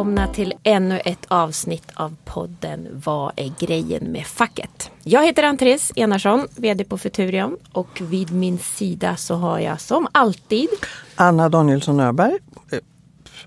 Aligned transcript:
välkomna 0.00 0.26
till 0.26 0.54
ännu 0.62 1.00
ett 1.04 1.26
avsnitt 1.28 1.90
av 1.94 2.16
podden 2.24 2.88
Vad 3.04 3.32
är 3.36 3.52
grejen 3.58 4.12
med 4.12 4.26
facket? 4.26 4.90
Jag 5.02 5.26
heter 5.26 5.42
Ann-Therese 5.42 5.92
Enarsson, 5.96 6.46
VD 6.56 6.84
på 6.84 6.98
Futurion 6.98 7.56
och 7.72 8.00
vid 8.00 8.32
min 8.32 8.58
sida 8.58 9.16
så 9.16 9.34
har 9.34 9.58
jag 9.58 9.80
som 9.80 10.08
alltid 10.12 10.68
Anna 11.14 11.48
Danielsson 11.48 12.00
Öberg, 12.00 12.38
eh, 12.72 12.78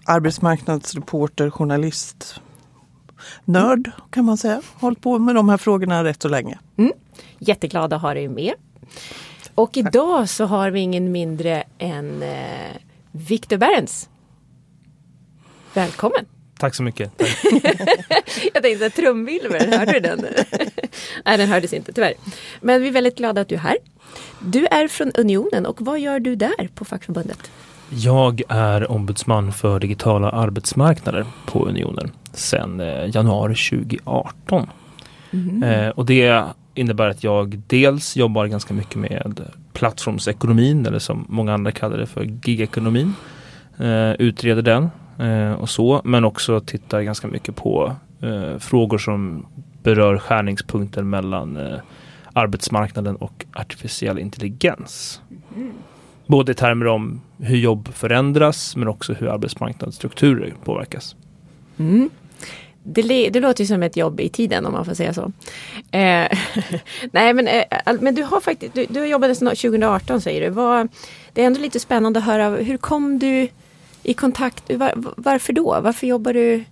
arbetsmarknadsreporter, 0.06 1.50
journalist, 1.50 2.42
nörd 3.46 3.92
kan 4.10 4.26
man 4.26 4.38
säga. 4.38 4.62
Hållit 4.80 5.02
på 5.02 5.20
med 5.20 5.36
de 5.36 5.50
här 5.50 5.58
frågorna 5.58 6.04
rätt 6.04 6.22
så 6.22 6.30
länge. 6.30 6.60
Mm. 6.78 6.92
Jätteglad 7.40 7.94
att 7.94 8.02
ha 8.02 8.14
dig 8.14 8.28
med. 8.28 8.54
Och 9.56 9.78
idag 9.78 10.30
så 10.30 10.46
har 10.46 10.72
vi 10.72 10.80
ingen 10.80 11.12
mindre 11.12 11.64
än 11.78 12.24
eh, 12.24 12.78
Viktor 13.12 13.58
Berens. 13.58 14.10
Välkommen! 15.74 16.33
Tack 16.64 16.76
så 16.76 16.84
mycket. 16.84 17.18
Tack. 17.18 18.50
jag 18.54 18.64
tänkte 18.64 18.90
trumvirvel, 18.90 19.74
hörde 19.74 19.92
du 19.92 20.00
den? 20.00 20.20
Nej, 21.26 21.38
den 21.38 21.48
hördes 21.50 21.74
inte 21.74 21.94
tyvärr. 21.94 22.14
Men 22.62 22.82
vi 22.82 22.88
är 22.88 22.92
väldigt 22.92 23.18
glada 23.18 23.42
att 23.42 23.48
du 23.48 23.56
är 23.56 23.60
här. 23.60 23.78
Du 24.40 24.66
är 24.66 24.88
från 24.88 25.12
Unionen 25.16 25.66
och 25.66 25.82
vad 25.82 26.00
gör 26.00 26.20
du 26.20 26.36
där 26.36 26.70
på 26.76 26.86
fackförbundet? 26.86 27.52
Jag 27.90 28.42
är 28.50 28.92
ombudsman 28.92 29.54
för 29.54 29.80
digitala 29.80 30.30
arbetsmarknader 30.30 31.26
på 31.46 31.66
Unionen 31.66 32.12
sedan 32.34 32.80
eh, 32.80 33.16
januari 33.16 33.56
2018. 33.56 34.70
Mm. 35.32 35.64
Eh, 35.64 35.90
och 35.90 36.06
det 36.06 36.44
innebär 36.74 37.10
att 37.10 37.24
jag 37.24 37.62
dels 37.68 38.16
jobbar 38.16 38.48
ganska 38.48 38.74
mycket 38.74 38.96
med 38.96 39.42
plattformsekonomin 39.74 40.86
eller 40.86 41.00
som 41.00 41.26
många 41.30 41.54
andra 41.54 41.72
kallar 41.72 41.98
det 41.98 42.08
för 42.08 42.24
gigekonomin. 42.44 43.14
Eh, 43.78 44.12
utreder 44.12 44.62
den 44.62 44.90
och 45.58 45.70
så 45.70 46.02
men 46.04 46.26
också 46.26 46.60
tittar 46.60 47.02
ganska 47.02 47.28
mycket 47.28 47.56
på 47.56 47.96
eh, 48.22 48.58
frågor 48.60 48.98
som 48.98 49.46
berör 49.84 50.18
skärningspunkten 50.18 51.10
mellan 51.10 51.58
eh, 51.58 51.80
arbetsmarknaden 52.34 53.16
och 53.16 53.46
artificiell 53.54 54.20
intelligens. 54.20 55.22
Mm. 55.56 55.72
Både 56.28 56.52
i 56.52 56.56
termer 56.56 56.88
om 56.88 57.22
hur 57.38 57.58
jobb 57.58 57.94
förändras 57.94 58.76
men 58.76 58.88
också 58.88 59.14
hur 59.14 59.28
arbetsmarknadsstrukturer 59.28 60.54
påverkas. 60.64 61.16
Mm 61.78 62.10
det, 62.84 63.30
det 63.30 63.40
låter 63.40 63.64
ju 63.64 63.68
som 63.68 63.84
ett 63.84 63.98
jobb 63.98 64.20
i 64.20 64.30
tiden 64.30 64.66
om 64.66 64.72
man 64.74 64.86
får 64.86 64.94
säga 64.94 65.14
så. 65.14 65.32
Eh, 65.92 66.28
nej 67.12 67.34
men, 67.34 67.48
eh, 67.48 67.64
men 68.00 68.16
du 68.16 68.24
har 68.24 68.42
faktiskt, 68.42 68.74
du, 68.74 68.86
du 68.90 69.06
jobbade 69.06 69.36
sedan 69.36 69.48
2018 69.48 70.22
säger 70.22 70.42
du. 70.42 70.50
Var, 70.50 70.88
det 71.34 71.42
är 71.42 71.46
ändå 71.48 71.60
lite 71.60 71.80
spännande 71.80 72.20
att 72.20 72.26
höra, 72.26 72.50
hur 72.50 72.78
kom 72.78 73.20
du 73.20 73.48
i 74.04 74.14
kontakt, 74.14 74.72
var, 74.74 74.92
varför 75.18 75.54
då? 75.54 75.80
Varför 75.82 76.08
jobbar 76.08 76.34
du, 76.34 76.64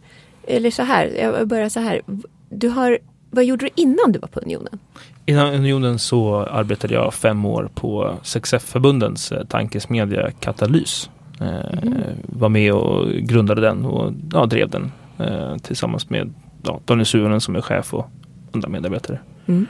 eller 0.48 0.72
så 0.72 0.84
här, 0.84 1.06
jag 1.20 1.48
börjar 1.48 1.70
så 1.70 1.80
här. 1.80 2.02
Du 2.50 2.70
har, 2.70 3.00
vad 3.30 3.46
gjorde 3.46 3.66
du 3.66 3.70
innan 3.76 4.12
du 4.12 4.20
var 4.20 4.28
på 4.28 4.40
Unionen? 4.40 4.80
Innan 5.26 5.54
Unionen 5.54 6.00
så 6.00 6.36
arbetade 6.36 6.94
jag 6.94 7.14
fem 7.14 7.46
år 7.46 7.70
på 7.76 8.16
6F-förbundens 8.24 9.32
eh, 9.32 9.46
tankesmedja 9.46 10.32
Katalys. 10.32 11.10
Mm. 11.40 11.94
Var 12.24 12.50
med 12.50 12.74
och 12.74 13.08
grundade 13.12 13.62
den 13.62 13.86
och 13.86 14.14
ja, 14.34 14.46
drev 14.46 14.70
den 14.70 14.92
eh, 15.18 15.58
tillsammans 15.58 16.10
med 16.10 16.34
ja, 16.64 16.80
Daniel 16.86 17.06
Suhonen 17.06 17.42
som 17.42 17.56
är 17.56 17.62
chef 17.62 17.94
och 17.94 18.08
andra 18.52 18.70
medarbetare. 18.70 19.20
Mm. 19.46 19.68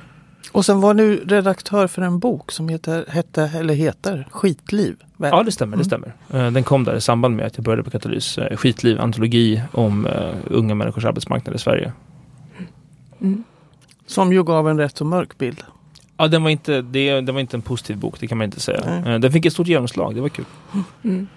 Och 0.52 0.66
sen 0.66 0.82
var 0.82 0.94
du 0.94 1.16
redaktör 1.26 1.88
för 1.88 2.02
en 2.02 2.20
bok 2.20 2.52
som 2.52 2.70
heter, 2.70 3.06
hette, 3.08 3.52
eller 3.56 3.74
heter 3.74 4.28
Skitliv. 4.32 4.96
Väl? 5.18 5.30
Ja 5.34 5.44
det 5.44 5.52
stämmer, 5.52 5.74
mm. 5.74 5.80
det 5.80 5.86
stämmer. 5.86 6.14
Eh, 6.30 6.52
den 6.52 6.64
kom 6.64 6.84
där 6.84 6.96
i 6.96 7.02
samband 7.02 7.36
med 7.36 7.46
att 7.46 7.58
jag 7.58 7.64
började 7.64 7.84
på 7.84 7.90
Katalys. 7.90 8.38
Eh, 8.38 8.58
Skitliv, 8.58 9.02
antologi 9.02 9.62
om 9.72 10.06
uh, 10.06 10.36
unga 10.46 10.76
människors 10.76 11.06
arbetsmarknad 11.06 11.56
i 11.56 11.60
Sverige. 11.60 11.92
Mm. 13.22 13.44
Som 14.06 14.34
ju 14.34 14.44
gav 14.44 14.70
en 14.70 14.78
rätt 14.78 14.98
så 14.98 15.06
mörk 15.06 15.38
bild. 15.38 15.64
Ja, 16.18 16.28
den 16.28 16.44
var, 16.44 16.50
inte, 16.50 16.82
det, 16.82 17.22
den 17.22 17.36
var 17.36 17.42
inte 17.42 17.58
en 17.58 17.62
positiv 17.62 17.98
bok, 17.98 18.20
det 18.20 18.28
kan 18.28 18.38
man 18.38 18.46
inte 18.46 18.60
säga. 18.60 19.02
Nej. 19.06 19.20
Den 19.20 19.32
fick 19.32 19.46
ett 19.46 19.54
stort 19.54 19.68
genomslag, 19.68 20.16
det 20.16 20.22
var 20.22 20.30
kul. 20.30 20.46
Mm. 21.04 21.28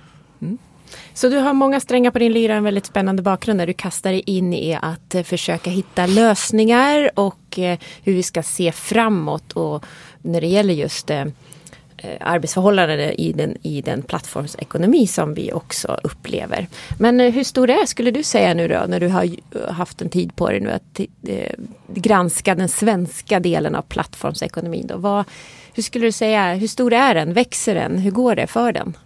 Så 1.14 1.28
du 1.28 1.36
har 1.36 1.52
många 1.52 1.80
strängar 1.80 2.10
på 2.10 2.18
din 2.18 2.32
lyra, 2.32 2.54
en 2.54 2.64
väldigt 2.64 2.86
spännande 2.86 3.22
bakgrund 3.22 3.60
där 3.60 3.66
du 3.66 3.72
kastar 3.72 4.10
dig 4.10 4.22
in 4.26 4.52
i 4.52 4.78
att 4.82 5.14
eh, 5.14 5.22
försöka 5.22 5.70
hitta 5.70 6.06
lösningar 6.06 7.10
och 7.14 7.58
eh, 7.58 7.78
hur 8.02 8.12
vi 8.12 8.22
ska 8.22 8.42
se 8.42 8.72
framåt 8.72 9.52
och 9.52 9.84
när 10.22 10.40
det 10.40 10.46
gäller 10.46 10.74
just 10.74 11.10
eh, 11.10 11.24
arbetsförhållanden 12.20 13.00
i 13.00 13.32
den, 13.32 13.56
i 13.62 13.80
den 13.82 14.02
plattformsekonomi 14.02 15.06
som 15.06 15.34
vi 15.34 15.52
också 15.52 15.98
upplever. 16.02 16.66
Men 16.98 17.20
hur 17.20 17.44
stor 17.44 17.70
är, 17.70 17.86
skulle 17.86 18.10
du 18.10 18.22
säga 18.22 18.54
nu 18.54 18.68
då, 18.68 18.84
när 18.88 19.00
du 19.00 19.08
har 19.08 19.28
haft 19.72 20.02
en 20.02 20.08
tid 20.08 20.36
på 20.36 20.50
dig 20.50 20.60
nu 20.60 20.70
att 20.70 21.00
granska 21.86 22.54
den 22.54 22.68
svenska 22.68 23.40
delen 23.40 23.74
av 23.74 23.82
plattformsekonomin? 23.82 24.86
Då? 24.86 24.96
Vad, 24.96 25.24
hur 25.74 25.82
skulle 25.82 26.06
du 26.06 26.12
säga, 26.12 26.54
hur 26.54 26.68
stor 26.68 26.92
är 26.92 27.14
den? 27.14 27.32
Växer 27.32 27.74
den? 27.74 27.98
Hur 27.98 28.10
går 28.10 28.34
det 28.34 28.46
för 28.46 28.72
den? 28.72 28.96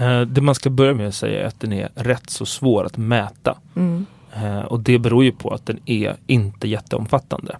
Eh, 0.00 0.20
det 0.20 0.40
man 0.40 0.54
ska 0.54 0.70
börja 0.70 0.94
med 0.94 1.08
att 1.08 1.14
säga 1.14 1.42
är 1.42 1.46
att 1.46 1.60
den 1.60 1.72
är 1.72 1.88
rätt 1.94 2.30
så 2.30 2.46
svår 2.46 2.84
att 2.84 2.96
mäta. 2.96 3.58
Mm. 3.76 4.06
Eh, 4.34 4.60
och 4.60 4.80
det 4.80 4.98
beror 4.98 5.24
ju 5.24 5.32
på 5.32 5.50
att 5.50 5.66
den 5.66 5.78
är 5.86 6.16
inte 6.26 6.68
jätteomfattande. 6.68 7.56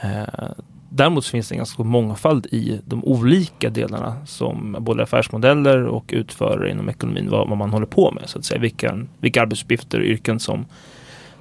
Eh, 0.00 0.50
däremot 0.88 1.26
finns 1.26 1.48
det 1.48 1.54
en 1.54 1.58
ganska 1.58 1.82
mångfald 1.82 2.46
i 2.46 2.80
de 2.84 3.04
olika 3.04 3.70
delarna 3.70 4.16
som 4.26 4.76
både 4.80 5.02
affärsmodeller 5.02 5.84
och 5.84 6.04
utförare 6.08 6.70
inom 6.70 6.88
ekonomin, 6.88 7.30
vad, 7.30 7.48
vad 7.48 7.58
man 7.58 7.70
håller 7.70 7.86
på 7.86 8.10
med. 8.10 8.28
så 8.28 8.38
att 8.38 8.44
säga. 8.44 8.60
Vilka, 8.60 9.06
vilka 9.20 9.42
arbetsuppgifter 9.42 9.98
och 9.98 10.04
yrken 10.04 10.40
som 10.40 10.66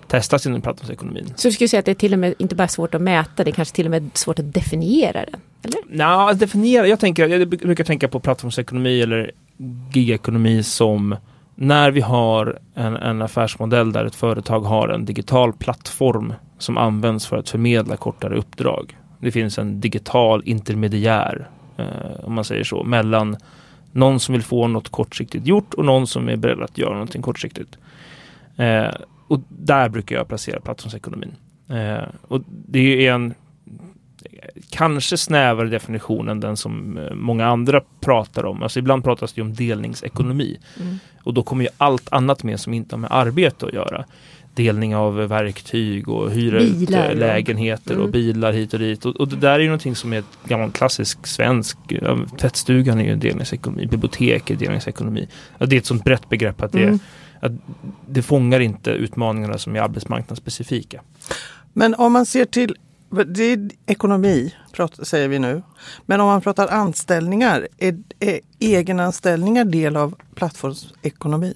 testas 0.07 0.45
inom 0.45 0.61
plattformsekonomin. 0.61 1.33
Så 1.35 1.47
du 1.47 1.51
skulle 1.51 1.67
säga 1.67 1.79
att 1.79 1.85
det 1.85 1.91
är 1.91 1.95
till 1.95 2.13
och 2.13 2.19
med 2.19 2.33
inte 2.37 2.55
bara 2.55 2.67
svårt 2.67 2.95
att 2.95 3.01
mäta, 3.01 3.43
det 3.43 3.49
är 3.49 3.53
kanske 3.53 3.75
till 3.75 3.85
och 3.85 3.91
med 3.91 4.09
svårt 4.13 4.39
att 4.39 4.53
definiera 4.53 5.25
den? 5.25 5.39
Eller? 5.63 5.79
Nej, 5.89 6.35
definiera, 6.35 6.87
jag, 6.87 6.99
tänker, 6.99 7.27
jag 7.27 7.49
brukar 7.49 7.83
tänka 7.83 8.07
på 8.07 8.19
plattformsekonomi 8.19 9.01
eller 9.01 9.31
gigekonomi 9.93 10.63
som 10.63 11.15
när 11.55 11.91
vi 11.91 12.01
har 12.01 12.59
en, 12.73 12.95
en 12.95 13.21
affärsmodell 13.21 13.91
där 13.91 14.05
ett 14.05 14.15
företag 14.15 14.59
har 14.59 14.89
en 14.89 15.05
digital 15.05 15.53
plattform 15.53 16.33
som 16.57 16.77
används 16.77 17.27
för 17.27 17.37
att 17.37 17.49
förmedla 17.49 17.97
kortare 17.97 18.37
uppdrag. 18.37 18.97
Det 19.19 19.31
finns 19.31 19.57
en 19.57 19.79
digital 19.79 20.41
intermediär, 20.45 21.49
eh, 21.77 22.23
om 22.23 22.33
man 22.33 22.43
säger 22.43 22.63
så, 22.63 22.83
mellan 22.83 23.37
någon 23.91 24.19
som 24.19 24.33
vill 24.33 24.43
få 24.43 24.67
något 24.67 24.89
kortsiktigt 24.89 25.47
gjort 25.47 25.73
och 25.73 25.85
någon 25.85 26.07
som 26.07 26.29
är 26.29 26.35
beredd 26.35 26.61
att 26.61 26.77
göra 26.77 26.93
någonting 26.93 27.21
kortsiktigt. 27.21 27.77
Eh, 28.57 28.91
och 29.27 29.39
där 29.49 29.89
brukar 29.89 30.15
jag 30.15 30.27
placera 30.27 30.59
plattformsekonomin. 30.59 31.35
Eh, 31.69 32.07
och 32.27 32.41
det 32.47 33.07
är 33.07 33.13
en 33.13 33.33
kanske 34.69 35.17
snävare 35.17 35.67
definition 35.67 36.29
än 36.29 36.39
den 36.39 36.57
som 36.57 36.97
eh, 36.97 37.13
många 37.13 37.45
andra 37.45 37.81
pratar 37.99 38.45
om. 38.45 38.63
Alltså 38.63 38.79
ibland 38.79 39.03
pratas 39.03 39.33
det 39.33 39.41
om 39.41 39.53
delningsekonomi. 39.53 40.59
Mm. 40.79 40.99
Och 41.23 41.33
då 41.33 41.43
kommer 41.43 41.63
ju 41.63 41.69
allt 41.77 42.13
annat 42.13 42.43
med 42.43 42.59
som 42.59 42.73
inte 42.73 42.95
har 42.95 42.99
med 42.99 43.11
arbete 43.11 43.65
att 43.65 43.73
göra. 43.73 44.05
Delning 44.53 44.95
av 44.95 45.15
verktyg 45.15 46.09
och 46.09 46.31
hyra 46.31 46.59
ut 46.59 46.89
eh, 46.89 47.15
lägenheter 47.15 47.93
mm. 47.93 48.05
och 48.05 48.11
bilar 48.11 48.53
hit 48.53 48.73
och 48.73 48.79
dit. 48.79 49.05
Och, 49.05 49.15
och, 49.15 49.27
det 49.27 49.35
där 49.35 49.51
är 49.51 49.59
ju 49.59 49.65
någonting 49.65 49.95
som 49.95 50.13
är 50.13 50.23
gammal 50.45 50.71
klassisk 50.71 51.27
svensk. 51.27 51.77
Tvättstugan 52.37 52.99
är 52.99 53.03
ju 53.03 53.11
en 53.11 53.19
delningsekonomi, 53.19 53.85
bibliotek 53.85 54.49
är 54.49 54.55
delningsekonomi. 54.55 55.27
Det 55.57 55.75
är 55.75 55.79
ett 55.79 55.85
sånt 55.85 56.03
brett 56.03 56.29
begrepp 56.29 56.61
att 56.61 56.71
det, 56.71 56.83
mm. 56.83 56.99
att 57.39 57.51
det 58.07 58.21
fångar 58.21 58.59
inte 58.59 58.91
utmaningarna 58.91 59.57
som 59.57 59.75
är 59.75 59.79
arbetsmarknadsspecifika. 59.79 61.01
Men 61.73 61.95
om 61.95 62.13
man 62.13 62.25
ser 62.25 62.45
till 62.45 62.75
det 63.11 63.43
är 63.43 63.69
ekonomi, 63.85 64.53
säger 65.01 65.27
vi 65.27 65.39
nu. 65.39 65.61
Men 66.05 66.21
om 66.21 66.27
man 66.27 66.41
pratar 66.41 66.67
anställningar, 66.67 67.67
är, 67.77 67.97
är 68.19 68.39
egenanställningar 68.59 69.65
del 69.65 69.97
av 69.97 70.15
plattformsekonomi? 70.35 71.53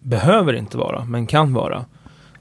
Behöver 0.00 0.52
inte 0.52 0.78
vara, 0.78 1.04
men 1.04 1.26
kan 1.26 1.54
vara. 1.54 1.84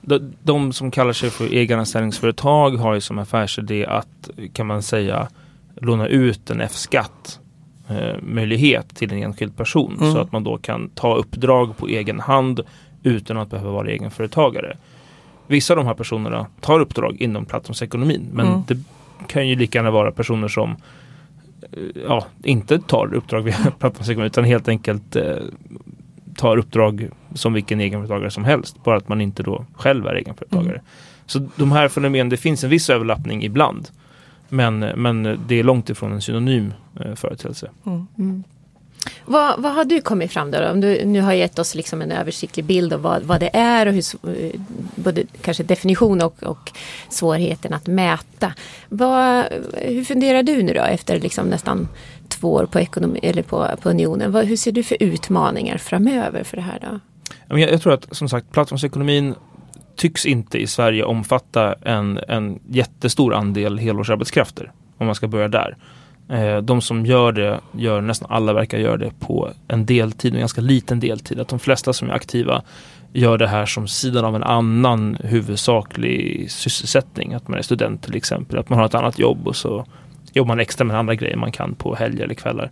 De, 0.01 0.33
de 0.43 0.73
som 0.73 0.91
kallar 0.91 1.13
sig 1.13 1.29
för 1.29 1.45
egenanställningsföretag 1.45 2.71
har 2.71 2.93
ju 2.93 3.01
som 3.01 3.19
affärsidé 3.19 3.85
att, 3.85 4.29
kan 4.53 4.67
man 4.67 4.83
säga, 4.83 5.27
låna 5.75 6.07
ut 6.07 6.49
en 6.49 6.61
F-skatt 6.61 7.39
eh, 7.87 8.21
möjlighet 8.21 8.95
till 8.95 9.13
en 9.13 9.23
enskild 9.23 9.57
person 9.57 9.97
mm. 9.99 10.13
så 10.13 10.19
att 10.19 10.31
man 10.31 10.43
då 10.43 10.57
kan 10.57 10.89
ta 10.89 11.15
uppdrag 11.15 11.77
på 11.77 11.87
egen 11.87 12.19
hand 12.19 12.61
utan 13.03 13.37
att 13.37 13.49
behöva 13.49 13.71
vara 13.71 13.89
egenföretagare 13.89 14.77
vissa 15.47 15.73
av 15.73 15.77
de 15.77 15.85
här 15.85 15.93
personerna 15.93 16.47
tar 16.61 16.79
uppdrag 16.79 17.21
inom 17.21 17.45
plattformsekonomin. 17.45 18.27
Men 18.33 18.47
mm. 18.47 18.61
det 18.67 18.77
kan 19.27 19.47
ju 19.47 19.55
lika 19.55 19.77
gärna 19.77 19.91
vara 19.91 20.11
personer 20.11 20.47
som 20.47 20.75
eh, 21.71 22.01
ja, 22.07 22.25
inte 22.43 22.79
tar 22.79 23.13
uppdrag 23.13 23.41
via 23.41 23.57
plattformsekonomi 23.79 24.27
utan 24.27 24.43
helt 24.43 24.67
enkelt 24.67 25.15
eh, 25.15 25.35
tar 26.35 26.57
uppdrag 26.57 27.09
som 27.33 27.53
vilken 27.53 27.79
egenföretagare 27.79 28.31
som 28.31 28.45
helst. 28.45 28.83
Bara 28.83 28.97
att 28.97 29.09
man 29.09 29.21
inte 29.21 29.43
då 29.43 29.65
själv 29.73 30.07
är 30.07 30.15
egenföretagare. 30.15 30.71
Mm. 30.71 30.85
Så 31.25 31.47
de 31.55 31.71
här 31.71 31.87
fenomenen, 31.87 32.29
det 32.29 32.37
finns 32.37 32.63
en 32.63 32.69
viss 32.69 32.89
överlappning 32.89 33.43
ibland. 33.43 33.89
Men, 34.49 34.79
men 34.79 35.39
det 35.47 35.59
är 35.59 35.63
långt 35.63 35.89
ifrån 35.89 36.11
en 36.11 36.21
synonym 36.21 36.73
eh, 36.99 37.15
företeelse. 37.15 37.69
Mm. 37.85 38.43
Vad, 39.29 39.61
vad 39.61 39.73
har 39.73 39.85
du 39.85 40.01
kommit 40.01 40.31
fram 40.31 40.51
då? 40.51 40.69
Om 40.69 40.81
du 40.81 41.05
nu 41.05 41.21
har 41.21 41.33
gett 41.33 41.59
oss 41.59 41.75
liksom 41.75 42.01
en 42.01 42.11
översiktlig 42.11 42.65
bild 42.65 42.93
av 42.93 43.01
vad, 43.01 43.23
vad 43.23 43.39
det 43.39 43.49
är 43.53 43.85
och 43.85 43.93
hur, 43.93 44.03
eh, 44.23 44.61
både 44.95 45.23
kanske 45.41 45.63
definition 45.63 46.21
och, 46.21 46.43
och 46.43 46.71
svårigheten 47.09 47.73
att 47.73 47.87
mäta. 47.87 48.53
Vad, 48.89 49.45
hur 49.73 50.03
funderar 50.03 50.43
du 50.43 50.63
nu 50.63 50.73
då 50.73 50.81
efter 50.81 51.19
liksom 51.19 51.47
nästan 51.47 51.87
två 52.27 52.53
år 52.53 52.65
på, 52.65 52.79
ekonomi, 52.79 53.19
eller 53.23 53.43
på, 53.43 53.67
på 53.81 53.89
unionen? 53.89 54.31
Vad, 54.31 54.45
hur 54.45 54.57
ser 54.57 54.71
du 54.71 54.83
för 54.83 54.97
utmaningar 54.99 55.77
framöver 55.77 56.43
för 56.43 56.57
det 56.57 56.63
här 56.63 56.79
då? 56.81 56.99
Jag, 57.59 57.71
jag 57.71 57.81
tror 57.81 57.93
att 57.93 58.07
som 58.11 58.29
sagt 58.29 58.51
plattformsekonomin 58.51 59.35
tycks 59.95 60.25
inte 60.25 60.57
i 60.57 60.67
Sverige 60.67 61.03
omfatta 61.03 61.73
en, 61.73 62.19
en 62.27 62.59
jättestor 62.67 63.33
andel 63.33 63.77
helårsarbetskrafter. 63.77 64.71
Om 64.97 65.05
man 65.05 65.15
ska 65.15 65.27
börja 65.27 65.47
där. 65.47 65.77
Eh, 66.29 66.57
de 66.57 66.81
som 66.81 67.05
gör 67.05 67.31
det, 67.31 67.59
gör, 67.71 68.01
nästan 68.01 68.31
alla 68.31 68.53
verkar 68.53 68.77
göra 68.77 68.97
det 68.97 69.11
på 69.19 69.49
en 69.67 69.85
deltid, 69.85 70.33
en 70.33 70.39
ganska 70.39 70.61
liten 70.61 70.99
deltid. 70.99 71.39
Att 71.39 71.47
de 71.47 71.59
flesta 71.59 71.93
som 71.93 72.09
är 72.09 72.13
aktiva 72.13 72.61
gör 73.13 73.37
det 73.37 73.47
här 73.47 73.65
som 73.65 73.87
sidan 73.87 74.25
av 74.25 74.35
en 74.35 74.43
annan 74.43 75.17
huvudsaklig 75.23 76.51
sysselsättning. 76.51 77.33
Att 77.33 77.47
man 77.47 77.57
är 77.57 77.61
student 77.61 78.03
till 78.03 78.15
exempel, 78.15 78.59
att 78.59 78.69
man 78.69 78.79
har 78.79 78.85
ett 78.85 78.95
annat 78.95 79.19
jobb 79.19 79.47
och 79.47 79.55
så 79.55 79.85
jobbar 80.33 80.47
man 80.47 80.59
extra 80.59 80.85
med 80.85 80.99
andra 80.99 81.15
grejer 81.15 81.37
man 81.37 81.51
kan 81.51 81.75
på 81.75 81.95
helger 81.95 82.23
eller 82.23 82.33
kvällar. 82.33 82.71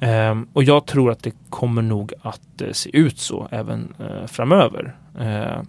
Um, 0.00 0.48
och 0.52 0.64
jag 0.64 0.86
tror 0.86 1.10
att 1.10 1.22
det 1.22 1.32
kommer 1.50 1.82
nog 1.82 2.12
att 2.22 2.62
uh, 2.62 2.72
se 2.72 2.96
ut 2.96 3.18
så 3.18 3.48
även 3.50 3.94
uh, 4.00 4.26
framöver. 4.26 4.96
Uh, 5.20 5.62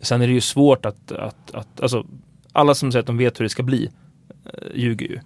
sen 0.00 0.22
är 0.22 0.26
det 0.26 0.32
ju 0.32 0.40
svårt 0.40 0.86
att, 0.86 1.12
att, 1.12 1.54
att 1.54 1.80
alltså, 1.80 2.06
alla 2.52 2.74
som 2.74 2.92
säger 2.92 3.00
att 3.00 3.06
de 3.06 3.18
vet 3.18 3.40
hur 3.40 3.44
det 3.44 3.48
ska 3.48 3.62
bli 3.62 3.90
ljuger 4.74 5.06
ju. 5.06 5.18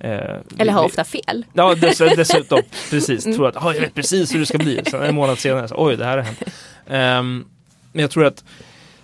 Eller 0.00 0.72
har 0.72 0.84
ofta 0.84 1.04
fel. 1.04 1.44
Ja, 1.52 1.74
dess, 1.74 1.98
dessutom. 2.16 2.62
precis. 2.90 3.26
Mm. 3.26 3.36
Tror 3.36 3.48
att 3.48 3.56
oh, 3.56 3.74
jag 3.74 3.80
vet 3.80 3.94
precis 3.94 4.34
hur 4.34 4.40
det 4.40 4.46
ska 4.46 4.58
bli. 4.58 4.80
Sen 4.90 5.02
en 5.02 5.14
månad 5.14 5.38
senare, 5.38 5.68
så, 5.68 5.74
oj 5.78 5.96
det 5.96 6.04
här 6.04 6.18
har 6.18 6.24
hänt. 6.24 6.42
Um, 6.86 7.46
men 7.92 8.02
jag 8.02 8.10
tror 8.10 8.24
att 8.24 8.44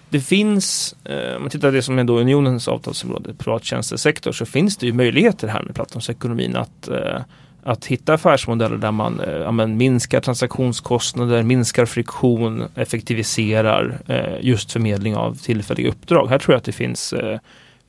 det 0.09 0.21
finns, 0.21 0.95
eh, 1.05 1.37
om 1.37 1.43
man 1.43 1.51
tittar 1.51 1.69
på 1.69 1.73
det 1.73 1.83
som 1.83 1.99
är 1.99 2.05
då 2.05 2.19
unionens 2.19 2.69
avtalsområde, 2.69 3.35
privattjänstesektor, 3.35 4.33
så 4.33 4.47
finns 4.47 4.77
det 4.77 4.87
ju 4.87 4.93
möjligheter 4.93 5.49
här 5.49 5.63
med 5.63 5.75
plattformsekonomin 5.75 6.57
att 6.57 6.89
eh, 6.89 7.21
att 7.65 7.85
hitta 7.85 8.15
affärsmodeller 8.15 8.77
där 8.77 8.93
man 8.93 9.21
eh, 9.61 9.67
minskar 9.67 10.21
transaktionskostnader, 10.21 11.43
minskar 11.43 11.87
friktion, 11.87 12.65
effektiviserar 12.75 13.99
eh, 14.07 14.35
just 14.41 14.73
förmedling 14.73 15.17
av 15.17 15.35
tillfälliga 15.35 15.89
uppdrag. 15.89 16.29
Här 16.29 16.39
tror 16.39 16.53
jag 16.53 16.59
att 16.59 16.65
det 16.65 16.73
finns 16.73 17.13
eh, 17.13 17.39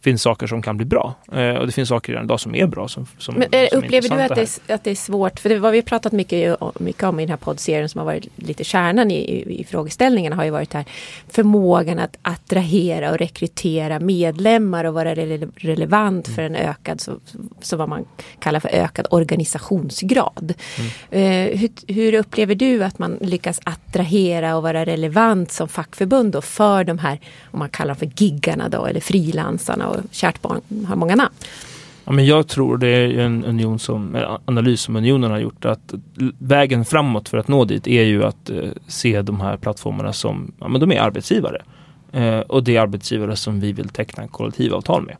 finns 0.05 0.21
saker 0.21 0.47
som 0.47 0.61
kan 0.61 0.77
bli 0.77 0.85
bra. 0.85 1.15
Eh, 1.31 1.55
och 1.55 1.65
det 1.65 1.71
finns 1.71 1.89
saker 1.89 2.11
redan 2.11 2.25
idag 2.25 2.39
som 2.39 2.55
är 2.55 2.67
bra. 2.67 2.87
Som, 2.87 3.05
som, 3.17 3.35
Men, 3.35 3.47
eh, 3.51 3.69
som 3.69 3.79
upplever 3.79 4.09
du 4.09 4.21
att 4.21 4.35
det, 4.35 4.41
är, 4.67 4.75
att 4.75 4.83
det 4.83 4.91
är 4.91 4.95
svårt, 4.95 5.39
för 5.39 5.49
det 5.49 5.59
vad 5.59 5.71
vi 5.71 5.81
pratat 5.81 6.11
mycket, 6.11 6.57
mycket 6.79 7.03
om 7.03 7.19
i 7.19 7.23
den 7.23 7.29
här 7.29 7.37
poddserien 7.37 7.89
som 7.89 7.99
har 7.99 8.05
varit 8.05 8.27
lite 8.35 8.63
kärnan 8.63 9.11
i, 9.11 9.15
i, 9.15 9.59
i 9.61 9.63
frågeställningarna 9.63 10.35
har 10.35 10.43
ju 10.43 10.49
varit 10.49 10.73
här 10.73 10.85
förmågan 11.29 11.99
att 11.99 12.17
attrahera 12.21 13.11
och 13.11 13.17
rekrytera 13.17 13.99
medlemmar 13.99 14.85
och 14.85 14.93
vara 14.93 15.15
rele, 15.15 15.47
relevant 15.55 16.27
mm. 16.27 16.35
för 16.35 16.43
en 16.43 16.55
ökad, 16.55 17.01
så, 17.01 17.11
så 17.61 17.77
vad 17.77 17.89
man 17.89 18.05
kallar 18.39 18.59
för 18.59 18.69
ökad 18.69 19.07
organisationsgrad. 19.09 20.53
Mm. 21.11 21.51
Eh, 21.51 21.59
hur, 21.59 21.93
hur, 21.93 22.13
upplever 22.13 22.55
du 22.55 22.83
att 22.83 22.99
man 22.99 23.17
lyckas 23.21 23.59
attrahera 23.63 24.55
och 24.55 24.63
vara 24.63 24.85
relevant 24.85 25.51
som 25.51 25.67
fackförbund 25.67 26.31
då 26.31 26.41
för 26.41 26.83
de 26.83 26.97
här, 26.99 27.19
om 27.51 27.59
man 27.59 27.69
kallar 27.69 27.95
dem 27.95 27.99
för 27.99 28.23
giggarna 28.23 28.69
då, 28.69 28.85
eller 28.85 29.01
frilansarna 29.01 29.94
och 29.95 30.03
kärt 30.11 30.41
barn 30.41 30.61
har 30.87 30.95
många 30.95 31.15
namn. 31.15 31.33
Ja, 32.05 32.11
men 32.11 32.25
jag 32.25 32.47
tror 32.47 32.77
det 32.77 32.87
är 32.87 33.17
en 33.17 33.45
union 33.45 33.79
som, 33.79 34.17
analys 34.45 34.81
som 34.81 34.95
unionen 34.95 35.31
har 35.31 35.39
gjort 35.39 35.65
att 35.65 35.93
vägen 36.39 36.85
framåt 36.85 37.29
för 37.29 37.37
att 37.37 37.47
nå 37.47 37.65
dit 37.65 37.87
är 37.87 38.03
ju 38.03 38.23
att 38.23 38.49
eh, 38.49 38.69
se 38.87 39.21
de 39.21 39.41
här 39.41 39.57
plattformarna 39.57 40.13
som 40.13 40.51
ja, 40.59 40.67
men 40.67 40.81
de 40.81 40.91
är 40.91 40.99
arbetsgivare. 40.99 41.61
Eh, 42.11 42.39
och 42.39 42.63
det 42.63 42.75
är 42.75 42.81
arbetsgivare 42.81 43.35
som 43.35 43.59
vi 43.59 43.71
vill 43.71 43.89
teckna 43.89 44.27
kollektivavtal 44.27 45.05
med. 45.05 45.15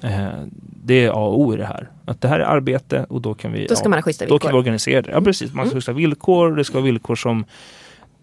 Eh, 0.00 0.46
det 0.84 1.04
är 1.04 1.10
A 1.10 1.26
och 1.26 1.40
O 1.40 1.54
i 1.54 1.56
det 1.56 1.66
här. 1.66 1.88
Att 2.04 2.20
det 2.20 2.28
här 2.28 2.40
är 2.40 2.44
arbete 2.44 3.06
och 3.08 3.20
då 3.20 3.34
kan 3.34 3.52
vi, 3.52 3.66
då 3.66 3.76
ska 3.76 3.84
ja, 3.84 3.88
man 3.88 3.98
ha 3.98 4.06
villkor. 4.06 4.26
Då 4.26 4.38
kan 4.38 4.52
vi 4.52 4.58
organisera 4.58 5.02
det. 5.02 5.10
Ja 5.10 5.20
precis, 5.20 5.52
man 5.52 5.52
ska 5.52 5.58
ha 5.58 5.64
mm. 5.64 5.74
schyssta 5.74 5.92
villkor. 5.92 6.56
Det 6.56 6.64
ska 6.64 6.74
vara 6.74 6.84
villkor 6.84 7.16
som, 7.16 7.44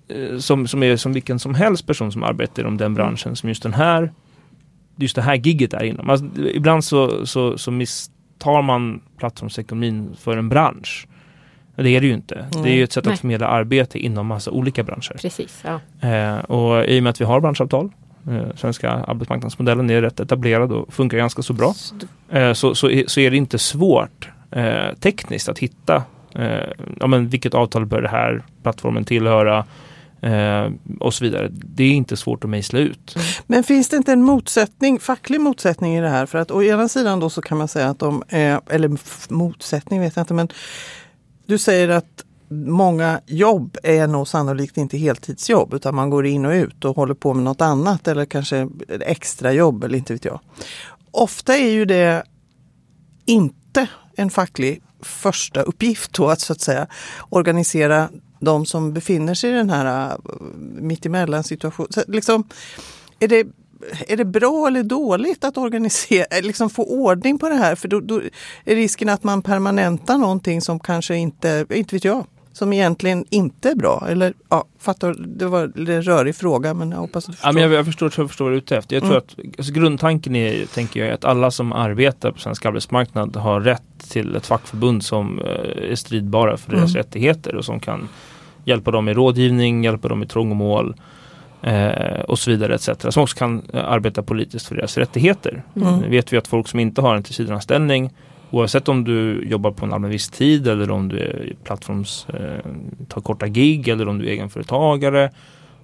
eh, 0.07 0.37
som, 0.37 0.67
som 0.67 0.83
är 0.83 0.97
som 0.97 1.13
vilken 1.13 1.39
som 1.39 1.55
helst 1.55 1.87
person 1.87 2.11
som 2.11 2.23
arbetar 2.23 2.63
inom 2.63 2.77
den 2.77 2.93
branschen 2.93 3.35
som 3.35 3.49
just 3.49 3.63
den 3.63 3.73
här 3.73 4.11
just 4.99 5.15
det 5.15 5.21
här 5.21 5.35
gigget 5.35 5.73
är 5.73 5.83
inom. 5.83 6.09
Alltså, 6.09 6.25
ibland 6.53 6.83
så, 6.83 7.25
så, 7.25 7.57
så 7.57 7.71
misstar 7.71 8.61
man 8.61 9.01
plattformsekonomin 9.17 10.15
för 10.19 10.37
en 10.37 10.49
bransch. 10.49 11.07
Det 11.75 11.89
är 11.89 12.01
det 12.01 12.07
ju 12.07 12.13
inte. 12.13 12.35
Mm. 12.35 12.63
Det 12.63 12.69
är 12.69 12.73
ju 12.73 12.83
ett 12.83 12.91
sätt 12.91 13.07
att 13.07 13.19
förmedla 13.19 13.47
arbete 13.47 13.99
inom 13.99 14.27
massa 14.27 14.51
olika 14.51 14.83
branscher. 14.83 15.17
Precis, 15.21 15.63
ja. 15.65 16.07
eh, 16.09 16.37
och 16.37 16.85
i 16.85 16.99
och 16.99 17.03
med 17.03 17.09
att 17.09 17.21
vi 17.21 17.25
har 17.25 17.39
branschavtal 17.39 17.89
eh, 18.29 18.55
Svenska 18.55 18.91
arbetsmarknadsmodellen 18.91 19.89
är 19.89 20.01
rätt 20.01 20.19
etablerad 20.19 20.71
och 20.71 20.93
funkar 20.93 21.17
ganska 21.17 21.41
så 21.41 21.53
bra. 21.53 21.73
Eh, 22.29 22.53
så, 22.53 22.75
så, 22.75 22.89
är, 22.89 23.03
så 23.07 23.19
är 23.19 23.31
det 23.31 23.37
inte 23.37 23.59
svårt 23.59 24.29
eh, 24.51 24.93
tekniskt 24.99 25.49
att 25.49 25.59
hitta 25.59 26.03
eh, 26.35 26.69
ja, 26.99 27.07
men 27.07 27.27
vilket 27.27 27.53
avtal 27.53 27.85
bör 27.85 28.01
det 28.01 28.09
här 28.09 28.43
plattformen 28.63 29.05
tillhöra? 29.05 29.65
Eh, 30.21 30.71
och 30.99 31.13
så 31.13 31.23
vidare. 31.23 31.49
Det 31.51 31.83
är 31.83 31.91
inte 31.91 32.17
svårt 32.17 32.43
att 32.43 32.49
mejsla 32.49 32.79
ut. 32.79 33.15
Mm. 33.15 33.27
Men 33.47 33.63
finns 33.63 33.89
det 33.89 33.97
inte 33.97 34.13
en 34.13 34.23
motsättning, 34.23 34.99
facklig 34.99 35.41
motsättning 35.41 35.95
i 35.95 36.01
det 36.01 36.09
här? 36.09 36.25
För 36.25 36.37
att 36.37 36.51
å 36.51 36.63
ena 36.63 36.87
sidan 36.87 37.19
då 37.19 37.29
så 37.29 37.41
kan 37.41 37.57
man 37.57 37.67
säga 37.67 37.89
att 37.89 37.99
de 37.99 38.23
är, 38.27 38.61
eller 38.69 38.97
motsättning 39.33 40.01
vet 40.01 40.15
jag 40.15 40.23
inte, 40.23 40.33
men 40.33 40.49
du 41.45 41.57
säger 41.57 41.89
att 41.89 42.25
många 42.49 43.21
jobb 43.25 43.77
är 43.83 44.07
nog 44.07 44.27
sannolikt 44.27 44.77
inte 44.77 44.97
heltidsjobb 44.97 45.73
utan 45.73 45.95
man 45.95 46.09
går 46.09 46.25
in 46.25 46.45
och 46.45 46.51
ut 46.51 46.85
och 46.85 46.95
håller 46.95 47.13
på 47.13 47.33
med 47.33 47.43
något 47.43 47.61
annat 47.61 48.07
eller 48.07 48.25
kanske 48.25 48.69
extra 48.99 49.53
jobb 49.53 49.83
eller 49.83 49.97
inte 49.97 50.13
vet 50.13 50.25
jag. 50.25 50.39
Ofta 51.11 51.57
är 51.57 51.69
ju 51.69 51.85
det 51.85 52.23
inte 53.25 53.87
en 54.15 54.29
facklig 54.29 54.81
första 55.01 55.61
uppgift 55.61 56.13
då 56.13 56.27
att 56.27 56.39
så 56.39 56.53
att 56.53 56.61
säga 56.61 56.87
organisera 57.29 58.09
de 58.39 58.65
som 58.65 58.93
befinner 58.93 59.33
sig 59.33 59.49
i 59.49 59.53
den 59.53 59.69
här 59.69 60.11
äh, 60.11 60.17
mittemellan 60.81 61.43
situationen. 61.43 61.89
Liksom, 62.07 62.43
är, 63.19 63.27
det, 63.27 63.47
är 64.07 64.17
det 64.17 64.25
bra 64.25 64.67
eller 64.67 64.83
dåligt 64.83 65.43
att 65.43 65.57
organisera, 65.57 66.25
äh, 66.25 66.41
liksom 66.41 66.69
få 66.69 66.83
ordning 66.83 67.39
på 67.39 67.49
det 67.49 67.55
här? 67.55 67.75
För 67.75 67.87
då, 67.87 67.99
då 67.99 68.21
är 68.65 68.75
risken 68.75 69.09
att 69.09 69.23
man 69.23 69.41
permanentar 69.41 70.17
någonting 70.17 70.61
som 70.61 70.79
kanske 70.79 71.15
inte, 71.15 71.65
inte 71.69 71.95
vet 71.95 72.05
jag, 72.05 72.25
som 72.53 72.73
egentligen 72.73 73.25
inte 73.29 73.69
är 73.69 73.75
bra. 73.75 74.07
Eller 74.09 74.33
ja, 74.49 74.65
fattar, 74.79 75.15
det 75.19 75.45
var 75.45 75.63
en 75.63 76.03
rörig 76.03 76.35
fråga 76.35 76.73
men 76.73 76.91
jag 76.91 76.97
hoppas 76.97 77.23
att 77.23 77.31
du 77.31 77.33
förstår. 77.33 77.49
Ja, 77.49 77.53
men 77.53 77.63
jag, 77.63 77.73
jag 77.73 77.85
förstår, 77.85 78.13
jag 78.17 78.29
förstår 78.29 78.45
vad 78.45 78.51
du 78.51 78.55
är 78.55 78.61
ute 78.61 78.77
efter. 78.77 78.95
Jag 78.95 79.03
tror 79.03 79.13
mm. 79.13 79.23
att 79.27 79.57
alltså, 79.57 79.73
grundtanken 79.73 80.35
är, 80.35 80.65
tänker 80.65 81.05
jag, 81.05 81.13
att 81.13 81.25
alla 81.25 81.51
som 81.51 81.73
arbetar 81.73 82.31
på 82.31 82.39
svensk 82.39 82.65
arbetsmarknad 82.65 83.35
har 83.35 83.61
rätt 83.61 83.83
till 84.09 84.35
ett 84.35 84.45
fackförbund 84.45 85.03
som 85.03 85.39
uh, 85.39 85.91
är 85.91 85.95
stridbara 85.95 86.57
för 86.57 86.71
deras 86.71 86.89
mm. 86.89 86.95
rättigheter 86.95 87.55
och 87.55 87.65
som 87.65 87.79
kan 87.79 88.07
hjälpa 88.65 88.91
dem 88.91 89.09
i 89.09 89.13
rådgivning, 89.13 89.83
hjälpa 89.83 90.07
dem 90.07 90.23
i 90.23 90.27
trångmål 90.27 90.95
eh, 91.61 92.19
och 92.19 92.39
så 92.39 92.51
vidare 92.51 92.75
etc. 92.75 92.89
Som 93.09 93.23
också 93.23 93.37
kan 93.37 93.61
eh, 93.73 93.85
arbeta 93.85 94.23
politiskt 94.23 94.67
för 94.67 94.75
deras 94.75 94.97
rättigheter. 94.97 95.63
Mm. 95.75 95.99
Nu 95.99 96.09
vet 96.09 96.33
vi 96.33 96.37
att 96.37 96.47
folk 96.47 96.67
som 96.67 96.79
inte 96.79 97.01
har 97.01 97.15
en 97.15 97.23
tillsvidareanställning 97.23 98.11
Oavsett 98.49 98.89
om 98.89 99.03
du 99.03 99.43
jobbar 99.47 99.71
på 99.71 99.85
en 99.85 99.93
allmän 99.93 100.11
viss 100.11 100.29
tid 100.29 100.67
eller 100.67 100.91
om 100.91 101.09
du 101.09 101.19
är 101.19 101.53
plattforms, 101.63 102.27
eh, 102.29 102.65
tar 103.07 103.21
korta 103.21 103.47
gig 103.47 103.87
eller 103.87 104.07
om 104.07 104.17
du 104.17 104.25
är 104.25 104.31
egenföretagare. 104.31 105.31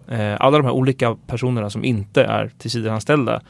Eh, 0.08 0.36
alla 0.40 0.58
de 0.58 0.66
här 0.66 0.74
olika 0.74 1.18
personerna 1.28 1.70
som 1.70 1.86
inte 1.86 2.24
är 2.24 2.52
tillsvidareanställda 2.58 3.42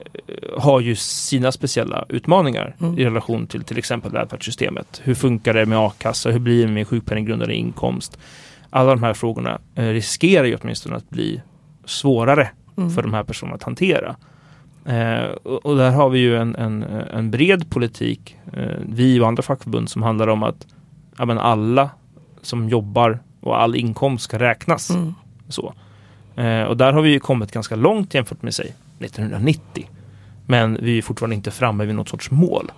eh, 0.00 0.60
har 0.60 0.80
ju 0.80 0.96
sina 0.96 1.52
speciella 1.52 2.04
utmaningar 2.08 2.76
mm. 2.80 2.98
i 2.98 3.04
relation 3.04 3.46
till 3.46 3.64
till 3.64 3.78
exempel 3.78 4.12
välfärdssystemet. 4.12 5.00
Hur 5.04 5.14
funkar 5.14 5.54
det 5.54 5.66
med 5.66 5.78
a-kassa? 5.78 6.30
Hur 6.30 6.38
blir 6.38 6.66
det 6.66 6.72
med 6.72 6.88
sjukpenninggrundande 6.88 7.54
inkomst? 7.54 8.18
alla 8.70 8.90
de 8.90 9.02
här 9.02 9.14
frågorna 9.14 9.58
eh, 9.74 9.84
riskerar 9.84 10.44
ju 10.44 10.56
åtminstone 10.62 10.96
att 10.96 11.10
bli 11.10 11.42
svårare 11.84 12.50
mm. 12.76 12.90
för 12.90 13.02
de 13.02 13.14
här 13.14 13.24
personerna 13.24 13.54
att 13.54 13.62
hantera. 13.62 14.16
Eh, 14.84 15.24
och, 15.24 15.66
och, 15.66 15.76
där 15.76 15.90
har 15.90 16.10
vi 16.10 16.18
ju 16.18 16.36
en, 16.36 16.56
en, 16.56 16.82
en 16.82 17.30
bred 17.30 17.70
politik, 17.70 18.36
eh, 18.52 18.76
vi 18.86 19.20
och 19.20 19.28
andra 19.28 19.42
fackförbund, 19.42 19.90
som 19.90 20.02
handlar 20.02 20.28
om 20.28 20.42
att 20.42 20.66
ja, 21.18 21.24
men 21.24 21.38
alla 21.38 21.90
som 22.42 22.68
jobbar 22.68 23.18
och 23.40 23.62
all 23.62 23.76
inkomst 23.76 24.24
ska 24.24 24.38
räknas. 24.38 24.90
Mm. 24.90 25.14
Så. 25.48 25.74
Eh, 26.36 26.62
och 26.62 26.76
där 26.76 26.92
har 26.92 27.02
vi 27.02 27.10
ju 27.10 27.20
kommit 27.20 27.52
ganska 27.52 27.76
långt 27.76 28.14
jämfört 28.14 28.42
med 28.42 28.54
sig 28.54 28.74
1990. 28.98 29.88
Men 30.46 30.78
vi 30.82 30.98
är 30.98 31.02
fortfarande 31.02 31.36
inte 31.36 31.50
framme 31.50 31.84
vid 31.84 31.94
något 31.94 32.08
sorts 32.08 32.30
mål. 32.30 32.72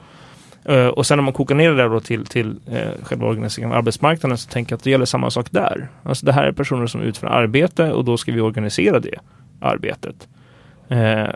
Uh, 0.68 0.86
och 0.86 1.06
sen 1.06 1.18
när 1.18 1.22
man 1.22 1.32
kokar 1.32 1.54
ner 1.54 1.70
det 1.70 1.76
där 1.76 1.88
då 1.88 2.00
till, 2.00 2.26
till 2.26 2.48
uh, 2.72 3.04
själva 3.04 3.26
organiseringen 3.26 3.72
av 3.72 3.78
arbetsmarknaden 3.78 4.38
så 4.38 4.50
tänker 4.50 4.72
jag 4.72 4.76
att 4.76 4.84
det 4.84 4.90
gäller 4.90 5.04
samma 5.04 5.30
sak 5.30 5.46
där. 5.50 5.88
Alltså 6.02 6.26
det 6.26 6.32
här 6.32 6.44
är 6.44 6.52
personer 6.52 6.86
som 6.86 7.00
utför 7.00 7.26
arbete 7.26 7.92
och 7.92 8.04
då 8.04 8.16
ska 8.16 8.32
vi 8.32 8.40
organisera 8.40 9.00
det 9.00 9.18
arbetet. 9.60 10.28
Uh, 10.92 11.28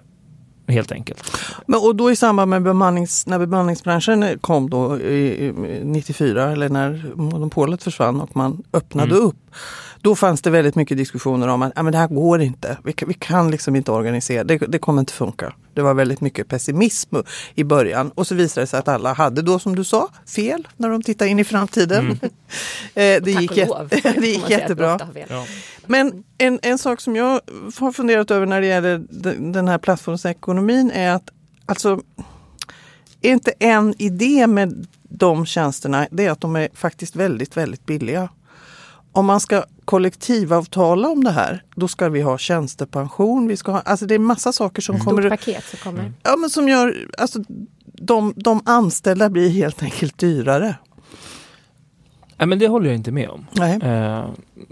Helt 0.69 0.93
enkelt. 0.93 1.31
Men, 1.67 1.81
och 1.81 1.97
då 1.97 2.11
i 2.11 2.17
samband 2.17 2.51
med 2.51 2.63
bemannings, 2.63 3.27
när 3.27 3.39
bemanningsbranschen 3.39 4.39
kom 4.39 4.71
då 4.71 5.01
i, 5.01 5.47
i 5.47 5.53
94 5.85 6.53
eller 6.53 6.69
när 6.69 7.13
monopolet 7.15 7.83
försvann 7.83 8.21
och 8.21 8.37
man 8.37 8.63
öppnade 8.73 9.11
Mm. 9.15 9.25
upp. 9.27 9.37
Då 10.07 10.17
fanns 10.17 10.43
det 10.43 10.51
väldigt 10.51 10.75
mycket 10.75 10.97
diskussioner 10.97 11.49
om 11.49 11.63
att 11.63 11.73
ah, 11.77 11.83
men 11.83 11.93
det 11.93 11.99
här 11.99 12.09
går 12.09 12.41
inte. 12.41 12.79
Vi 12.85 12.93
kan, 12.93 13.09
vi 13.09 13.15
kan 13.15 13.51
liksom 13.51 13.77
inte 13.77 13.93
organisera, 13.93 14.45
det, 14.45 14.59
det 14.59 14.79
kommer 14.79 15.01
inte 15.01 15.13
funka. 15.13 15.53
Det 15.75 15.83
var 15.83 15.95
väldigt 15.95 16.21
mycket 16.21 16.49
pessimism 16.49 17.17
i 17.55 17.65
början 17.65 18.11
och 18.11 18.27
så 18.27 18.35
visade 18.35 18.63
det 18.63 18.67
sig 18.67 18.79
att 18.79 18.89
alla 18.89 19.13
hade 19.13 19.43
då 19.43 19.59
som 19.59 19.77
du 19.77 19.85
sa 19.85 20.09
fel 20.27 20.69
när 20.77 20.91
de 20.91 21.03
tittade 21.03 21.31
in 21.31 21.39
i 21.39 21.45
framtiden. 21.45 22.05
Mm. 22.05 22.19
Eh, 22.95 23.23
det, 23.23 23.31
gick 23.31 23.57
lov, 23.57 23.89
det 24.03 24.27
gick 24.27 24.51
jättebra. 24.51 25.01
Ja. 25.29 25.47
Men 25.87 26.25
en, 26.39 26.59
en 26.63 26.79
sak 26.79 27.01
som 27.01 27.17
jag 27.17 27.41
har 27.79 27.93
funderat 27.93 28.31
över 28.31 28.47
när 28.47 28.61
det 28.61 28.67
gäller 28.67 29.05
den 29.11 29.53
den 29.53 29.69
här 29.69 29.79
plattformsekonomin 29.79 30.91
är 30.91 31.11
att 31.11 31.31
alltså, 31.67 32.01
är 33.21 33.31
inte 33.31 33.53
en 33.59 33.95
idé 33.99 34.47
med 34.47 34.87
de 35.03 35.47
tjänsterna 35.47 36.07
det 36.11 36.27
är 36.27 36.31
att 36.31 36.41
de 36.41 36.57
är 36.57 36.69
faktiskt 36.75 37.17
väldigt, 37.17 37.57
väldigt 37.57 37.87
billiga. 37.87 38.29
Om 39.13 39.27
man 39.27 39.41
ska 39.41 39.65
kollektivavtala 39.87 41.09
om 41.09 41.25
det 41.25 41.31
här, 41.31 41.62
då 41.75 41.88
ska 41.88 42.09
vi 42.09 42.21
ha 42.21 42.38
tjänstepension. 42.38 43.49
Vi 43.49 43.57
ska 43.57 43.73
ha, 43.73 43.81
alltså 43.81 44.07
det 44.07 44.14
är 44.14 44.19
massa 44.19 44.52
saker 44.52 44.83
som 44.83 44.97
Stort 44.97 45.05
kommer 45.09 45.31
paket 45.31 45.64
som 45.64 45.78
kommer. 45.78 46.12
ja, 46.23 46.37
men 46.37 46.50
som 46.50 46.69
gör 46.69 47.07
alltså, 47.19 47.38
de, 47.85 48.33
de 48.37 48.61
anställda 48.64 49.31
blir 49.31 49.49
helt 49.50 49.83
enkelt 49.83 50.19
dyrare. 50.19 50.75
Nej, 52.38 52.49
men 52.49 52.59
det 52.59 52.69
håller 52.69 52.87
jag 52.87 52.95
inte 52.95 53.12
med 53.12 53.28
om. 53.28 53.47
Nej. 53.52 53.78
Eh, 53.83 54.25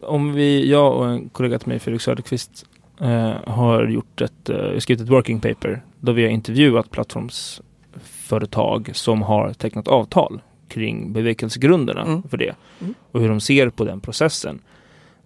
om 0.03 0.33
vi, 0.33 0.71
jag 0.71 0.97
och 0.97 1.07
en 1.09 1.29
kollega 1.29 1.59
till 1.59 1.69
mig, 1.69 1.79
Fredrik 1.79 2.03
Söderqvist, 2.03 2.67
eh, 3.01 3.33
har 3.47 3.89
gjort 3.89 4.21
ett, 4.21 4.49
eh, 4.49 4.79
skrivit 4.79 5.03
ett 5.03 5.09
working 5.11 5.41
paper 5.41 5.83
då 6.01 6.13
vi 6.13 6.23
har 6.23 6.31
intervjuat 6.31 6.91
plattformsföretag 6.91 8.91
som 8.95 9.23
har 9.23 9.53
tecknat 9.53 9.89
avtal 9.89 10.41
kring 10.69 11.13
bevekelsegrunderna 11.13 12.03
Mm. 12.03 12.23
för 12.23 12.37
det 12.37 12.55
Mm. 12.81 12.95
och 13.13 13.21
hur 13.21 13.29
de 13.29 13.41
ser 13.41 13.69
på 13.71 13.85
den 13.85 14.01
processen. 14.01 14.59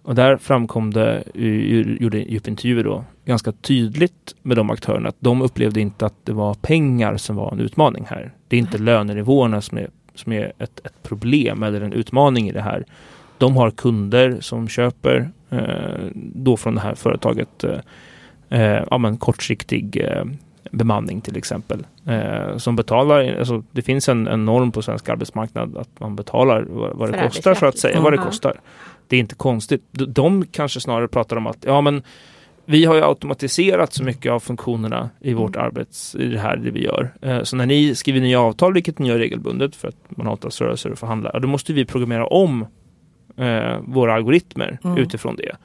Och 0.01 0.15
där 0.15 0.37
framkom 0.37 0.91
det, 0.91 1.23
gjorde 1.99 2.17
djupintervjuer 2.17 2.83
då, 2.83 3.03
ganska 3.25 3.51
tydligt 3.51 4.35
med 4.41 4.57
de 4.57 4.69
aktörerna 4.69 5.09
att 5.09 5.15
de 5.19 5.41
upplevde 5.41 5.81
inte 5.81 6.05
att 6.05 6.25
det 6.25 6.33
var 6.33 6.53
pengar 6.53 7.17
som 7.17 7.35
var 7.35 7.51
en 7.51 7.59
utmaning 7.59 8.05
här. 8.09 8.33
Det 8.47 8.55
är 8.55 8.59
inte 8.59 8.77
lönenivåerna 8.77 9.61
som 9.61 9.77
är, 9.77 9.89
som 10.15 10.33
är 10.33 10.53
ett, 10.57 10.85
ett 10.85 11.03
problem 11.03 11.63
eller 11.63 11.81
en 11.81 11.93
utmaning 11.93 12.49
i 12.49 12.51
det 12.51 12.61
här. 12.61 12.85
De 13.37 13.57
har 13.57 13.71
kunder 13.71 14.37
som 14.41 14.67
köper 14.67 15.29
eh, 15.49 16.09
då 16.15 16.57
från 16.57 16.75
det 16.75 16.81
här 16.81 16.95
företaget 16.95 17.63
eh, 17.63 17.79
eh, 18.49 18.83
ja, 18.91 18.97
men 18.97 19.17
kortsiktig 19.17 19.97
eh, 19.97 20.25
bemanning 20.71 21.21
till 21.21 21.37
exempel. 21.37 21.85
Eh, 22.07 22.57
som 22.57 22.75
betalar, 22.75 23.35
alltså, 23.39 23.63
det 23.71 23.81
finns 23.81 24.09
en, 24.09 24.27
en 24.27 24.45
norm 24.45 24.71
på 24.71 24.81
svensk 24.81 25.09
arbetsmarknad 25.09 25.77
att 25.77 25.99
man 25.99 26.15
betalar 26.15 26.65
vad, 26.69 26.97
vad 26.97 27.11
det 27.11 27.21
kostar 27.23 27.53
så 27.53 27.65
att 27.65 27.77
säga. 27.77 27.93
Mm. 27.93 28.03
Vad 28.03 28.13
det 28.13 28.17
Ja. 28.17 28.23
kostar. 28.25 28.59
Det 29.07 29.15
är 29.15 29.19
inte 29.19 29.35
konstigt. 29.35 29.83
De, 29.91 30.05
de 30.05 30.45
kanske 30.45 30.79
snarare 30.79 31.07
pratar 31.07 31.35
om 31.35 31.47
att 31.47 31.57
ja 31.65 31.81
men 31.81 32.03
vi 32.65 32.85
har 32.85 32.95
ju 32.95 33.03
automatiserat 33.03 33.93
så 33.93 34.03
mycket 34.03 34.31
av 34.31 34.39
funktionerna 34.39 35.09
i 35.19 35.33
vårt 35.33 35.55
arbets, 35.55 36.15
i 36.15 36.25
det 36.25 36.39
här 36.39 36.57
det 36.57 36.71
vi 36.71 36.83
gör. 36.83 37.09
Eh, 37.21 37.43
så 37.43 37.55
när 37.55 37.65
ni 37.65 37.95
skriver 37.95 38.19
nya 38.19 38.41
avtal, 38.41 38.73
vilket 38.73 38.99
ni 38.99 39.07
gör 39.07 39.17
regelbundet 39.17 39.75
för 39.75 39.87
att 39.87 39.95
man 40.09 40.25
har 40.25 40.33
avtalsrörelser 40.33 40.91
och 40.91 40.99
förhandlar, 40.99 41.39
då 41.39 41.47
måste 41.47 41.73
vi 41.73 41.85
programmera 41.85 42.25
om 42.27 42.65
eh, 43.37 43.77
våra 43.87 44.13
algoritmer 44.13 44.79
Mm. 44.83 44.97
utifrån 44.97 45.35
det. 45.35 45.55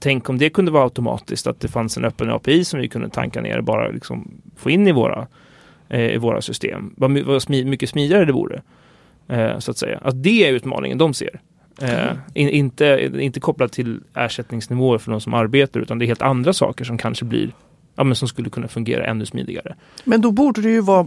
Tänk 0.00 0.28
om 0.28 0.38
det 0.38 0.50
kunde 0.50 0.70
vara 0.70 0.84
automatiskt, 0.84 1.46
att 1.46 1.60
det 1.60 1.68
fanns 1.68 1.96
en 1.96 2.04
öppen 2.04 2.30
API 2.30 2.64
som 2.64 2.80
vi 2.80 2.88
kunde 2.88 3.08
tanka 3.08 3.40
ner 3.40 3.58
och 3.58 3.64
bara 3.64 3.88
liksom 3.88 4.30
få 4.56 4.70
in 4.70 4.88
i 4.88 4.92
våra, 4.92 5.26
eh, 5.88 6.14
i 6.14 6.16
våra 6.16 6.40
system. 6.40 6.94
Vad, 6.96 7.18
vad 7.18 7.42
smi, 7.42 7.64
mycket 7.64 7.90
smidigare 7.90 8.24
det 8.24 8.32
vore. 8.32 8.62
Eh, 9.28 9.58
så 9.58 9.70
att 9.70 9.78
säga. 9.78 9.98
Att 10.02 10.22
det 10.22 10.48
är 10.48 10.52
utmaningen 10.52 10.98
de 10.98 11.14
ser. 11.14 11.40
Eh, 11.82 12.12
in, 12.34 12.48
inte, 12.48 13.10
inte 13.20 13.40
kopplat 13.40 13.72
till 13.72 14.00
ersättningsnivåer 14.14 14.98
för 14.98 15.10
de 15.10 15.20
som 15.20 15.34
arbetar 15.34 15.80
utan 15.80 15.98
det 15.98 16.04
är 16.04 16.06
helt 16.06 16.22
andra 16.22 16.52
saker 16.52 16.84
som 16.84 16.98
kanske 16.98 17.24
blir 17.24 17.52
ja, 17.96 18.04
men 18.04 18.16
som 18.16 18.28
skulle 18.28 18.50
kunna 18.50 18.68
fungera 18.68 19.06
ännu 19.06 19.26
smidigare. 19.26 19.74
Men 20.04 20.20
då 20.20 20.30
borde 20.30 20.60
det 20.60 20.70
ju 20.70 20.80
vara 20.80 21.06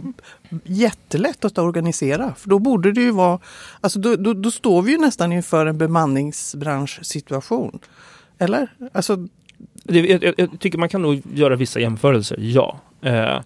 jättelätt 0.64 1.44
att 1.44 1.58
organisera. 1.58 2.34
För 2.34 2.48
då 2.48 2.58
borde 2.58 2.92
det 2.92 3.00
ju 3.00 3.10
vara, 3.10 3.38
alltså 3.80 3.98
då, 3.98 4.16
då, 4.16 4.32
då 4.32 4.50
står 4.50 4.82
vi 4.82 4.92
ju 4.92 4.98
nästan 4.98 5.32
inför 5.32 5.66
en 5.66 5.78
bemanningsbranschsituation. 5.78 7.78
Eller? 8.40 8.68
Alltså, 8.92 9.16
Det, 9.84 10.00
jag, 10.00 10.24
jag, 10.24 10.34
jag 10.36 10.60
tycker 10.60 10.78
man 10.78 10.88
kan 10.88 11.02
nog 11.02 11.22
göra 11.34 11.56
vissa 11.56 11.80
jämförelser, 11.80 12.36
ja. 12.40 12.78
Eh, 13.02 13.40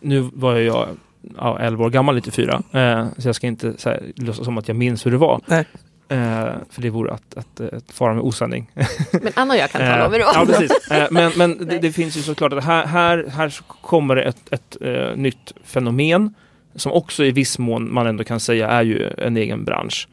nu 0.00 0.30
var 0.32 0.54
jag 0.56 0.88
ja, 1.36 1.58
11 1.58 1.84
år 1.84 1.90
gammal 1.90 2.14
94, 2.14 2.62
eh, 2.72 3.06
så 3.18 3.28
jag 3.28 3.34
ska 3.34 3.46
inte 3.46 3.74
så 3.78 3.88
här, 3.88 4.02
låtsas 4.16 4.44
som 4.44 4.58
att 4.58 4.68
jag 4.68 4.76
minns 4.76 5.06
hur 5.06 5.10
det 5.10 5.16
var. 5.16 5.40
Nej. 5.46 5.64
Eh, 6.08 6.44
för 6.70 6.82
det 6.82 6.90
vore 6.90 7.12
att, 7.12 7.34
att, 7.36 7.60
att 7.60 7.92
fara 7.92 8.14
med 8.14 8.22
osanning. 8.22 8.70
Men 9.22 9.32
Anna 9.36 9.54
och 9.54 9.60
jag 9.60 9.70
kan 9.70 9.80
tala 9.80 10.06
om 10.06 10.12
hur 10.12 10.18
det 10.18 10.24
Eh, 10.24 10.30
Ja, 10.34 10.38
var. 10.38 10.46
precis. 10.46 10.72
Eh, 10.90 11.06
men 11.10 11.32
men 11.36 11.66
det, 11.68 11.78
det 11.78 11.92
finns 11.92 12.16
ju 12.16 12.20
såklart 12.22 12.52
att 12.52 12.64
här, 12.64 12.86
här, 12.86 13.26
här 13.28 13.54
kommer 13.80 14.16
det 14.16 14.22
ett, 14.22 14.52
ett 14.52 14.76
eh, 14.80 15.16
nytt 15.16 15.52
fenomen 15.64 16.34
som 16.74 16.92
också 16.92 17.24
i 17.24 17.30
viss 17.30 17.58
mån 17.58 17.94
man 17.94 18.06
ändå 18.06 18.24
kan 18.24 18.40
säga 18.40 18.68
är 18.68 18.82
ju 18.82 19.10
en 19.18 19.36
egen 19.36 19.64
bransch. 19.64 20.08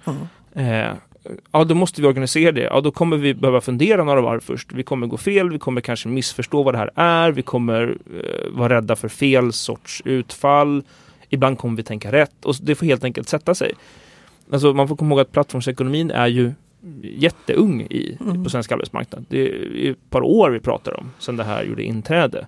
mm. 0.53 0.95
Ja, 1.51 1.63
då 1.63 1.75
måste 1.75 2.01
vi 2.01 2.07
organisera 2.07 2.51
det. 2.51 2.61
Ja, 2.61 2.81
då 2.81 2.91
kommer 2.91 3.17
vi 3.17 3.33
behöva 3.33 3.61
fundera 3.61 4.03
några 4.03 4.21
varv 4.21 4.39
först. 4.39 4.71
Vi 4.73 4.83
kommer 4.83 5.07
gå 5.07 5.17
fel, 5.17 5.49
vi 5.49 5.59
kommer 5.59 5.81
kanske 5.81 6.09
missförstå 6.09 6.63
vad 6.63 6.73
det 6.73 6.77
här 6.77 6.91
är, 6.95 7.31
vi 7.31 7.41
kommer 7.41 7.97
eh, 8.17 8.49
vara 8.51 8.75
rädda 8.75 8.95
för 8.95 9.07
fel 9.07 9.53
sorts 9.53 10.01
utfall. 10.05 10.83
Ibland 11.29 11.57
kommer 11.57 11.77
vi 11.77 11.83
tänka 11.83 12.11
rätt 12.11 12.45
och 12.45 12.55
det 12.61 12.75
får 12.75 12.85
helt 12.85 13.03
enkelt 13.03 13.29
sätta 13.29 13.55
sig. 13.55 13.71
Alltså 14.51 14.73
man 14.73 14.87
får 14.87 14.95
komma 14.95 15.09
ihåg 15.15 15.19
att 15.19 15.31
plattformsekonomin 15.31 16.11
är 16.11 16.27
ju 16.27 16.51
jätteung 17.03 17.81
i, 17.81 18.17
Mm. 18.21 18.43
på 18.43 18.49
svensk 18.49 18.71
arbetsmarknad. 18.71 19.25
Det 19.29 19.49
är 19.49 19.91
ett 19.91 20.09
par 20.09 20.21
år 20.21 20.49
vi 20.49 20.59
pratar 20.59 20.99
om 20.99 21.11
sedan 21.19 21.35
det 21.37 21.43
här 21.43 21.63
gjorde 21.63 21.83
inträde. 21.83 22.47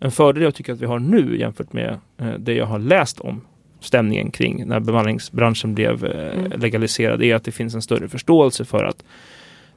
En 0.00 0.10
fördel 0.10 0.42
jag 0.42 0.54
tycker 0.54 0.72
att 0.72 0.80
vi 0.80 0.86
har 0.86 0.98
nu 0.98 1.38
jämfört 1.38 1.72
med 1.72 1.98
eh, 2.18 2.32
det 2.38 2.54
jag 2.54 2.66
har 2.66 2.78
läst 2.78 3.20
om 3.20 3.40
stämningen 3.82 4.30
kring 4.30 4.66
när 4.66 4.80
bemanningsbranschen 4.80 5.74
blev 5.74 6.04
eh, 6.04 6.38
Mm. 6.38 6.60
legaliserad 6.60 7.22
är 7.22 7.34
att 7.34 7.44
det 7.44 7.52
finns 7.52 7.74
en 7.74 7.82
större 7.82 8.08
förståelse 8.08 8.64
för 8.64 8.84
att 8.84 9.04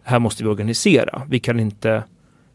här 0.04 0.20
måste 0.20 0.44
vi 0.44 0.50
organisera. 0.50 1.22
Vi 1.30 1.40
kan 1.40 1.60
inte, 1.60 2.04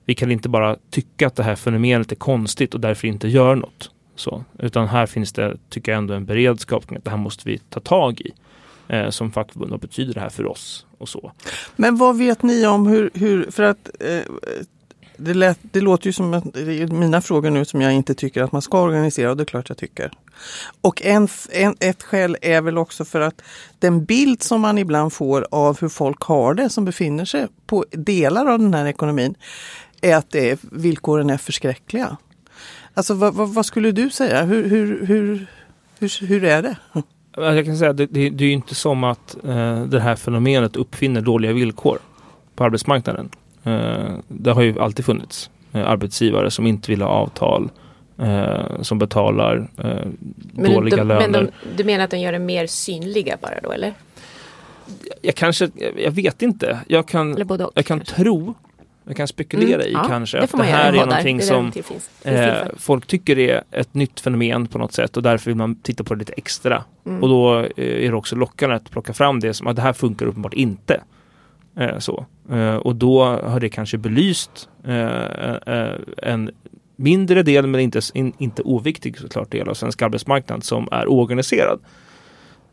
vi 0.05 0.15
kan 0.15 0.31
inte 0.31 0.49
bara 0.49 0.77
tycka 0.91 1.27
att 1.27 1.37
det 1.37 1.43
här 1.43 1.57
fenomenet 1.57 2.13
är 2.13 2.17
konstigt 2.17 2.75
och 2.75 2.81
därför 2.81 3.09
inte 3.09 3.29
gör 3.29 3.55
något. 3.55 3.91
Så, 4.17 4.45
utan 4.59 4.89
här 4.89 5.07
finns 5.07 5.33
det, 5.33 5.57
tycker 5.69 5.93
jag 5.93 5.99
ändå, 5.99 6.15
en 6.15 6.25
beredskap 6.25 6.87
kring 6.87 6.99
att 6.99 7.05
det 7.05 7.11
här 7.11 7.19
måste 7.19 7.49
vi 7.49 7.59
ta 7.59 7.81
tag 7.81 8.21
i. 8.21 8.33
Eh, 8.89 9.11
som 9.11 9.33
fackförbund, 9.33 9.71
vad 9.71 9.81
betyder 9.81 10.15
det 10.15 10.21
här 10.21 10.29
för 10.29 10.47
oss? 10.47 10.87
Och 10.99 11.09
så. 11.09 11.33
Men 11.77 11.97
vad 11.97 12.19
vet 12.19 12.43
ni 12.43 12.67
om 12.67 12.87
hur, 12.87 13.11
hur 13.15 13.51
för 13.51 13.63
att 13.63 13.91
eh, 14.01 14.21
det, 15.17 15.35
lät, 15.35 15.59
det 15.63 15.81
låter 15.81 16.07
ju 16.07 16.13
som 16.13 16.35
att 16.35 16.55
mina 16.93 17.21
frågor 17.21 17.51
nu 17.51 17.65
som 17.65 17.81
jag 17.81 17.93
inte 17.93 18.15
tycker 18.15 18.43
att 18.43 18.53
man 18.53 18.63
ska 18.63 18.83
organisera 18.83 19.31
och 19.31 19.37
det 19.37 19.43
är 19.43 19.45
klart 19.45 19.69
jag 19.69 19.79
tycker. 19.79 20.11
Och 20.81 21.03
en, 21.03 21.29
en, 21.51 21.77
ett 21.81 22.03
skäl 22.03 22.37
är 22.43 22.61
väl 22.63 22.79
också 22.79 23.05
för 23.05 23.21
att 23.21 23.43
den 23.79 24.05
bild 24.05 24.43
som 24.43 24.61
man 24.61 24.79
ibland 24.79 25.13
får 25.13 25.47
av 25.51 25.81
hur 25.81 25.89
folk 25.89 26.23
har 26.23 26.55
det 26.55 26.71
som 26.71 26.85
befinner 26.85 27.25
sig 27.25 27.47
på 27.67 27.85
delar 27.91 28.47
av 28.47 28.59
den 28.59 28.75
här 28.75 28.87
ekonomin 28.87 29.35
är 30.01 30.17
att 30.17 30.31
det 30.31 30.51
är, 30.51 30.59
villkoren 30.63 31.31
är 31.31 31.37
förskräckliga. 31.37 32.17
Alltså 32.95 33.15
vad, 33.15 33.35
vad, 33.35 33.49
vad 33.49 33.67
skulle 33.67 33.93
du 33.93 34.11
säga? 34.11 34.43
Hur, 34.43 34.69
hur, 34.69 35.07
hur, 35.07 35.47
hur, 35.99 36.27
hur 36.27 36.45
är 36.45 36.63
det? 36.63 36.77
Alltså, 36.93 37.55
jag 37.55 37.65
kan 37.65 37.77
säga 37.77 37.91
att 37.91 37.97
det, 37.97 38.07
det, 38.07 38.31
det 38.31 38.45
är 38.45 38.53
inte 38.53 38.75
som 38.75 39.05
att 39.05 39.37
eh, 39.45 39.83
det 39.83 40.01
här 40.01 40.17
fenomenet 40.17 40.77
uppfinner 40.77 41.21
dåliga 41.21 41.53
villkor 41.53 41.99
på 42.55 42.65
arbetsmarknaden. 42.65 43.29
Eh, 43.65 44.11
det 44.29 44.53
har 44.53 44.63
ju 44.63 44.81
alltid 44.81 45.05
funnits 45.05 45.51
eh, 45.73 45.89
arbetsgivare 45.89 46.51
som 46.51 46.67
inte 46.67 46.91
vill 46.91 47.03
ha 47.03 47.09
avtal, 47.09 47.71
eh, 48.21 48.83
som 48.83 48.99
betalar 48.99 49.69
eh, 49.79 49.85
Men, 50.53 50.73
dåliga 50.75 50.97
de, 50.97 51.09
löner. 51.09 51.29
men 51.29 51.45
de, 51.45 51.51
du 51.77 51.85
menar 51.85 52.05
att 52.05 52.11
de 52.11 52.19
gör 52.19 52.33
det 52.33 52.39
mer 52.39 52.67
synliga 52.67 53.37
bara 53.41 53.61
då 53.63 53.73
eller? 53.73 53.95
Jag 55.23 55.35
kanske, 55.35 55.71
jag, 55.97 56.11
vet 56.11 56.43
inte. 56.43 56.79
Jag 56.89 57.09
kan, 57.09 57.47
både 57.47 57.65
och? 57.65 57.73
jag 57.75 57.87
kan 57.87 57.99
kanske? 57.99 58.15
tro, 58.17 58.55
jag 59.05 59.17
kan 59.17 59.29
spekulera 59.29 59.75
Mm, 59.75 59.87
i 59.89 59.93
ja, 59.93 60.05
kanske 60.09 60.37
det 60.37 60.45
att 60.45 60.51
det 60.53 60.63
här 60.63 60.93
är 60.93 61.07
någonting 61.07 61.37
Det 61.37 61.43
är 61.43 61.47
som 61.47 61.67
det 61.75 61.83
finns. 61.83 62.09
finns 62.23 62.35
eh, 62.35 62.67
folk 62.77 63.07
tycker 63.07 63.39
är 63.39 63.63
ett 63.71 63.95
nytt 63.95 64.21
fenomen 64.21 64.67
på 64.67 64.79
något 64.79 64.93
sätt 64.93 65.17
och 65.17 65.23
därför 65.23 65.51
vill 65.51 65.57
man 65.57 65.75
titta 65.75 66.05
på 66.05 66.15
det 66.15 66.19
lite 66.19 66.33
extra. 66.33 66.85
Mm. 67.07 67.23
Och 67.23 67.29
då 67.29 67.59
eh, 67.59 68.05
är 68.05 68.11
det 68.11 68.15
också 68.15 68.37
lockande 68.37 68.77
att 68.77 68.91
plocka 68.91 69.13
fram 69.13 69.41
det 69.41 69.55
som 69.55 69.67
att 69.67 69.77
det 69.77 69.83
här 69.83 69.93
funkar 69.93 70.27
uppenbart 70.27 70.55
inte. 70.55 71.01
Eh, 71.77 71.99
så. 71.99 72.27
Eh, 72.53 72.77
och 72.77 72.97
då 72.97 73.25
har 73.25 73.61
det 73.61 73.69
kanske 73.69 73.99
belyst 73.99 74.69
eh, 74.85 75.53
eh, 75.67 75.95
en 76.17 76.51
mindre 77.01 77.43
del, 77.43 77.67
men 77.67 77.81
inte, 77.81 78.01
in, 78.15 78.33
inte 78.39 78.63
oviktig 78.63 79.19
såklart 79.19 79.51
del 79.51 79.69
av 79.69 79.75
svensk 79.75 80.03
arbetsmarknad 80.03 80.65
som 80.65 80.89
är 80.93 81.09
oorganiserad. 81.09 81.81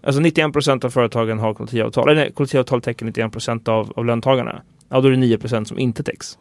Alltså 0.03 0.22
91 0.22 0.53
procent 0.53 0.86
av 0.86 0.89
företagen 0.89 1.39
har 1.39 1.53
kollektivavtal, 1.53 2.10
eller 2.10 2.22
nej, 2.22 2.31
kollektivavtal 2.31 2.81
täcker 2.81 3.05
91 3.05 3.31
procent 3.31 3.67
av, 3.67 3.93
av 3.96 4.05
löntagarna. 4.05 4.62
Ja, 4.89 5.01
då 5.01 5.07
är 5.07 5.12
det 5.12 5.17
9 5.17 5.38
procent 5.38 5.67
som 5.67 5.79
inte 5.79 6.03
täcks. 6.03 6.38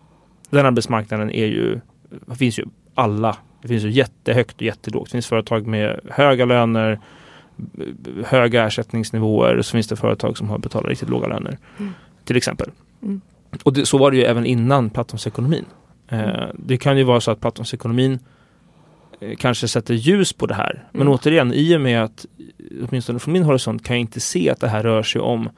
Den 0.50 0.66
arbetsmarknaden 0.66 1.30
är 1.30 1.46
ju, 1.46 1.80
finns 2.38 2.58
ju 2.58 2.64
alla 2.94 3.36
Det 3.62 3.68
finns 3.68 3.84
ju 3.84 3.90
jättehögt 3.90 4.56
och 4.56 4.62
jättelågt. 4.62 5.06
Det 5.06 5.12
finns 5.12 5.26
företag 5.26 5.66
med 5.66 6.00
höga 6.10 6.44
löner, 6.44 7.00
höga 8.24 8.66
ersättningsnivåer 8.66 9.56
och 9.56 9.66
så 9.66 9.72
finns 9.72 9.88
det 9.88 9.96
företag 9.96 10.38
som 10.38 10.50
har 10.50 10.58
betalat 10.58 10.88
riktigt 10.88 11.08
låga 11.08 11.26
löner. 11.26 11.58
Mm. 11.78 11.92
Till 12.24 12.36
exempel. 12.36 12.70
Mm. 13.02 13.20
Och 13.62 13.72
det, 13.72 13.86
så 13.86 13.98
var 13.98 14.10
det 14.10 14.16
ju 14.16 14.22
även 14.22 14.46
innan 14.46 14.90
plattformsekonomin. 14.90 15.64
Eh, 16.08 16.20
Mm. 16.20 16.56
det 16.58 16.76
kan 16.78 16.98
ju 16.98 17.04
vara 17.04 17.20
så 17.20 17.30
att 17.30 17.40
plattformsekonomin 17.40 18.18
eh, 19.20 19.36
kanske 19.36 19.68
sätter 19.68 19.94
ljus 19.94 20.32
på 20.32 20.46
det 20.46 20.54
här. 20.54 20.84
Men 20.92 21.02
Mm. 21.02 21.12
återigen, 21.12 21.52
i 21.52 21.76
och 21.76 21.80
med 21.80 22.02
att 22.04 22.26
åtminstone 22.88 23.18
från 23.18 23.32
min 23.32 23.42
horisont 23.42 23.84
kan 23.84 23.96
jag 23.96 24.00
inte 24.00 24.20
se 24.20 24.50
att 24.50 24.60
det 24.60 24.68
här 24.68 24.82
rör 24.82 25.02
sig 25.02 25.20
om 25.20 25.48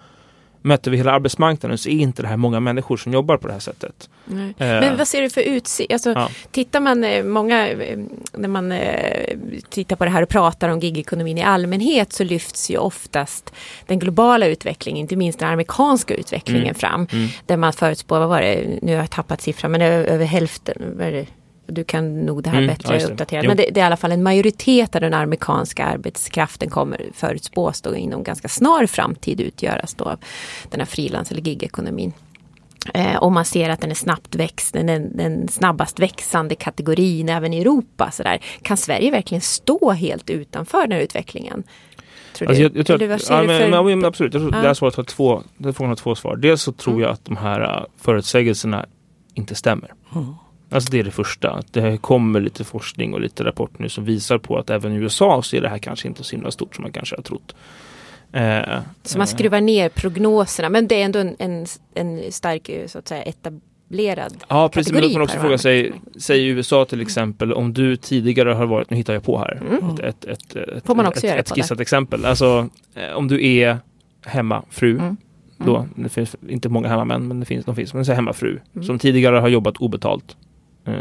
Möter 0.63 0.91
vi 0.91 0.97
hela 0.97 1.13
arbetsmarknaden 1.13 1.79
så 1.79 1.89
är 1.89 1.93
inte 1.93 2.23
det 2.23 2.29
här 2.29 2.37
många 2.37 2.61
människor 2.61 2.97
som 2.97 3.13
jobbar 3.13 3.37
på 3.37 3.47
det 3.47 3.53
här 3.53 3.61
sättet. 3.61 4.11
Eh, 4.31 4.35
Men 4.57 4.97
vad 4.97 5.09
ser 5.09 5.23
du 5.23 5.31
för 5.31 5.41
utsikt? 5.41 5.93
Alltså, 5.93 6.11
Ja. 6.11 6.29
Tittar 6.51 6.81
man, 6.81 7.05
eh, 7.05 7.25
många, 7.25 7.69
eh, 7.69 7.99
när 8.33 8.49
man 8.49 8.73
eh, 8.73 9.37
tittar 9.71 9.97
på 9.97 10.05
det 10.05 10.11
här 10.11 10.23
och 10.23 10.29
pratar 10.29 10.69
om 10.69 10.81
gigekonomin 10.81 11.39
i 11.39 11.43
allmänhet 11.43 12.13
så 12.13 12.25
lyfts 12.25 12.71
ju 12.71 12.79
oftast 12.79 13.53
den 13.87 13.99
globala 13.99 14.47
utvecklingen, 14.47 15.01
inte 15.01 15.17
minst 15.17 15.39
den 15.39 15.49
amerikanska 15.49 16.15
utvecklingen 16.15 16.63
Mm. 16.63 16.75
fram. 16.75 17.07
Mm. 17.13 17.29
Där 17.47 17.57
man 17.57 17.73
förutspår, 17.73 18.19
vad 18.19 18.29
var 18.29 18.41
det, 18.41 18.79
nu 18.83 18.93
har 18.93 19.01
jag 19.01 19.11
tappat 19.11 19.41
siffran, 19.41 19.71
men 19.73 19.83
över 19.83 20.25
hälften? 20.25 20.77
Du 21.69 21.85
kan 21.85 22.21
nog 22.27 22.43
det 22.43 22.51
här 22.51 22.59
Mm, 22.59 22.71
ja, 22.71 22.77
bättre 22.77 22.99
det. 22.99 23.13
uppdatera. 23.13 23.43
Jo. 23.43 23.49
Men 23.49 23.57
det, 23.57 23.63
det 23.71 23.81
är 23.81 23.85
i 23.85 23.87
alla 23.87 23.97
fall 23.97 24.13
en 24.13 24.23
majoritet 24.23 24.95
av 24.95 25.01
den 25.01 25.15
amerikanska 25.15 25.85
arbetskraften 25.85 26.71
kommer 26.71 27.03
förutspås 27.15 27.81
då 27.81 27.97
inom 27.97 28.23
ganska 28.23 28.49
snar 28.49 28.87
framtid 28.87 29.41
utgöras 29.41 29.95
då 29.95 30.05
av 30.05 30.19
den 30.71 30.81
här 30.81 30.87
frilans 30.87 31.31
eller 31.31 31.43
gigekonomin. 31.43 32.13
Eh, 32.95 33.17
och 33.17 33.33
man 33.33 33.45
ser 33.45 33.71
att 33.71 33.81
den 33.81 33.91
är 33.91 33.95
snabbt 33.95 34.35
växt, 34.35 34.73
den, 34.73 35.17
den 35.17 35.49
snabbast 35.49 35.99
växande 36.01 36.55
kategorin 36.55 37.29
även 37.29 37.55
i 37.55 37.61
Europa. 37.61 38.11
Så 38.11 38.23
där. 38.23 38.39
Kan 38.63 38.77
Sverige 38.77 39.11
verkligen 39.11 39.41
stå 39.43 39.91
helt 39.93 40.31
utanför 40.31 40.83
den 40.83 40.93
här 40.93 41.01
utvecklingen? 41.01 41.63
Tror 42.35 42.49
Alltså 42.49 42.59
du? 42.63 42.69
jag, 42.69 42.77
jag 42.77 42.87
tror 42.87 42.97
Eller 42.97 43.07
vad 43.07 43.15
att, 43.17 43.23
ser 43.23 43.35
ja, 43.35 43.41
du 43.41 43.47
men, 43.47 43.61
för- 43.73 43.83
men, 43.85 43.99
men, 43.99 44.05
absolut, 44.09 44.35
jag 44.35 44.43
tror 44.43 44.55
Ja. 44.55 44.61
det 44.61 44.67
här 44.67 44.75
svaret 44.75 44.95
har 44.95 45.05
två, 45.05 45.43
den 45.57 45.75
frågan 45.75 45.89
har 45.89 45.97
två 45.97 46.15
svar. 46.15 46.37
Dels 46.37 46.63
så 46.63 46.73
tror 46.73 46.95
Mm. 46.95 47.03
jag 47.05 47.13
att 47.13 47.25
de 47.25 47.37
här 47.37 47.61
äh, 47.79 47.85
förutsägelserna 48.01 48.87
inte 49.35 49.55
stämmer. 49.55 49.93
Mm. 50.15 50.35
Alltså 50.71 50.91
det 50.93 50.99
är 51.01 51.05
det 51.05 51.11
första. 51.11 51.63
Det 51.71 51.99
kommer 52.03 52.41
lite 52.41 52.65
forskning 52.65 53.15
och 53.15 53.21
lite 53.21 53.45
rapporter 53.45 53.83
nu 53.83 53.89
som 53.89 54.05
visar 54.05 54.39
på 54.39 54.57
att 54.59 54.71
även 54.71 54.93
i 54.93 54.97
USA 54.97 55.43
så 55.43 55.57
är 55.57 55.61
det 55.61 55.69
här 55.69 55.79
kanske 55.79 56.09
inte 56.09 56.25
så 56.25 56.37
himla 56.37 56.51
stort 56.51 56.75
som 56.75 56.83
man 56.83 56.93
kanske 56.93 57.17
har 57.17 57.23
trott. 57.23 57.55
Eh, 58.33 58.79
Så 59.03 59.19
man 59.19 59.25
eh, 59.27 59.29
skruvar 59.29 59.61
ner 59.61 59.89
prognoserna 59.89 60.69
men 60.69 60.89
det 60.89 61.01
är 61.01 61.05
ändå 61.05 61.19
en, 61.19 61.37
en, 61.39 61.67
en 61.95 62.33
stark 62.33 62.71
så 62.87 62.99
att 62.99 63.09
säga 63.09 63.23
etablerad. 63.23 64.35
Ja 64.49 64.69
precis, 64.69 64.93
men 64.93 65.03
då 65.03 65.09
kan 65.09 65.13
man 65.15 65.23
också 65.23 65.39
fråga 65.39 65.59
sig, 65.59 65.93
säg 66.19 66.41
i 66.41 66.47
USA 66.47 66.85
till 66.85 67.01
exempel, 67.01 67.53
om 67.53 67.73
du 67.73 67.97
tidigare 67.97 68.51
har 68.51 68.67
varit, 68.67 68.91
nu 68.91 68.97
hittar 68.97 69.15
jag 69.15 69.23
på 69.25 69.39
här, 69.39 69.63
Mm. 69.71 69.91
ett, 69.95 70.01
ett, 70.01 70.25
ett, 70.25 70.57
ett, 70.57 70.87
Får 70.87 70.95
man 70.95 71.07
också 71.07 71.19
ett, 71.19 71.31
göra 71.31 71.39
ett 71.41 71.49
på 71.49 71.55
det? 71.55 71.61
skissat 71.63 71.81
exempel. 71.81 72.25
Alltså 72.25 72.69
eh, 72.95 73.13
om 73.13 73.29
du 73.29 73.47
är 73.47 73.79
hemmafru, 74.27 74.99
Mm. 74.99 75.17
då, 75.57 75.87
det 75.97 76.09
finns 76.09 76.37
inte 76.49 76.69
många 76.69 76.89
hemmamän, 76.89 77.29
men 77.29 77.41
det 77.41 77.47
finns, 77.47 77.65
de 77.65 77.75
finns, 77.77 77.95
men 77.95 78.05
säg 78.05 78.15
hemmafru, 78.15 78.61
Mm. 78.75 78.87
som 78.87 78.99
tidigare 78.99 79.37
har 79.37 79.49
jobbat 79.49 79.77
obetalt, 79.77 80.37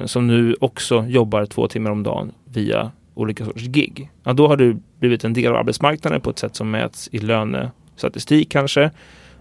som 0.05 0.27
nu 0.27 0.55
också 0.59 1.05
jobbar 1.07 1.45
två 1.45 1.67
timmar 1.67 1.91
om 1.91 2.03
dagen 2.03 2.31
via 2.53 2.91
olika 3.13 3.45
sorters 3.45 3.67
gig. 3.67 4.09
Ja, 4.23 4.33
då 4.33 4.47
har 4.47 4.57
du 4.57 4.77
blivit 4.99 5.23
en 5.23 5.33
del 5.33 5.51
av 5.51 5.55
arbetsmarknaden 5.55 6.21
på 6.21 6.29
ett 6.29 6.39
sätt 6.39 6.55
som 6.55 6.71
mäts 6.71 7.09
i 7.11 7.19
lönestatistik 7.19 8.51
kanske. 8.51 8.91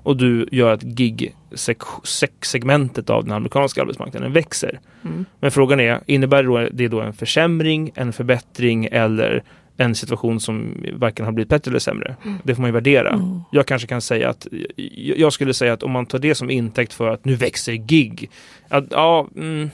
Och 0.02 0.16
du 0.16 0.48
gör 0.52 0.72
att 0.72 0.82
gig-segmentet 0.82 3.10
av 3.10 3.24
den 3.24 3.32
amerikanska 3.32 3.82
arbetsmarknaden 3.82 4.32
växer. 4.32 4.80
Mm. 5.04 5.24
Men 5.40 5.50
frågan 5.50 5.80
är, 5.80 6.00
innebär 6.06 6.70
det 6.72 6.88
då, 6.88 7.00
en 7.00 7.12
försämring, 7.12 7.90
en 7.94 8.12
förbättring 8.12 8.88
eller 8.92 9.42
en 9.76 9.94
situation 9.94 10.40
som 10.40 10.84
varken 10.92 11.24
har 11.24 11.32
blivit 11.32 11.48
bättre 11.48 11.70
eller 11.70 11.78
sämre? 11.78 12.16
Mm. 12.24 12.38
Det 12.44 12.54
får 12.54 12.62
man 12.62 12.68
ju 12.68 12.72
värdera. 12.72 13.10
Mm. 13.10 13.40
Jag 13.52 13.66
kanske 13.66 13.88
kan 13.88 14.00
säga 14.00 14.30
att, 14.30 14.46
jag 14.76 15.18
jag 15.18 15.32
skulle 15.32 15.54
säga 15.54 15.72
att 15.72 15.82
om 15.82 15.90
man 15.90 16.06
tar 16.06 16.18
det 16.18 16.34
som 16.34 16.50
intäkt 16.50 16.92
för 16.92 17.08
att 17.08 17.24
nu 17.24 17.34
växer 17.34 17.72
gig, 17.72 18.30
att, 18.68 18.84
ja, 18.90 19.28
mm, 19.36 19.70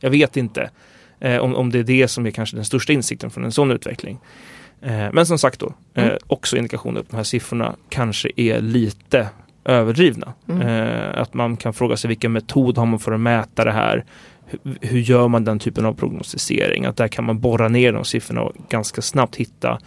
jag 0.00 0.10
vet 0.10 0.36
inte 0.36 0.70
eh, 1.20 1.38
om, 1.38 1.54
om 1.54 1.70
det 1.70 1.78
är 1.78 1.82
det 1.82 2.08
som 2.08 2.26
är 2.26 2.30
kanske 2.30 2.56
den 2.56 2.64
största 2.64 2.92
insikten 2.92 3.30
från 3.30 3.44
en 3.44 3.52
sån 3.52 3.70
utveckling. 3.70 4.18
Eh, 4.82 5.06
men 5.12 5.26
som 5.26 5.38
sagt 5.38 5.60
då, 5.60 5.72
eh, 5.94 6.04
Mm. 6.04 6.18
också 6.26 6.56
indikationer 6.56 7.00
på 7.00 7.04
att 7.06 7.10
de 7.10 7.16
här 7.16 7.24
siffrorna 7.24 7.76
kanske 7.88 8.30
är 8.36 8.60
lite 8.60 9.28
överdrivna. 9.64 10.32
Mm. 10.48 10.62
Eh, 10.68 11.20
att 11.20 11.34
man 11.34 11.56
kan 11.56 11.72
fråga 11.72 11.96
sig 11.96 12.08
vilken 12.08 12.32
metod 12.32 12.78
har 12.78 12.86
man 12.86 12.98
för 12.98 13.12
att 13.12 13.20
mäta 13.20 13.64
det 13.64 13.72
här? 13.72 14.04
Hur, 14.46 14.78
hur 14.80 14.98
gör 14.98 15.28
man 15.28 15.44
den 15.44 15.58
typen 15.58 15.86
av 15.86 15.94
prognostisering? 15.94 16.84
Att 16.84 16.96
där 16.96 17.08
kan 17.08 17.24
man 17.24 17.40
borra 17.40 17.68
ner 17.68 17.92
de 17.92 18.04
siffrorna 18.04 18.42
och 18.42 18.52
ganska 18.68 19.02
snabbt 19.02 19.36
hitta 19.36 19.78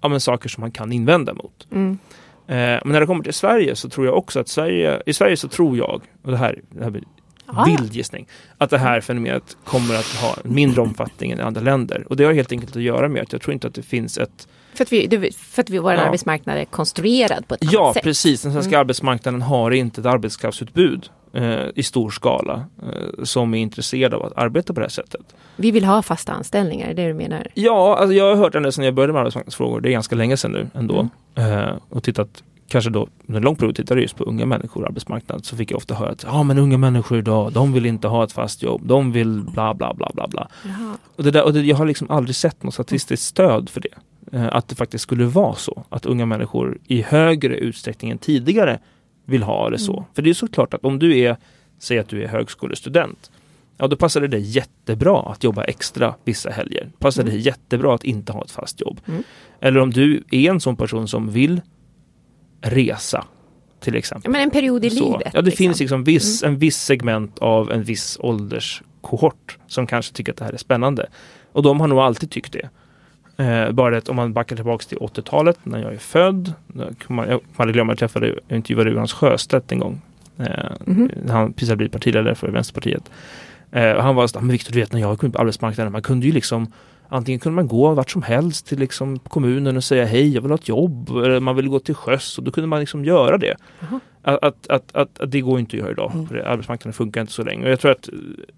ja, 0.00 0.08
men 0.08 0.20
saker 0.20 0.48
som 0.48 0.60
man 0.60 0.70
kan 0.70 0.92
invända 0.92 1.34
mot. 1.34 1.66
Mm. 1.72 1.98
Eh, 2.46 2.54
men 2.56 2.88
när 2.92 3.00
det 3.00 3.06
kommer 3.06 3.24
till 3.24 3.34
Sverige 3.34 3.76
så 3.76 3.88
tror 3.88 4.06
jag 4.06 4.16
också 4.18 4.40
att 4.40 4.48
Sverige, 4.48 5.02
i 5.06 5.12
Sverige 5.12 5.36
så 5.36 5.48
tror 5.48 5.76
jag, 5.76 6.02
och 6.24 6.30
det 6.30 6.36
här, 6.36 6.60
det 6.70 6.84
här 6.84 6.90
blir 6.90 7.04
Ja, 7.46 7.64
vild 7.66 7.92
gissning, 7.94 8.26
att 8.58 8.70
det 8.70 8.78
här 8.78 9.00
fenomenet 9.00 9.56
kommer 9.64 9.94
att 9.94 10.06
ha 10.06 10.36
mindre 10.44 10.80
omfattning 10.82 11.30
än 11.30 11.38
i 11.38 11.42
andra 11.42 11.60
länder. 11.60 12.04
Och 12.08 12.16
det 12.16 12.24
har 12.24 12.32
helt 12.32 12.52
enkelt 12.52 12.76
att 12.76 12.82
göra 12.82 13.08
med 13.08 13.22
att 13.22 13.32
jag 13.32 13.42
tror 13.42 13.54
inte 13.54 13.66
att 13.66 13.74
det 13.74 13.82
finns 13.82 14.18
ett 14.18 14.48
För 14.74 14.84
att, 14.84 14.92
vi, 14.92 15.06
det- 15.06 15.36
för 15.36 15.62
att 15.62 15.70
vi, 15.70 15.78
vår 15.78 15.92
Ja. 15.92 16.00
arbetsmarknad 16.00 16.56
är 16.58 16.64
konstruerad 16.64 17.48
på 17.48 17.54
ett 17.54 17.60
Ja, 17.72 17.82
annat 17.82 17.94
sätt. 17.94 18.02
precis. 18.02 18.42
Den 18.42 18.52
svenska 18.52 18.70
Mm. 18.70 18.80
arbetsmarknaden 18.80 19.42
har 19.42 19.70
inte 19.70 20.00
ett 20.00 20.06
arbetskraftsutbud 20.06 21.08
eh, 21.32 21.58
i 21.74 21.82
stor 21.82 22.10
skala 22.10 22.64
eh, 22.82 23.24
som 23.24 23.54
är 23.54 23.58
intresserad 23.58 24.14
av 24.14 24.22
att 24.22 24.32
arbeta 24.38 24.74
på 24.74 24.80
det 24.80 24.84
här 24.86 24.90
sättet. 24.90 25.20
Vi 25.56 25.70
vill 25.70 25.84
ha 25.84 26.02
fasta 26.02 26.32
anställningar, 26.32 26.88
är 26.88 26.94
det 26.94 27.06
du 27.06 27.14
menar? 27.14 27.46
Ja, 27.54 27.96
alltså 27.98 28.14
jag 28.14 28.24
har 28.24 28.36
hört 28.36 28.54
ända 28.54 28.72
sedan 28.72 28.84
jag 28.84 28.94
började 28.94 29.12
med 29.12 29.20
arbetsmarknadsfrågor, 29.20 29.80
det 29.80 29.88
är 29.88 29.92
ganska 29.92 30.16
länge 30.16 30.36
sedan 30.36 30.52
nu 30.52 30.68
ändå, 30.74 31.08
eh, 31.34 31.68
och 31.88 32.02
tittat 32.02 32.42
kanske 32.68 32.90
då 32.90 33.08
under 33.26 33.40
lång 33.40 33.56
period 33.56 33.76
tittade 33.76 34.00
just 34.00 34.16
på 34.16 34.24
unga 34.24 34.46
människor 34.46 34.82
och 34.82 34.88
arbetsmarknad 34.88 35.44
så 35.44 35.56
fick 35.56 35.70
jag 35.70 35.76
ofta 35.76 35.94
höra 35.94 36.10
att 36.10 36.22
ja 36.22 36.42
men 36.42 36.58
unga 36.58 36.78
människor 36.78 37.18
idag, 37.18 37.52
de 37.52 37.72
vill 37.72 37.86
inte 37.86 38.08
ha 38.08 38.24
ett 38.24 38.32
fast 38.32 38.62
jobb, 38.62 38.80
de 38.84 39.12
vill 39.12 39.42
bla 39.42 39.74
bla 39.74 39.94
bla 39.94 40.10
bla 40.14 40.28
bla. 40.28 40.48
Jaha. 40.64 40.96
Och, 41.16 41.24
det 41.24 41.30
där, 41.30 41.44
och 41.44 41.52
det, 41.52 41.60
jag 41.60 41.76
har 41.76 41.86
liksom 41.86 42.10
aldrig 42.10 42.36
sett 42.36 42.62
något 42.62 42.74
statistiskt 42.74 43.22
stöd 43.26 43.70
för 43.70 43.80
det. 43.80 43.94
Eh, 44.38 44.48
att 44.52 44.68
det 44.68 44.74
faktiskt 44.74 45.02
skulle 45.02 45.24
vara 45.24 45.54
så. 45.54 45.84
Att 45.88 46.06
unga 46.06 46.26
människor 46.26 46.78
i 46.86 47.02
högre 47.02 47.56
utsträckning 47.56 48.10
än 48.10 48.18
tidigare 48.18 48.78
vill 49.24 49.42
ha 49.42 49.70
det 49.70 49.78
så. 49.78 49.92
Mm. 49.92 50.04
För 50.14 50.22
det 50.22 50.30
är 50.30 50.34
såklart 50.34 50.74
att 50.74 50.84
om 50.84 50.98
du 50.98 51.18
är, 51.18 51.36
säg 51.78 51.98
att 51.98 52.08
du 52.08 52.22
är 52.22 52.28
högskolestudent. 52.28 53.30
Ja 53.76 53.86
då 53.86 53.96
passar 53.96 54.20
det 54.20 54.28
dig 54.28 54.40
jättebra 54.40 55.20
att 55.20 55.44
jobba 55.44 55.64
extra 55.64 56.14
vissa 56.24 56.50
helger. 56.50 56.88
Passar 56.98 57.22
Mm. 57.22 57.34
det 57.34 57.40
jättebra 57.40 57.94
att 57.94 58.04
inte 58.04 58.32
ha 58.32 58.42
ett 58.44 58.50
fast 58.50 58.80
jobb. 58.80 59.00
Mm. 59.06 59.22
Eller 59.60 59.80
om 59.80 59.90
du 59.90 60.24
är 60.30 60.50
en 60.50 60.60
sån 60.60 60.76
person 60.76 61.08
som 61.08 61.30
vill 61.30 61.60
resa. 62.64 63.24
Till 63.80 63.96
exempel. 63.96 64.32
Men 64.32 64.40
en 64.40 64.50
period 64.50 64.84
i 64.84 64.90
Så. 64.90 65.04
livet. 65.04 65.32
Ja, 65.34 65.40
det 65.40 65.42
liksom. 65.42 65.56
finns 65.56 65.80
liksom 65.80 66.04
viss, 66.04 66.42
en 66.42 66.58
viss 66.58 66.76
segment 66.76 67.38
av 67.38 67.72
en 67.72 67.82
viss 67.82 68.16
ålderskohort 68.20 69.58
som 69.66 69.86
kanske 69.86 70.14
tycker 70.14 70.32
att 70.32 70.38
det 70.38 70.44
här 70.44 70.52
är 70.52 70.56
spännande. 70.56 71.06
Och 71.52 71.62
de 71.62 71.80
har 71.80 71.88
nog 71.88 71.98
alltid 71.98 72.30
tyckt 72.30 72.52
det. 72.52 72.68
Eh, 73.44 73.72
bara 73.72 73.98
att 73.98 74.08
om 74.08 74.16
man 74.16 74.32
backar 74.32 74.56
tillbaks 74.56 74.86
till 74.86 74.98
80-talet 74.98 75.58
när 75.62 75.82
jag 75.82 75.94
är 75.94 75.98
född. 75.98 76.52
Då 76.66 76.84
kan 76.84 77.16
man, 77.16 77.28
jag 77.28 77.40
kan 77.40 77.50
aldrig 77.56 77.74
glömma 77.74 77.92
att 77.92 78.00
jag 78.00 78.10
träffade, 78.10 78.34
jag 78.48 78.56
intervjuade 78.56 78.90
Jonas 78.90 79.12
Sjöstedt 79.12 79.72
en 79.72 79.78
gång. 79.78 80.00
Eh, 80.38 80.44
när 80.84 81.32
Han 81.32 81.52
precis 81.52 81.68
hade 81.68 81.76
blivit 81.76 81.92
partiledare 81.92 82.34
för 82.34 82.48
Vänsterpartiet. 82.48 83.10
Eh, 83.70 83.96
han 84.00 84.14
var 84.14 84.26
så 84.26 84.40
men 84.40 84.48
Viktor 84.48 84.72
du 84.72 84.80
vet 84.80 84.92
när 84.92 85.00
jag 85.00 85.18
kom 85.18 85.26
in 85.26 85.32
på 85.32 85.38
arbetsmarknaden, 85.38 85.92
man 85.92 86.02
kunde 86.02 86.26
ju 86.26 86.32
liksom 86.32 86.72
Antingen 87.14 87.40
kunde 87.40 87.56
man 87.56 87.68
gå 87.68 87.94
vart 87.94 88.10
som 88.10 88.22
helst 88.22 88.66
till 88.66 88.78
liksom 88.78 89.18
kommunen 89.18 89.76
och 89.76 89.84
säga 89.84 90.04
hej, 90.04 90.34
jag 90.34 90.42
vill 90.42 90.50
ha 90.50 90.58
ett 90.58 90.68
jobb. 90.68 91.08
Eller 91.10 91.40
man 91.40 91.56
vill 91.56 91.68
gå 91.68 91.78
till 91.78 91.94
sjöss 91.94 92.38
och 92.38 92.44
då 92.44 92.50
kunde 92.50 92.68
man 92.68 92.80
liksom 92.80 93.04
göra 93.04 93.38
det. 93.38 93.56
Jaha. 93.80 94.00
Att, 94.22 94.44
att, 94.44 94.66
att, 94.66 94.96
att, 94.96 95.20
att 95.20 95.30
det 95.30 95.40
går 95.40 95.58
inte 95.58 95.76
att 95.76 95.80
göra 95.80 95.90
idag. 95.90 96.10
Mm. 96.14 96.26
För 96.26 96.34
det, 96.34 96.48
arbetsmarknaden 96.48 96.92
funkar 96.92 97.20
inte 97.20 97.32
så 97.32 97.42
länge. 97.42 97.64
Och 97.64 97.70
jag 97.70 97.80
tror 97.80 97.90
att 97.90 98.08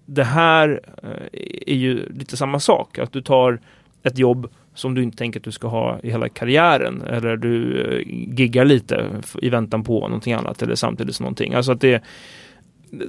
det 0.05 0.23
här 0.23 0.81
eh, 1.03 1.41
är 1.67 1.75
ju 1.75 2.09
lite 2.13 2.37
samma 2.37 2.59
sak. 2.59 2.99
Att 2.99 3.11
du 3.11 3.21
tar 3.21 3.59
ett 4.03 4.17
jobb 4.17 4.49
som 4.75 4.95
du 4.95 5.03
inte 5.03 5.17
tänker 5.17 5.39
att 5.39 5.43
du 5.43 5.51
ska 5.51 5.67
ha 5.67 5.99
i 6.03 6.11
hela 6.11 6.29
karriären. 6.29 7.01
Eller 7.01 7.37
du 7.37 7.81
eh, 7.81 8.01
giggar 8.37 8.65
lite 8.65 9.05
i 9.41 9.49
väntan 9.49 9.83
på 9.83 9.99
någonting 9.99 10.33
annat. 10.33 10.61
Eller 10.61 10.75
samtidigt 10.75 11.15
som 11.15 11.23
någonting. 11.23 11.53
Alltså 11.53 11.71
att 11.71 11.81
det 11.81 12.03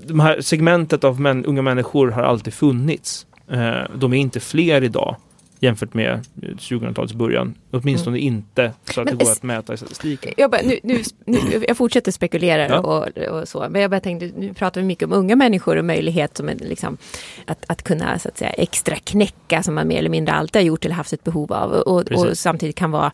de 0.07 0.21
här 0.21 0.41
segmentet 0.41 1.05
av 1.05 1.21
män, 1.21 1.45
unga 1.45 1.63
människor 1.63 2.11
har 2.11 2.23
alltid 2.23 2.55
funnits. 2.55 3.27
Eh, 3.51 3.83
de 3.95 4.13
är 4.13 4.19
inte 4.19 4.41
fler 4.41 4.85
idag 4.85 5.17
jämfört 5.61 5.95
med 5.95 6.11
eh, 6.13 6.21
2000-talets 6.43 7.13
början. 7.15 7.55
Åtminstone 7.71 8.19
inte 8.19 8.73
så 8.85 9.01
att 9.01 9.05
Men 9.07 9.19
det 9.19 9.25
går 9.25 9.33
att 9.33 9.43
mäta 9.43 9.75
i 9.75 9.77
statistiken. 9.77 10.33
Jag, 10.37 10.51
bara, 10.51 10.61
nu, 10.65 10.79
nu, 10.83 11.03
nu, 11.25 11.65
jag 11.69 11.77
fortsätter 11.77 12.13
spekulera 12.13 12.69
Ja. 12.69 12.79
och, 12.79 13.19
och 13.19 13.49
så. 13.49 13.67
Men 13.71 13.83
jag 13.83 13.91
bara 13.91 14.01
tänkte, 14.01 14.31
nu 14.37 14.55
pratar 14.55 14.81
vi 14.81 14.87
mycket 14.87 15.05
om 15.05 15.13
unga 15.13 15.37
människor 15.37 15.77
och 15.77 15.85
möjlighet 15.85 16.37
som 16.37 16.49
en, 16.49 16.57
liksom, 16.57 16.97
att, 17.45 17.65
att 17.69 17.83
kunna 17.83 18.19
så 18.19 18.29
att 18.29 18.39
säga, 18.39 18.51
extra 18.51 18.97
knäcka 18.97 19.63
som 19.63 19.75
man 19.75 19.89
mer 19.89 19.99
eller 19.99 20.11
mindre 20.11 20.35
alltid 20.35 20.63
har 20.63 20.67
gjort 20.67 20.85
eller 20.85 20.95
haft 20.95 21.13
ett 21.13 21.25
behov 21.25 21.53
av. 21.53 21.71
Och, 21.73 21.97
och 21.97 22.07
Precis. 22.07 22.41
samtidigt 22.41 22.77
kan 22.77 22.91
vara 22.91 23.13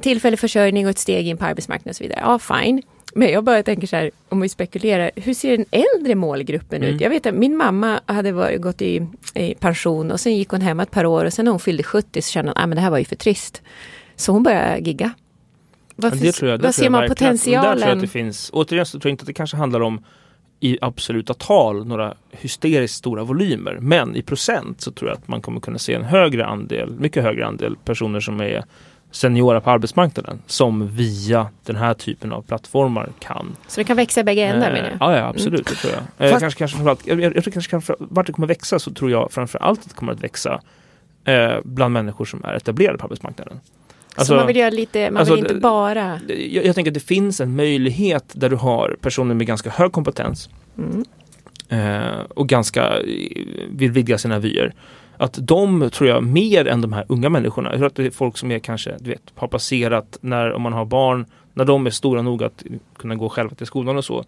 tillfällig 0.00 0.38
försörjning 0.38 0.86
och 0.86 0.90
ett 0.90 0.98
steg 0.98 1.28
in 1.28 1.36
på 1.36 1.44
arbetsmarknaden 1.44 1.90
och 1.90 1.96
så 1.96 2.04
vidare. 2.04 2.20
Ja, 2.22 2.38
fine. 2.38 2.82
Men 3.14 3.28
jag 3.28 3.44
bara 3.44 3.62
tänker 3.62 3.86
så 3.86 3.96
här, 3.96 4.10
om 4.28 4.40
vi 4.40 4.48
spekulerar, 4.48 5.10
hur 5.16 5.34
ser 5.34 5.56
den 5.56 5.66
äldre 5.70 6.14
målgruppen 6.14 6.82
Mm. 6.82 6.94
ut? 6.94 7.00
Jag 7.00 7.10
vet 7.10 7.26
att 7.26 7.34
min 7.34 7.56
mamma 7.56 8.00
hade 8.06 8.32
varit, 8.32 8.60
gått 8.60 8.82
i, 8.82 9.06
i 9.34 9.54
pension 9.54 10.10
och 10.10 10.20
sen 10.20 10.36
gick 10.36 10.48
hon 10.48 10.60
hem 10.60 10.80
ett 10.80 10.90
par 10.90 11.06
år 11.06 11.24
och 11.24 11.32
sen 11.32 11.44
när 11.44 11.52
hon 11.52 11.60
fyllde 11.60 11.82
70 11.82 12.22
så 12.22 12.30
kände 12.30 12.50
hon, 12.50 12.62
att 12.62 12.68
men 12.68 12.76
det 12.76 12.82
här 12.82 12.90
var 12.90 12.98
ju 12.98 13.04
för 13.04 13.16
trist. 13.16 13.62
Så 14.16 14.32
hon 14.32 14.42
började 14.42 14.78
gigga. 14.78 15.12
Varför, 15.96 16.16
jag, 16.16 16.24
vad 16.24 16.34
tror 16.60 16.70
ser 16.72 16.82
jag 16.82 16.92
man 16.92 17.00
verkligen. 17.00 17.32
Där 17.32 17.38
tror 17.42 17.54
jag 17.54 17.64
att 17.64 17.72
potentialen? 17.74 18.00
det 18.00 18.08
finns, 18.08 18.50
återigen 18.52 18.86
så 18.86 19.00
tror 19.00 19.10
jag 19.10 19.12
inte 19.12 19.22
att 19.22 19.26
det 19.26 19.32
kanske 19.32 19.56
handlar 19.56 19.80
om 19.80 20.04
i 20.60 20.78
absoluta 20.80 21.34
tal 21.34 21.86
några 21.86 22.14
hysteriskt 22.30 22.94
stora 22.96 23.24
volymer. 23.24 23.78
Men 23.80 24.16
i 24.16 24.22
procent 24.22 24.80
så 24.80 24.92
tror 24.92 25.10
jag 25.10 25.18
att 25.18 25.28
man 25.28 25.40
kommer 25.42 25.60
kunna 25.60 25.78
se 25.78 25.94
en 25.94 26.04
högre 26.04 26.46
andel, 26.46 26.90
mycket 26.98 27.22
högre 27.22 27.46
andel 27.46 27.76
personer 27.84 28.20
som 28.20 28.40
är 28.40 28.64
seniora 29.14 29.60
på 29.60 29.70
arbetsmarknaden 29.70 30.38
som 30.46 30.88
via 30.88 31.48
den 31.66 31.76
här 31.76 31.94
typen 31.94 32.32
av 32.32 32.42
plattformar 32.42 33.08
kan 33.18 33.56
Så 33.68 33.80
det 33.80 33.84
kan 33.84 33.96
växa 33.96 34.20
i 34.20 34.24
bägge 34.24 34.42
ändar 34.44 34.66
Eh, 34.68 34.72
menar 34.72 34.88
jag? 34.88 34.96
Ja, 35.00 35.16
ja 35.16 35.24
absolut, 35.28 35.66
det 35.66 35.74
tror 35.74 35.92
jag. 35.92 36.26
Eh, 36.26 36.30
Fast- 36.32 36.40
kanske, 36.40 36.58
kanske 36.58 36.76
framförallt, 36.76 37.06
jag, 37.06 37.20
jag, 37.20 37.36
jag 37.36 37.44
tror 37.44 37.52
kanske 37.52 37.70
framför, 37.70 37.96
vart 37.98 38.26
det 38.26 38.32
kommer 38.32 38.48
växa 38.48 38.78
så 38.78 38.90
tror 38.94 39.10
jag 39.10 39.32
framför 39.32 39.58
allt 39.58 39.80
att 39.80 39.88
det 39.88 39.94
kommer 39.94 40.12
att 40.12 40.20
växa 40.24 40.60
eh, 41.24 41.52
bland 41.64 41.92
människor 41.92 42.24
som 42.24 42.44
är 42.44 42.54
etablerade 42.54 42.98
på 42.98 43.04
arbetsmarknaden. 43.04 43.60
så 44.16 44.34
man 44.34 44.46
vill 44.46 44.56
göra 44.56 44.70
lite, 44.70 45.10
man 45.10 45.20
alltså, 45.20 45.34
vill 45.34 45.44
inte 45.44 45.54
det- 45.54 45.60
bara... 45.60 46.18
jag, 46.28 46.64
jag 46.64 46.74
tänker 46.74 46.90
att 46.90 46.94
det 46.94 47.00
finns 47.00 47.40
en 47.40 47.56
möjlighet 47.56 48.24
där 48.32 48.48
du 48.50 48.56
har 48.56 48.96
personer 49.00 49.34
med 49.34 49.46
ganska 49.46 49.70
hög 49.70 49.92
kompetens 49.92 50.48
Mm. 50.78 51.04
eh, 51.68 52.20
och 52.28 52.48
ganska 52.48 52.98
eh, 52.98 53.04
vill 53.70 53.90
vidga 53.90 54.18
sina 54.18 54.38
vyer. 54.38 54.74
Att 55.16 55.38
de 55.42 55.90
tror 55.90 56.08
jag 56.10 56.24
mer 56.24 56.66
än 56.66 56.80
de 56.80 56.92
här 56.92 57.04
unga 57.08 57.28
människorna, 57.28 57.70
jag 57.70 57.78
tror 57.78 57.86
att 57.86 57.94
det 57.94 58.06
är 58.06 58.10
folk 58.10 58.36
som 58.38 58.50
är 58.50 58.58
kanske, 58.58 58.96
du 59.00 59.10
vet, 59.10 59.22
har 59.34 59.48
passerat 59.48 60.18
när, 60.20 60.52
om 60.52 60.62
man 60.62 60.72
har 60.72 60.84
barn, 60.84 61.26
när 61.54 61.64
de 61.64 61.86
är 61.86 61.90
stora 61.90 62.22
nog 62.22 62.42
att 62.44 62.64
kunna 62.98 63.14
gå 63.14 63.28
själva 63.28 63.54
till 63.54 63.66
skolan 63.66 63.96
och 63.96 64.04
så. 64.04 64.24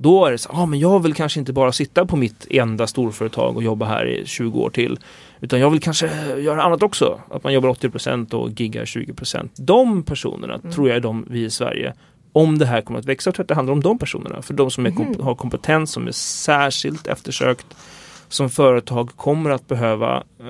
Då 0.00 0.26
är 0.26 0.30
det 0.30 0.38
så, 0.38 0.50
ja 0.52 0.62
ah, 0.62 0.66
men 0.66 0.78
jag 0.78 1.02
vill 1.02 1.14
kanske 1.14 1.40
inte 1.40 1.52
bara 1.52 1.72
sitta 1.72 2.06
på 2.06 2.16
mitt 2.16 2.46
enda 2.50 2.86
storföretag 2.86 3.56
och 3.56 3.62
jobba 3.62 3.86
här 3.86 4.06
i 4.06 4.26
20 4.26 4.60
år 4.60 4.70
till. 4.70 4.98
Utan 5.40 5.60
jag 5.60 5.70
vill 5.70 5.80
kanske 5.80 6.10
göra 6.38 6.62
annat 6.62 6.82
också. 6.82 7.20
Att 7.30 7.44
man 7.44 7.52
jobbar 7.52 7.68
80% 7.68 8.34
och 8.34 8.60
giggar 8.60 8.84
20%. 8.84 9.48
De 9.56 10.02
personerna 10.02 10.54
Mm. 10.54 10.72
tror 10.72 10.88
jag 10.88 10.96
är 10.96 11.00
de 11.00 11.26
vi 11.30 11.44
i 11.44 11.50
Sverige 11.50 11.94
om 12.32 12.58
det 12.58 12.66
här 12.66 12.80
kommer 12.80 12.98
att 12.98 13.06
växa, 13.06 13.28
jag 13.28 13.34
tror 13.34 13.44
att 13.44 13.48
det 13.48 13.54
handlar 13.54 13.72
om 13.72 13.82
de 13.82 13.98
personerna. 13.98 14.42
För 14.42 14.54
de 14.54 14.70
som 14.70 14.86
är 14.86 14.90
komp- 14.90 15.22
har 15.22 15.34
kompetens 15.34 15.90
som 15.92 16.06
är 16.08 16.12
särskilt 16.12 17.06
eftersökt 17.06 17.66
som 18.28 18.50
företag 18.50 19.10
kommer 19.16 19.50
att 19.50 19.68
behöva 19.68 20.16
eh, 20.40 20.46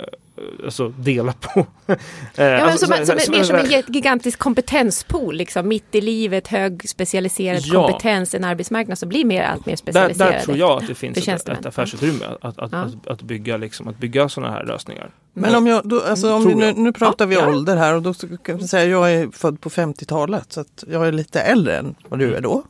alltså 0.65 0.89
dela 0.89 1.33
på. 1.33 1.61
Eh, 1.87 1.97
Ja, 2.45 2.51
men 2.57 2.63
alltså, 2.65 2.87
som, 2.87 2.97
så- 3.07 3.19
som, 3.19 3.33
mer 3.35 3.43
som 3.43 3.57
en 3.57 3.83
gigantisk 3.89 4.39
kompetenspool, 4.39 5.37
liksom, 5.37 5.69
mitt 5.69 5.95
i 5.95 6.01
livet, 6.01 6.49
högspecialiserad 6.49 7.61
Ja. 7.65 7.87
kompetens, 7.87 8.35
en 8.35 8.45
arbetsmarknad 8.45 8.99
som 8.99 9.09
blir 9.09 9.25
mer 9.25 9.43
allt 9.43 9.67
mer 9.67 9.73
där, 9.73 9.77
specialiserad. 9.77 10.33
där 10.33 10.41
tror 10.41 10.57
jag 10.57 10.83
att 10.83 10.87
det 10.89 10.95
finns 10.95 11.29
ett, 11.29 11.49
ett 11.49 11.67
affärsutrymme 11.67 12.25
att, 12.41 12.59
att, 12.59 12.73
Ja. 12.73 12.79
att, 12.79 13.07
att, 13.07 13.23
bygga, 13.23 13.57
liksom, 13.57 13.89
att 13.89 13.99
bygga 13.99 14.29
sådana 14.29 14.53
här 14.53 14.65
lösningar. 14.65 15.11
Men 15.33 15.55
om 15.55 15.67
jag, 15.67 15.89
då, 15.89 16.01
alltså 16.03 16.35
om 16.35 16.47
vi 16.49 16.55
nu, 16.55 16.73
nu 16.73 16.93
pratar 16.93 17.27
vi 17.27 17.35
Ja, 17.35 17.41
ja. 17.41 17.49
ålder 17.49 17.77
här 17.77 17.95
och 17.95 18.03
då 18.03 18.15
kan 18.43 18.59
vi 18.59 18.69
säga 18.69 18.85
jag 18.85 19.13
är 19.13 19.29
född 19.33 19.61
på 19.61 19.69
50-talet 19.71 20.53
så 20.53 20.61
att 20.61 20.85
jag 20.91 21.09
är 21.09 21.13
lite 21.13 21.41
äldre 21.41 21.77
än 21.79 21.95
vad 22.09 22.19
du 22.19 22.35
är 22.35 22.41
då. 22.41 22.63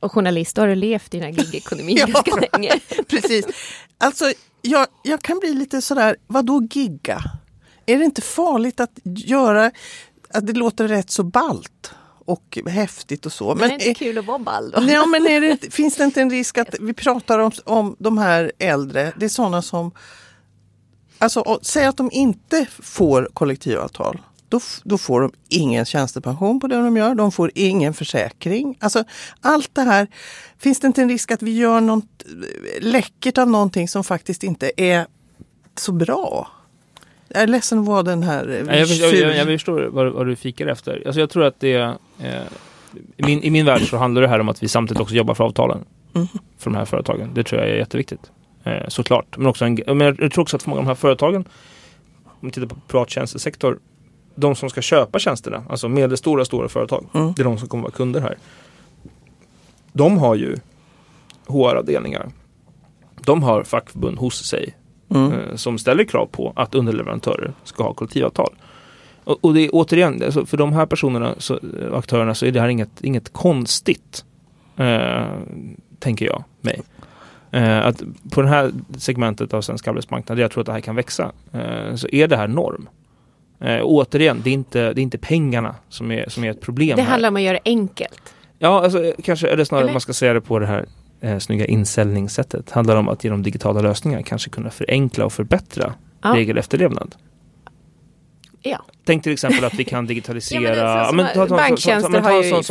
Och 0.00 0.12
journalist, 0.12 0.56
då 0.56 0.62
har 0.62 0.66
du 0.68 0.74
levt 0.74 1.14
i 1.14 1.18
den 1.20 1.34
här 1.34 1.42
gigekonomin 1.44 1.96
Ja. 2.00 2.06
ganska 2.06 2.46
länge. 2.52 2.72
Precis. 3.10 3.46
Alltså 3.98 4.24
jag, 4.66 4.86
jag 5.02 5.22
kan 5.22 5.38
bli 5.38 5.54
lite 5.54 5.82
sådär, 5.82 6.16
vad 6.26 6.44
då 6.46 6.62
gigga? 6.70 7.22
Är 7.86 7.98
det 7.98 8.04
inte 8.04 8.22
farligt 8.22 8.80
att 8.80 8.90
göra, 9.04 9.70
att 10.30 10.46
det 10.46 10.52
låter 10.52 10.88
rätt 10.88 11.10
så 11.10 11.22
balt 11.22 11.90
och 12.24 12.58
häftigt 12.66 13.26
och 13.26 13.32
så. 13.32 13.54
Men, 13.54 13.58
det 13.68 13.74
är 13.74 13.80
är- 13.80 13.88
inte 13.88 13.98
kul 13.98 14.18
att 14.18 14.24
vara 14.26 14.38
ball 14.38 14.70
då. 14.70 14.80
Nej, 14.80 15.06
men 15.06 15.26
är 15.26 15.40
det, 15.40 15.70
finns 15.74 15.96
det 15.96 16.04
inte 16.04 16.20
en 16.20 16.30
risk 16.30 16.58
att 16.58 16.74
vi 16.80 16.92
pratar 16.94 17.38
om, 17.38 17.50
om 17.64 17.96
de 17.98 18.18
här 18.18 18.52
äldre, 18.58 19.12
det 19.16 19.24
är 19.24 19.28
sådana 19.28 19.62
som... 19.62 19.90
Alltså, 21.18 21.58
säg 21.62 21.84
att 21.86 21.96
de 21.96 22.10
inte 22.12 22.66
får 22.82 23.30
kollektivavtal. 23.32 24.20
Då, 24.48 24.60
då 24.84 24.98
får 24.98 25.20
de 25.20 25.32
ingen 25.48 25.84
tjänstepension 25.84 26.60
på 26.60 26.66
det 26.66 26.76
de 26.76 26.96
gör. 26.96 27.14
De 27.14 27.32
får 27.32 27.50
ingen 27.54 27.94
försäkring. 27.94 28.76
Alltså, 28.80 29.04
allt 29.40 29.70
det 29.74 29.82
här. 29.82 30.06
Finns 30.58 30.80
det 30.80 30.86
inte 30.86 31.02
en 31.02 31.08
risk 31.08 31.30
att 31.30 31.42
vi 31.42 31.56
gör 31.58 31.80
något 31.80 32.04
eh, 32.26 32.82
läckert 32.86 33.38
av 33.38 33.50
någonting 33.50 33.88
som 33.88 34.04
faktiskt 34.04 34.42
inte 34.44 34.70
är 34.76 35.06
så 35.74 35.92
bra? 35.92 36.48
Jag 37.28 37.42
är 37.42 37.46
ledsen 37.46 37.78
att 37.78 37.86
vara 37.86 38.02
den 38.02 38.22
här... 38.22 38.48
eh, 38.58 38.64
Nej, 38.66 38.78
jag, 38.78 38.88
förstår- 38.88 39.14
jag, 39.14 39.36
jag 39.36 39.46
förstår 39.46 39.82
vad, 39.92 40.12
vad 40.12 40.26
du 40.26 40.36
fikar 40.36 40.66
efter. 40.66 41.02
Alltså 41.06 41.20
jag 41.20 41.30
tror 41.30 41.44
att 41.44 41.60
det 41.60 41.74
eh, 42.18 42.42
i, 43.16 43.22
min, 43.22 43.42
I 43.42 43.50
min 43.50 43.66
värld 43.66 43.82
så 43.90 43.96
handlar 43.96 44.22
det 44.22 44.28
här 44.28 44.40
om 44.40 44.48
att 44.48 44.62
vi 44.62 44.68
samtidigt 44.68 45.00
också 45.00 45.14
jobbar 45.14 45.34
för 45.34 45.44
avtalen. 45.44 45.84
Mhm. 46.12 46.28
För 46.58 46.70
de 46.70 46.76
här 46.76 46.84
företagen. 46.84 47.30
Det 47.34 47.44
tror 47.44 47.60
jag 47.60 47.70
är 47.70 47.74
jätteviktigt. 47.74 48.30
Eh, 48.64 48.88
såklart. 48.88 49.36
Men, 49.38 49.46
också 49.46 49.64
en, 49.64 49.74
men 49.86 50.00
jag 50.00 50.32
tror 50.32 50.42
också 50.42 50.56
att 50.56 50.62
för 50.62 50.70
många 50.70 50.78
av 50.80 50.84
de 50.84 50.88
här 50.88 50.94
företagen, 50.94 51.44
om 52.24 52.32
vi 52.48 52.50
tittar 52.50 52.66
på 52.66 52.76
privat 52.88 53.10
tjänstesektor, 53.10 53.78
de 54.36 54.54
som 54.54 54.70
ska 54.70 54.80
köpa 54.82 55.18
tjänsterna, 55.18 55.64
alltså 55.70 55.88
medelstora 55.88 56.44
stora 56.44 56.68
företag, 56.68 57.06
Mm. 57.14 57.32
det 57.36 57.42
är 57.42 57.44
de 57.44 57.58
som 57.58 57.68
kommer 57.68 57.82
vara 57.82 57.92
kunder 57.92 58.20
här. 58.20 58.38
De 59.92 60.18
har 60.18 60.34
ju 60.34 60.56
HR-avdelningar. 61.46 62.28
De 63.20 63.42
har 63.42 63.62
fackförbund 63.62 64.18
hos 64.18 64.44
sig 64.44 64.76
Mm. 65.08 65.32
eh, 65.32 65.54
som 65.54 65.78
ställer 65.78 66.04
krav 66.04 66.26
på 66.26 66.52
att 66.56 66.74
underleverantörer 66.74 67.52
ska 67.64 67.82
ha 67.82 67.94
kollektivavtal. 67.94 68.54
Och, 69.24 69.44
och 69.44 69.54
det 69.54 69.60
är 69.60 69.70
återigen, 69.72 70.22
alltså 70.24 70.46
för 70.46 70.56
de 70.56 70.72
här 70.72 70.86
personerna, 70.86 71.34
så, 71.38 71.54
eh, 71.54 71.94
aktörerna, 71.94 72.34
så 72.34 72.46
är 72.46 72.52
det 72.52 72.60
här 72.60 72.68
inget, 72.68 73.04
inget 73.04 73.32
konstigt. 73.32 74.24
Eh, 74.76 75.26
tänker 75.98 76.26
jag 76.26 76.44
mig. 76.60 76.80
Eh, 77.50 77.86
att 77.86 78.02
på 78.32 78.42
det 78.42 78.48
här 78.48 78.72
segmentet 78.98 79.54
av 79.54 79.62
svensk 79.62 79.88
arbetsmarknad, 79.88 80.38
jag 80.38 80.50
tror 80.50 80.60
att 80.60 80.66
det 80.66 80.72
här 80.72 80.80
kan 80.80 80.96
växa, 80.96 81.32
eh, 81.52 81.94
så 81.94 82.08
är 82.12 82.28
det 82.28 82.36
här 82.36 82.48
norm. 82.48 82.88
Eh, 83.60 83.80
återigen, 83.82 84.40
det 84.44 84.50
är, 84.50 84.54
inte, 84.54 84.92
det 84.92 85.00
är 85.00 85.02
inte 85.02 85.18
pengarna 85.18 85.74
som 85.88 86.10
är, 86.10 86.24
som 86.28 86.44
är 86.44 86.50
ett 86.50 86.60
problem 86.60 86.96
Det 86.96 87.02
här. 87.02 87.10
handlar 87.10 87.28
om 87.28 87.36
att 87.36 87.42
göra 87.42 87.52
det 87.64 87.70
enkelt. 87.70 88.34
Ja, 88.58 88.82
alltså, 88.84 89.04
eh, 89.04 89.12
kanske 89.22 89.56
det 89.56 89.64
snarare 89.66 89.84
Eller? 89.84 89.92
man 89.92 90.00
ska 90.00 90.12
säga 90.12 90.32
det 90.32 90.40
på 90.40 90.58
det 90.58 90.66
här 90.66 90.86
eh, 91.20 91.38
snygga 91.38 91.66
insäljningssättet. 91.66 92.70
Handlar 92.70 92.96
om 92.96 93.08
att 93.08 93.24
genom 93.24 93.42
digitala 93.42 93.80
lösningar 93.80 94.22
kanske 94.22 94.50
kunna 94.50 94.70
förenkla 94.70 95.24
och 95.24 95.32
förbättra 95.32 95.92
Ja. 96.22 96.34
regelefterlevnad. 96.34 97.14
Ja. 98.62 98.78
Tänk 99.04 99.22
till 99.22 99.32
exempel 99.32 99.64
att 99.64 99.74
vi 99.74 99.84
kan 99.84 100.06
digitalisera... 100.06 100.76
Ja, 100.76 101.10
men 101.12 101.24
det 101.24 101.30
är 101.30 101.34
så 101.34 101.46
som- 101.48 101.56
ta- 101.56 101.64
en 101.66 101.76
sak 101.76 102.02
som, 102.02 102.12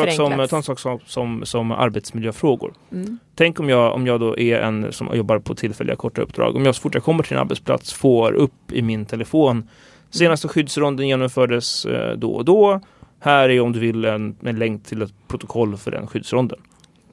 förenklats. 0.04 0.50
ta 0.50 0.58
en 0.58 0.64
sak 0.64 0.80
som, 0.80 1.00
som, 1.06 1.46
som 1.46 1.72
arbetsmiljöfrågor. 1.72 2.74
Mm. 2.92 3.20
Tänk 3.36 3.60
om 3.60 3.70
jag, 3.70 3.94
om 3.94 4.08
jag 4.08 4.20
då 4.20 4.38
är 4.40 4.60
en 4.60 4.94
som 4.94 5.10
jobbar 5.18 5.40
på 5.40 5.56
tillfälliga 5.56 5.96
korta 5.96 6.22
uppdrag. 6.22 6.56
Om 6.56 6.66
jag 6.66 6.76
så 6.76 6.82
fort 6.82 6.94
jag 6.94 7.04
kommer 7.04 7.24
till 7.24 7.34
en 7.34 7.40
arbetsplats 7.40 7.94
får 7.94 8.32
upp 8.34 8.72
i 8.72 8.82
min 8.82 9.06
telefon 9.06 9.70
senaste 10.18 10.48
skyddsronden 10.48 11.08
genomfördes 11.08 11.86
eh, 11.86 12.18
då 12.18 12.32
och 12.32 12.46
då. 12.46 12.82
Här 13.20 13.50
är 13.50 13.60
om 13.62 13.72
du 13.72 13.80
vill 13.80 14.06
en, 14.06 14.36
en 14.44 14.60
länk 14.60 14.84
till 14.86 15.02
ett 15.02 15.14
protokoll 15.28 15.78
för 15.78 15.92
den 15.92 16.08
skyddsronden. 16.08 16.60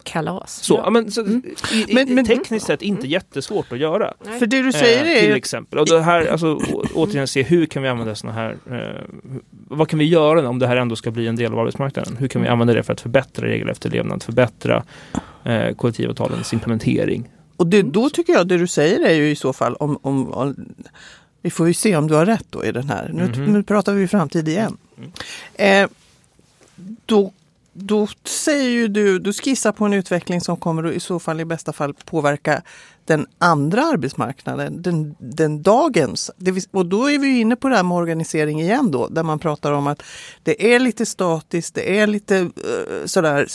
Kalas. 0.04 0.52
Så, 0.62 0.80
ja. 0.84 0.90
men, 0.90 1.10
så 1.10 1.20
Mm. 1.20 1.42
i, 1.72 1.90
i, 1.90 1.94
Men- 1.94 2.14
men- 2.14 2.24
tekniskt 2.24 2.66
sett 2.66 2.82
inte 2.82 3.06
jättesvårt 3.06 3.72
att 3.72 3.78
göra. 3.78 4.14
Nej. 4.26 4.38
För 4.38 4.46
det 4.46 4.62
du 4.62 4.72
säger 4.72 5.04
Eh, 5.04 5.10
är 5.10 5.20
till 5.20 5.34
exempel. 5.34 5.78
Och 5.78 5.86
det 5.86 6.00
här, 6.02 6.26
alltså, 6.26 6.46
å, 6.54 6.84
återigen 6.94 7.28
se 7.28 7.42
hur 7.42 7.66
kan 7.66 7.82
vi 7.82 7.88
använda 7.88 8.14
sådana 8.14 8.38
här, 8.38 8.56
eh, 8.70 9.00
vad 9.68 9.88
kan 9.88 9.98
vi 9.98 10.04
göra 10.04 10.48
om 10.48 10.58
det 10.58 10.66
här 10.66 10.76
ändå 10.76 10.96
ska 10.96 11.10
bli 11.10 11.26
en 11.26 11.36
del 11.36 11.52
av 11.52 11.58
arbetsmarknaden? 11.58 12.16
Hur 12.16 12.28
kan 12.28 12.42
vi 12.42 12.48
Mm. 12.48 12.52
använda 12.52 12.74
det 12.74 12.82
för 12.82 12.92
att 12.92 13.00
förbättra 13.00 13.46
regelefterlevnad, 13.46 14.22
förbättra 14.22 14.82
eh, 15.44 15.74
kollektivavtalens 15.74 16.52
implementering? 16.52 17.28
Och 17.56 17.66
det, 17.66 17.82
då 17.82 18.10
tycker 18.10 18.32
jag 18.32 18.48
det 18.48 18.58
du 18.58 18.66
säger 18.66 19.00
är 19.06 19.14
ju 19.14 19.30
i 19.30 19.36
så 19.36 19.52
fall 19.52 19.74
om, 19.74 19.98
om, 20.02 20.32
om 20.32 20.56
vi 21.42 21.50
får 21.50 21.66
ju 21.68 21.74
se 21.74 21.96
om 21.96 22.09
du 22.09 22.14
har 22.14 22.26
rätt 22.26 22.46
då 22.50 22.64
i 22.64 22.72
den 22.72 22.88
här. 22.88 23.11
Nu, 23.14 23.26
Mhm. 23.28 23.52
nu 23.52 23.62
pratar 23.62 23.92
vi 23.94 24.09
framtid 24.09 24.48
igen. 24.48 24.76
Mm. 24.98 25.12
Eh, 25.55 25.90
då, 27.07 27.33
då 27.72 28.09
säger 28.24 28.70
ju 28.70 28.88
du, 28.88 29.18
du 29.18 29.33
skissar 29.33 29.72
på 29.72 29.85
en 29.85 29.92
utveckling 29.92 30.40
som 30.40 30.57
kommer 30.57 30.85
att 30.85 30.94
i 30.94 31.00
så 31.00 31.18
fall 31.18 31.40
i 31.40 31.44
bästa 31.44 31.72
fall 31.72 31.94
påverka 31.94 32.62
den 33.05 33.26
andra 33.38 33.85
arbetsmarknaden, 33.85 34.83
den, 34.83 35.14
den 35.18 35.62
dagens. 35.62 36.31
Vill, 36.37 36.62
och 36.70 36.87
då 36.87 37.11
är 37.11 37.18
vi 37.18 37.40
inne 37.40 37.57
på 37.57 37.68
det 37.68 37.76
här 37.76 37.83
med 37.83 37.96
organisering 37.96 38.61
igen 38.61 38.90
då, 38.90 39.09
där 39.09 39.22
man 39.22 39.38
pratar 39.38 39.72
om 39.72 39.87
att 39.87 40.02
det 40.42 40.74
är 40.74 40.78
lite 40.78 41.07
statiskt, 41.07 41.74
det 41.74 41.98
är 41.98 42.07
lite 42.07 42.37
eh, 42.38 43.07
sådär 43.07 43.46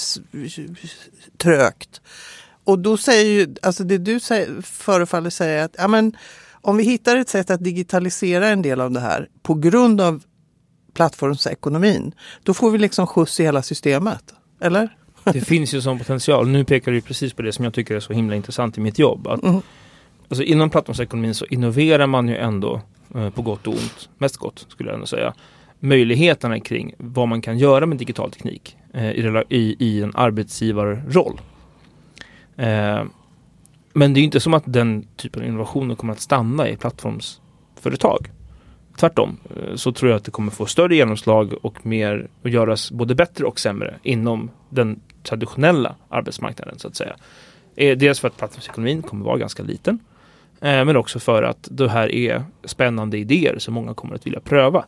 trögt. 1.37 2.01
Och 2.63 2.79
då 2.79 2.97
säger 2.97 3.25
ju, 3.31 3.55
alltså 3.61 3.83
det 3.83 3.97
du 3.97 4.19
säger, 4.19 4.61
förefaller 4.61 5.29
säga 5.29 5.63
att 5.63 5.75
ja, 5.77 5.87
men, 5.87 6.17
om 6.61 6.77
vi 6.77 6.83
hittar 6.83 7.15
ett 7.15 7.29
sätt 7.29 7.49
att 7.49 7.63
digitalisera 7.63 8.47
en 8.47 8.61
del 8.61 8.81
av 8.81 8.91
det 8.91 8.99
här 8.99 9.29
på 9.43 9.53
grund 9.53 10.01
av 10.01 10.23
plattformsekonomin, 10.93 12.11
då 12.43 12.53
får 12.53 12.71
vi 12.71 12.77
liksom 12.77 13.07
skjuts 13.07 13.39
i 13.39 13.43
hela 13.43 13.61
systemet. 13.61 14.23
Eller? 14.61 14.89
Det 15.23 15.41
finns 15.41 15.73
ju 15.73 15.81
sån 15.81 15.97
potential. 15.97 16.47
Nu 16.47 16.63
pekar 16.65 16.91
du 16.91 17.01
precis 17.01 17.33
på 17.33 17.41
det 17.41 17.51
som 17.51 17.65
jag 17.65 17.73
tycker 17.73 17.95
är 17.95 17.99
så 17.99 18.13
himla 18.13 18.35
intressant 18.35 18.77
i 18.77 18.81
mitt 18.81 18.99
jobb. 18.99 19.27
Att, 19.27 19.43
Mm. 19.43 19.61
alltså, 20.29 20.43
inom 20.43 20.69
plattformsekonomin 20.69 21.33
så 21.33 21.45
innoverar 21.45 22.07
man 22.07 22.27
ju 22.27 22.37
ändå 22.37 22.81
eh, 23.15 23.29
på 23.29 23.41
gott 23.41 23.67
och 23.67 23.73
ont, 23.73 24.09
mest 24.17 24.37
gott 24.37 24.65
skulle 24.69 24.89
jag 24.89 24.93
ändå 24.95 25.07
säga. 25.07 25.33
möjligheterna 25.79 26.59
kring 26.59 26.93
vad 26.97 27.27
man 27.27 27.41
kan 27.41 27.57
göra 27.57 27.85
med 27.85 27.97
digital 27.97 28.31
teknik 28.31 28.77
eh, 28.93 29.11
i, 29.11 29.43
i, 29.49 29.75
i, 29.79 30.01
en 30.03 30.11
arbetsgivarroll. 30.15 31.41
Eh, 32.55 33.03
men 33.97 34.13
det 34.13 34.19
är 34.19 34.23
inte 34.23 34.39
som 34.39 34.53
att 34.53 34.63
den 34.65 35.07
typen 35.15 35.41
av 35.41 35.47
innovationer 35.47 35.95
kommer 35.95 36.13
att 36.13 36.19
stanna 36.19 36.69
i 36.69 36.77
plattformsföretag. 36.77 38.31
Tvärtom 38.97 39.37
eh, 39.55 39.75
så 39.75 39.91
tror 39.91 40.11
jag 40.11 40.17
att 40.17 40.23
det 40.23 40.31
kommer 40.31 40.51
få 40.51 40.65
större 40.65 40.95
genomslag 40.95 41.53
och 41.61 41.85
mer 41.85 42.27
och 42.43 42.49
göras 42.49 42.91
både 42.91 43.15
bättre 43.15 43.45
och 43.45 43.59
sämre 43.59 43.95
inom 44.03 44.51
den 44.69 44.99
traditionella 45.23 45.95
arbetsmarknaden 46.09 46.79
så 46.79 46.87
att 46.87 46.95
säga. 46.95 47.15
Eh, 47.75 47.97
dels 47.97 48.19
för 48.19 48.27
att 48.27 48.37
plattformsekonomin 48.37 49.01
kommer 49.01 49.25
vara 49.25 49.37
ganska 49.37 49.63
liten. 49.63 49.99
Eh, 50.61 50.85
men 50.85 50.97
också 50.97 51.19
för 51.19 51.43
att 51.43 51.67
det 51.71 51.89
här 51.89 52.11
är 52.11 52.43
spännande 52.63 53.17
idéer 53.17 53.59
som 53.59 53.73
många 53.73 53.93
kommer 53.93 54.15
att 54.15 54.25
vilja 54.25 54.39
pröva. 54.39 54.85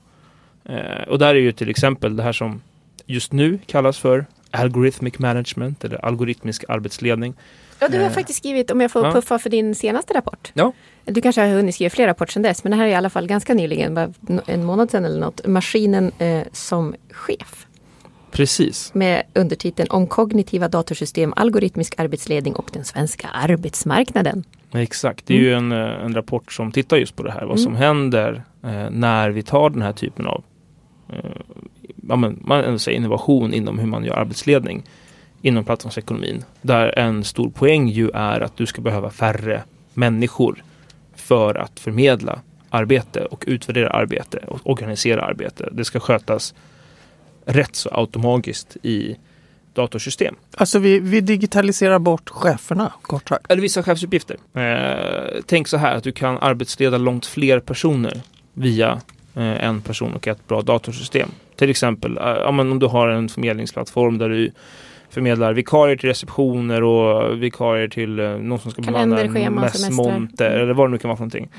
Och 1.08 1.20
där 1.20 1.36
är 1.36 1.40
ju 1.40 1.52
till 1.52 1.70
exempel 1.70 2.16
det 2.16 2.24
här 2.24 2.32
som 2.32 2.62
just 3.06 3.34
nu 3.34 3.60
kallas 3.66 4.00
för 4.00 4.26
algorithmic 4.52 5.20
management 5.20 5.84
eller 5.84 6.06
algoritmisk 6.06 6.64
arbetsledning. 6.68 7.36
Ja, 7.80 7.88
du 7.88 7.98
har 7.98 8.06
eh. 8.06 8.12
faktiskt 8.12 8.40
skrivit, 8.40 8.72
om 8.72 8.82
jag 8.82 8.92
får 8.92 9.06
ja. 9.06 9.12
puffa 9.12 9.40
för 9.40 9.50
din 9.50 9.76
senaste 9.76 10.14
rapport. 10.14 10.52
Ja. 10.54 10.74
Du 11.06 11.22
kanske 11.22 11.42
har 11.42 11.48
hunnit 11.48 11.76
skriva 11.76 11.90
fler 11.90 12.08
rapporter 12.08 12.34
sedan 12.34 12.44
dess, 12.44 12.64
men 12.64 12.72
det 12.72 12.78
här 12.78 12.86
är 12.86 12.90
i 12.90 12.96
alla 12.96 13.10
fall 13.10 13.28
ganska 13.28 13.54
nyligen, 13.54 13.96
bara 13.96 14.14
en 14.46 14.66
månad 14.66 14.92
sedan 14.92 15.06
eller 15.06 15.20
något. 15.20 15.48
Maskinen 15.48 16.12
eh, 16.18 16.44
som 16.52 16.96
chef. 17.12 17.66
Precis. 18.32 18.94
Med 18.94 19.24
undertiteln 19.34 19.90
Om 19.92 20.08
kognitiva 20.08 20.68
datorsystem, 20.68 21.34
algoritmisk 21.36 22.00
arbetsledning 22.00 22.56
och 22.56 22.70
den 22.74 22.86
svenska 22.86 23.28
arbetsmarknaden. 23.28 24.44
Exakt, 24.74 25.28
det 25.28 25.34
är 25.34 25.38
mm. 25.38 25.48
ju 25.48 25.54
en, 25.54 25.72
eh, 25.72 26.06
en 26.06 26.16
rapport 26.16 26.54
som 26.54 26.72
tittar 26.72 26.98
just 26.98 27.16
på 27.16 27.24
det 27.24 27.32
här, 27.32 27.46
vad 27.46 27.60
mm. 27.60 27.64
som 27.64 27.76
händer 27.76 28.44
eh, 28.64 28.90
när 28.90 29.30
vi 29.30 29.44
tar 29.44 29.70
den 29.70 29.82
här 29.82 29.94
typen 29.94 30.26
av 30.26 30.44
eh, 31.14 31.42
men, 31.96 32.40
man 32.42 32.80
säger 32.80 32.98
innovation 32.98 33.54
inom 33.54 33.80
hur 33.80 33.88
man 33.88 34.04
gör 34.04 34.14
arbetsledning 34.14 34.84
inom 35.42 35.64
plattformsekonomin. 35.64 36.44
Där 36.62 37.00
en 37.00 37.24
stor 37.24 37.50
poäng 37.50 37.88
ju 37.88 38.10
är 38.10 38.42
att 38.42 38.58
du 38.58 38.66
ska 38.66 38.82
behöva 38.82 39.10
färre 39.10 39.64
människor 39.94 40.64
för 41.16 41.56
att 41.56 41.80
förmedla 41.80 42.40
arbete 42.70 43.26
och 43.26 43.44
utvärdera 43.48 43.90
arbete 43.90 44.38
och 44.48 44.70
organisera 44.70 45.22
arbete. 45.22 45.70
Det 45.72 45.86
ska 45.86 46.00
skötas 46.00 46.54
rätt 47.46 47.76
så 47.76 47.90
automatiskt 47.90 48.78
i 48.84 49.16
datorsystem. 49.74 50.36
Alltså 50.58 50.80
vi, 50.80 51.00
vi 51.00 51.22
digitaliserar 51.22 52.00
bort 52.00 52.30
cheferna, 52.30 52.94
kort 53.02 53.30
sagt. 53.30 53.52
Eller 53.52 53.62
vissa 53.62 53.84
chefsuppgifter. 53.84 54.38
Eh, 54.54 55.42
tänk 55.46 55.68
så 55.68 55.78
här 55.78 55.96
att 55.96 56.04
du 56.04 56.12
kan 56.12 56.38
arbetsleda 56.38 56.98
långt 56.98 57.26
fler 57.26 57.60
personer 57.60 58.22
via 58.54 59.02
eh, 59.36 59.64
en 59.66 59.82
person 59.82 60.14
och 60.14 60.28
ett 60.28 60.48
bra 60.48 60.62
datorsystem. 60.62 61.30
Till 61.56 61.70
exempel 61.70 62.18
eh, 62.18 62.24
om 62.24 62.80
du 62.80 62.86
har 62.86 63.08
en 63.08 63.30
förmedlingsplattform 63.30 64.18
där 64.18 64.30
du 64.30 64.52
förmedlar 65.10 65.54
vikarier 65.54 65.96
till 65.96 66.10
receptioner 66.10 66.84
och 66.84 67.44
vikarier 67.44 67.88
till 67.88 68.20
eh, 68.20 68.38
någon 68.38 68.60
som 68.60 68.72
ska 68.72 68.82
bemanna 68.82 69.16
mässmonter 69.50 70.48
mm. 70.48 70.62
eller 70.62 70.74
vad 70.74 70.88
det 70.88 70.92
nu 70.92 70.98
kan 70.98 71.10
vara 71.10 71.18
för 71.18 71.24
någonting. 71.24 71.50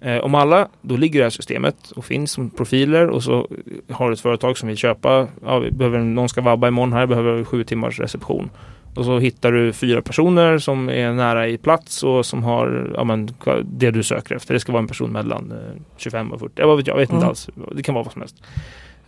Eh, 0.00 0.18
om 0.18 0.34
alla 0.34 0.68
då 0.80 0.96
ligger 0.96 1.20
det 1.20 1.24
här 1.24 1.30
systemet 1.30 1.90
och 1.90 2.04
finns 2.04 2.32
som 2.32 2.50
profiler 2.50 3.08
och 3.08 3.22
så 3.22 3.48
har 3.90 4.08
du 4.08 4.12
ett 4.12 4.20
företag 4.20 4.58
som 4.58 4.68
vill 4.68 4.76
köpa, 4.76 5.28
ja, 5.44 5.58
vi 5.58 5.70
behöver, 5.70 5.98
någon 5.98 6.28
ska 6.28 6.40
vabba 6.40 6.68
imorgon 6.68 6.92
här, 6.92 7.06
behöver 7.06 7.44
sju 7.44 7.64
timmars 7.64 8.00
reception. 8.00 8.50
Och 8.94 9.04
så 9.04 9.18
hittar 9.18 9.52
du 9.52 9.72
fyra 9.72 10.02
personer 10.02 10.58
som 10.58 10.88
är 10.88 11.12
nära 11.12 11.48
i 11.48 11.58
plats 11.58 12.02
och 12.02 12.26
som 12.26 12.42
har 12.44 12.92
ja, 12.96 13.04
men, 13.04 13.30
det 13.64 13.90
du 13.90 14.02
söker 14.02 14.34
efter. 14.34 14.54
Det 14.54 14.60
ska 14.60 14.72
vara 14.72 14.82
en 14.82 14.88
person 14.88 15.12
mellan 15.12 15.54
25 15.96 16.26
eh, 16.26 16.32
och 16.32 16.40
40. 16.40 16.52
Jag 16.56 16.76
vet, 16.76 16.86
jag 16.86 16.96
vet 16.96 17.10
mm. 17.10 17.18
inte 17.18 17.28
alls. 17.28 17.50
Det 17.76 17.82
kan 17.82 17.94
vara 17.94 18.04
vad 18.04 18.12
som 18.12 18.22
helst. 18.22 18.42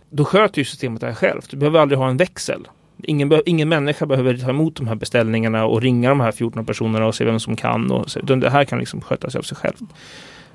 Då 0.09 0.25
sköter 0.25 0.59
ju 0.59 0.65
systemet 0.65 1.01
det 1.01 1.07
här 1.07 1.13
självt. 1.13 1.49
Du 1.49 1.57
behöver 1.57 1.79
aldrig 1.79 1.99
ha 1.99 2.09
en 2.09 2.17
växel. 2.17 2.67
Ingen, 3.03 3.41
ingen 3.45 3.69
människa 3.69 4.05
behöver 4.05 4.37
ta 4.37 4.49
emot 4.49 4.75
de 4.75 4.87
här 4.87 4.95
beställningarna 4.95 5.65
och 5.65 5.81
ringa 5.81 6.09
de 6.09 6.19
här 6.19 6.31
14 6.31 6.65
personerna 6.65 7.05
och 7.05 7.15
se 7.15 7.25
vem 7.25 7.39
som 7.39 7.55
kan. 7.55 7.91
Och, 7.91 8.07
utan 8.23 8.39
det 8.39 8.49
här 8.49 8.63
kan 8.65 8.79
liksom 8.79 9.01
skötas 9.01 9.35
av 9.35 9.41
sig 9.41 9.57
självt. 9.57 9.81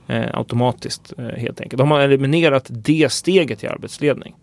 Eh, 0.06 0.26
automatiskt 0.32 1.12
eh, 1.18 1.24
helt 1.24 1.60
enkelt. 1.60 1.78
De 1.78 1.90
har 1.90 2.00
eliminerat 2.00 2.66
det 2.70 3.12
steget 3.12 3.64
i 3.64 3.66
arbetsledning. 3.66 4.34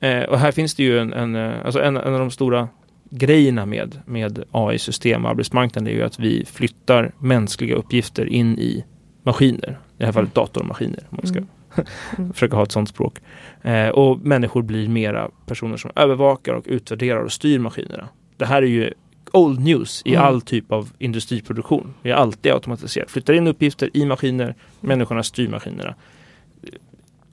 Eh, 0.00 0.22
och 0.22 0.38
här 0.38 0.52
finns 0.52 0.74
det 0.74 0.82
ju 0.82 0.98
en, 0.98 1.12
en, 1.12 1.36
eh, 1.36 1.52
alltså 1.64 1.80
en, 1.80 1.96
en 1.96 2.14
av 2.14 2.20
de 2.20 2.30
stora 2.30 2.68
grejerna 3.10 3.66
med, 3.66 4.00
med 4.06 4.44
AI-system 4.50 5.24
och 5.24 5.30
arbetsmarknaden 5.30 5.86
är 5.86 5.96
ju 5.96 6.02
att 6.02 6.18
vi 6.18 6.44
flyttar 6.44 7.12
mänskliga 7.18 7.74
uppgifter 7.74 8.26
in 8.26 8.58
i 8.58 8.84
maskiner. 9.22 9.68
I 9.70 9.98
det 9.98 10.04
här 10.04 10.12
fallet 10.12 10.34
datormaskiner. 10.34 11.06
Om 11.10 11.16
man 11.16 11.26
ska 11.26 11.38
mm. 11.38 11.48
försöka 12.32 12.56
ha 12.56 12.62
ett 12.62 12.72
sånt 12.72 12.88
språk. 12.88 13.18
Eh, 13.62 13.88
och 13.88 14.18
människor 14.18 14.62
blir 14.62 14.88
mera 14.88 15.30
personer 15.46 15.76
som 15.76 15.90
övervakar 15.96 16.54
och 16.54 16.64
utvärderar 16.66 17.20
och 17.20 17.32
styr 17.32 17.58
maskinerna. 17.58 18.08
Det 18.36 18.46
här 18.46 18.62
är 18.62 18.66
ju 18.66 18.92
old 19.32 19.60
news 19.60 20.02
i 20.04 20.14
mm. 20.14 20.26
all 20.26 20.40
typ 20.40 20.72
av 20.72 20.90
industriproduktion. 20.98 21.94
Vi 22.02 22.10
är 22.10 22.14
alltid 22.14 22.52
automatiserat. 22.52 23.10
Flyttar 23.10 23.34
in 23.34 23.46
uppgifter 23.46 23.90
i 23.94 24.06
maskiner, 24.06 24.54
människorna 24.80 25.22
styr 25.22 25.48
maskinerna. 25.48 25.94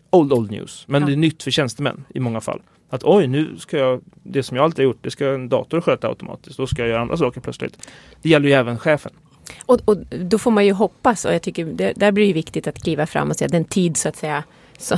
Old, 0.09 0.33
old 0.33 0.51
news. 0.51 0.85
Men 0.87 1.01
ja. 1.01 1.07
det 1.07 1.13
är 1.13 1.17
nytt 1.17 1.43
för 1.43 1.51
tjänstemän 1.51 2.05
i 2.09 2.19
många 2.19 2.41
fall. 2.41 2.61
Att 2.89 3.03
oj, 3.03 3.27
nu 3.27 3.57
ska 3.57 3.77
jag, 3.77 4.01
det 4.23 4.43
som 4.43 4.57
jag 4.57 4.63
alltid 4.63 4.79
har 4.79 4.83
gjort, 4.83 4.99
det 5.01 5.11
ska 5.11 5.33
en 5.33 5.49
dator 5.49 5.81
sköta 5.81 6.07
automatiskt. 6.07 6.57
Då 6.57 6.67
ska 6.67 6.81
jag 6.81 6.89
göra 6.89 7.01
andra 7.01 7.17
saker 7.17 7.41
plötsligt. 7.41 7.89
Det 8.21 8.29
gäller 8.29 8.47
ju 8.47 8.53
även 8.53 8.79
chefen. 8.79 9.11
Och, 9.65 9.79
och 9.85 9.97
då 9.97 10.37
får 10.37 10.51
man 10.51 10.65
ju 10.65 10.71
hoppas 10.71 11.25
och 11.25 11.33
jag 11.33 11.41
tycker 11.41 11.65
det, 11.65 11.93
där 11.95 12.11
blir 12.11 12.27
det 12.27 12.33
viktigt 12.33 12.67
att 12.67 12.83
kliva 12.83 13.05
fram 13.05 13.29
och 13.29 13.35
säga 13.35 13.47
den 13.47 13.65
tid 13.65 13.97
så 13.97 14.09
att 14.09 14.15
säga 14.15 14.43
så, 14.77 14.97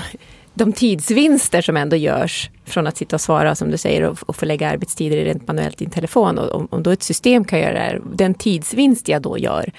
de 0.58 0.74
tidsvinster 0.74 1.62
som 1.62 1.78
ändå 1.78 1.96
görs 1.96 2.50
från 2.66 2.88
att 2.88 2.98
sitta 2.98 3.16
och 3.16 3.22
svara 3.22 3.56
som 3.56 3.72
du 3.72 3.78
säger 3.78 4.04
och, 4.04 4.18
och 4.26 4.36
förlägga 4.36 4.70
arbetstider 4.70 5.18
rent 5.18 5.48
manuellt 5.48 5.82
i 5.82 5.86
din 5.86 5.92
telefon. 5.92 6.38
Och 6.38 6.56
om, 6.56 6.68
om 6.72 6.84
då 6.84 6.92
ett 6.92 7.04
system 7.04 7.46
kan 7.46 7.60
göra 7.60 7.74
det 7.74 7.80
här, 7.80 8.02
den 8.14 8.34
tidsvinst 8.34 9.08
jag 9.08 9.22
då 9.22 9.38
gör, 9.38 9.72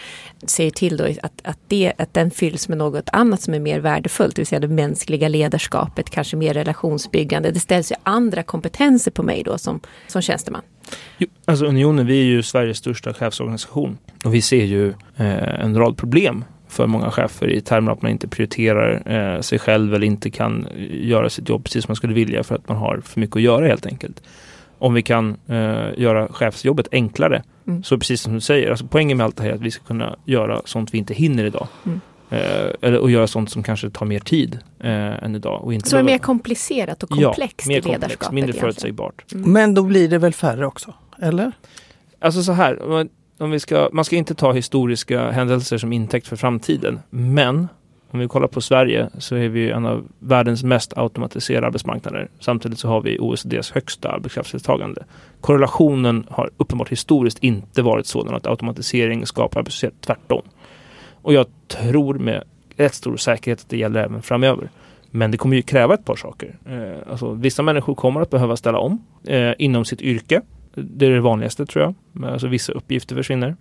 ser 0.46 0.70
till 0.70 0.96
då 0.96 1.04
att, 1.04 1.40
att, 1.44 1.58
det, 1.68 1.92
att 1.98 2.14
den 2.14 2.30
fylls 2.30 2.68
med 2.68 2.78
något 2.78 3.08
annat 3.12 3.42
som 3.42 3.54
är 3.54 3.60
mer 3.60 3.80
värdefullt, 3.80 4.36
det 4.36 4.40
vill 4.40 4.46
säga 4.46 4.60
det 4.60 4.68
mänskliga 4.68 5.28
ledarskapet, 5.28 6.10
kanske 6.10 6.36
mer 6.36 6.54
relationsbyggande. 6.54 7.50
Det 7.50 7.60
ställs 7.60 7.92
ju 7.92 7.96
andra 8.02 8.42
kompetenser 8.42 9.10
på 9.10 9.22
mig 9.22 9.42
då 9.42 9.58
som, 9.58 9.80
som 10.06 10.22
tjänsteman. 10.22 10.62
alltså 11.44 11.66
Unionen, 11.66 12.06
vi 12.06 12.20
är 12.20 12.24
ju 12.24 12.42
Sveriges 12.42 12.78
största 12.78 13.14
chefsorganisation 13.14 13.98
och 14.24 14.34
vi 14.34 14.42
ser 14.42 14.64
ju 14.64 14.88
eh, 15.16 15.60
en 15.64 15.78
rad 15.78 15.96
problem 15.96 16.44
för 16.68 16.86
många 16.86 17.10
chefer 17.10 17.50
i 17.50 17.60
termer 17.60 17.92
att 17.92 18.02
man 18.02 18.10
inte 18.10 18.28
prioriterar 18.28 19.02
eh, 19.06 19.40
sig 19.40 19.58
själv 19.58 19.94
eller 19.94 20.06
inte 20.06 20.30
kan 20.30 20.66
göra 20.90 21.30
sitt 21.30 21.48
jobb 21.48 21.64
precis 21.64 21.84
som 21.84 21.90
man 21.90 21.96
skulle 21.96 22.14
vilja 22.14 22.44
för 22.44 22.54
att 22.54 22.68
man 22.68 22.76
har 22.76 23.00
för 23.04 23.20
mycket 23.20 23.36
att 23.36 23.42
göra 23.42 23.66
helt 23.66 23.86
enkelt. 23.86 24.22
Om 24.78 24.94
vi 24.94 25.02
kan 25.02 25.36
eh, 25.46 25.86
göra 25.96 26.28
chefsjobbet 26.28 26.88
enklare, 26.92 27.42
mm. 27.66 27.82
så 27.82 27.98
precis 27.98 28.20
som 28.20 28.34
du 28.34 28.40
säger, 28.40 28.70
alltså 28.70 28.86
poängen 28.86 29.16
med 29.16 29.24
allt 29.24 29.36
det 29.36 29.42
här 29.42 29.50
är 29.50 29.54
att 29.54 29.60
vi 29.60 29.70
ska 29.70 29.84
kunna 29.84 30.16
göra 30.24 30.62
sånt 30.64 30.94
vi 30.94 30.98
inte 30.98 31.14
hinner 31.14 31.44
idag. 31.44 31.66
Mm. 31.86 32.00
Eh, 32.30 32.70
eller, 32.82 32.98
och 32.98 33.10
göra 33.10 33.26
sånt 33.26 33.50
som 33.50 33.62
kanske 33.62 33.90
tar 33.90 34.06
mer 34.06 34.20
tid 34.20 34.58
eh, 34.80 35.24
än 35.24 35.34
idag. 35.34 35.64
Och 35.64 35.74
inte 35.74 35.88
så 35.88 35.96
är 35.96 36.02
mer 36.02 36.18
komplicerat 36.18 37.02
och 37.02 37.08
komplext 37.08 37.66
ja, 37.66 37.68
mer 37.68 37.78
i 37.78 37.80
ledarskapet? 37.80 38.18
Komplex, 38.18 38.32
mindre 38.32 38.60
förutsägbart. 38.60 39.24
Mm. 39.32 39.52
Men 39.52 39.74
då 39.74 39.82
blir 39.82 40.08
det 40.08 40.18
väl 40.18 40.32
färre 40.32 40.66
också? 40.66 40.94
Eller? 41.22 41.52
Alltså 42.20 42.42
så 42.42 42.52
här, 42.52 43.06
om 43.38 43.50
vi 43.50 43.60
ska, 43.60 43.88
man 43.92 44.04
ska 44.04 44.16
inte 44.16 44.34
ta 44.34 44.52
historiska 44.52 45.30
händelser 45.30 45.78
som 45.78 45.92
intäkt 45.92 46.28
för 46.28 46.36
framtiden. 46.36 47.00
Men 47.10 47.68
om 48.10 48.20
vi 48.20 48.28
kollar 48.28 48.48
på 48.48 48.60
Sverige 48.60 49.10
så 49.18 49.36
är 49.36 49.48
vi 49.48 49.70
en 49.70 49.86
av 49.86 50.08
världens 50.18 50.62
mest 50.62 50.98
automatiserade 50.98 51.66
arbetsmarknader. 51.66 52.28
Samtidigt 52.40 52.78
så 52.78 52.88
har 52.88 53.00
vi 53.00 53.18
OECDs 53.18 53.70
högsta 53.70 54.08
arbetskraftsdeltagande. 54.08 55.04
Korrelationen 55.40 56.26
har 56.30 56.50
uppenbart 56.56 56.88
historiskt 56.88 57.38
inte 57.38 57.82
varit 57.82 58.06
sådan 58.06 58.34
att 58.34 58.46
automatisering 58.46 59.26
skapar 59.26 59.60
arbetslöshet. 59.60 59.94
Tvärtom. 60.00 60.42
Och 61.22 61.32
jag 61.32 61.46
tror 61.68 62.14
med 62.14 62.44
rätt 62.76 62.94
stor 62.94 63.16
säkerhet 63.16 63.60
att 63.60 63.68
det 63.68 63.76
gäller 63.76 64.04
även 64.04 64.22
framöver. 64.22 64.70
Men 65.10 65.30
det 65.30 65.36
kommer 65.36 65.56
ju 65.56 65.62
kräva 65.62 65.94
ett 65.94 66.04
par 66.04 66.16
saker. 66.16 66.58
Eh, 66.66 67.10
alltså, 67.10 67.32
vissa 67.32 67.62
människor 67.62 67.94
kommer 67.94 68.20
att 68.20 68.30
behöva 68.30 68.56
ställa 68.56 68.78
om 68.78 69.04
eh, 69.26 69.52
inom 69.58 69.84
sitt 69.84 70.02
yrke. 70.02 70.42
Det 70.82 71.06
är 71.06 71.10
det 71.10 71.20
vanligaste 71.20 71.66
tror 71.66 71.84
jag. 71.84 72.24
Alltså 72.32 72.48
vissa 72.48 72.72
uppgifter 72.72 73.16
försvinner. 73.16 73.56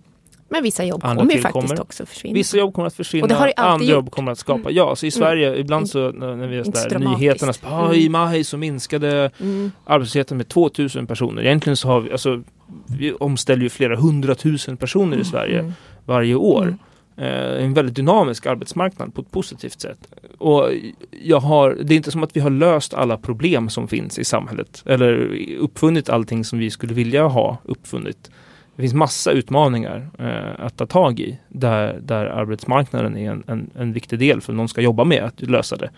Men 0.50 0.62
vissa 0.62 0.84
jobb 0.84 1.04
Andra 1.04 1.22
kommer 1.22 1.34
ju 1.34 1.40
faktiskt 1.40 1.78
också 1.78 2.06
försvinna. 2.06 2.34
Vissa 2.34 2.56
jobb 2.56 2.74
kommer 2.74 2.86
att 2.86 2.94
försvinna, 2.94 3.52
andra 3.56 3.84
gjort. 3.84 3.94
jobb 3.94 4.10
kommer 4.10 4.32
att 4.32 4.38
skapa. 4.38 4.60
Mm. 4.60 4.74
Ja, 4.74 4.96
så 4.96 5.06
i 5.06 5.10
Sverige 5.10 5.48
mm. 5.48 5.60
ibland 5.60 5.90
så 5.90 6.12
när 6.12 6.46
vi 6.46 6.56
har 6.56 6.88
där 6.88 6.98
nyheterna, 6.98 7.52
så, 7.52 7.66
ah, 7.66 7.94
i 7.94 8.08
maj 8.08 8.44
så 8.44 8.56
minskade 8.56 9.30
mm. 9.40 9.72
arbetslösheten 9.84 10.36
med 10.36 10.48
2000 10.48 11.06
personer. 11.06 11.42
Egentligen 11.42 11.76
så 11.76 11.88
har 11.88 12.00
vi, 12.00 12.12
alltså, 12.12 12.42
vi 12.98 13.12
omställer 13.12 13.62
ju 13.62 13.68
flera 13.68 13.96
hundratusen 13.96 14.76
personer 14.76 15.12
i 15.12 15.14
mm. 15.14 15.24
Sverige 15.24 15.58
mm. 15.58 15.72
varje 16.04 16.34
år. 16.34 16.76
Eh, 17.18 17.64
en 17.64 17.74
väldigt 17.74 17.94
dynamisk 17.94 18.46
arbetsmarknad 18.46 19.14
på 19.14 19.20
ett 19.20 19.30
positivt 19.30 19.80
sätt. 19.80 19.98
Och 20.38 20.70
jag 21.22 21.40
har, 21.40 21.78
det 21.82 21.94
är 21.94 21.96
inte 21.96 22.10
som 22.10 22.22
att 22.22 22.36
vi 22.36 22.40
har 22.40 22.50
löst 22.50 22.94
alla 22.94 23.16
problem 23.16 23.68
som 23.68 23.88
finns 23.88 24.18
i 24.18 24.24
samhället 24.24 24.82
eller 24.86 25.36
uppfunnit 25.58 26.08
allting 26.08 26.44
som 26.44 26.58
vi 26.58 26.70
skulle 26.70 26.94
vilja 26.94 27.26
ha 27.26 27.58
uppfunnit. 27.64 28.30
Det 28.76 28.82
finns 28.82 28.94
massa 28.94 29.30
utmaningar 29.30 30.08
eh, 30.18 30.64
att 30.64 30.76
ta 30.76 30.86
tag 30.86 31.20
i 31.20 31.38
där, 31.48 32.00
där 32.02 32.26
arbetsmarknaden 32.26 33.16
är 33.16 33.30
en, 33.30 33.44
en, 33.46 33.70
en, 33.74 33.92
viktig 33.92 34.18
del 34.18 34.40
för 34.40 34.52
någon 34.52 34.68
ska 34.68 34.80
jobba 34.80 35.04
med 35.04 35.24
att 35.24 35.40
lösa 35.40 35.76
det. 35.76 35.90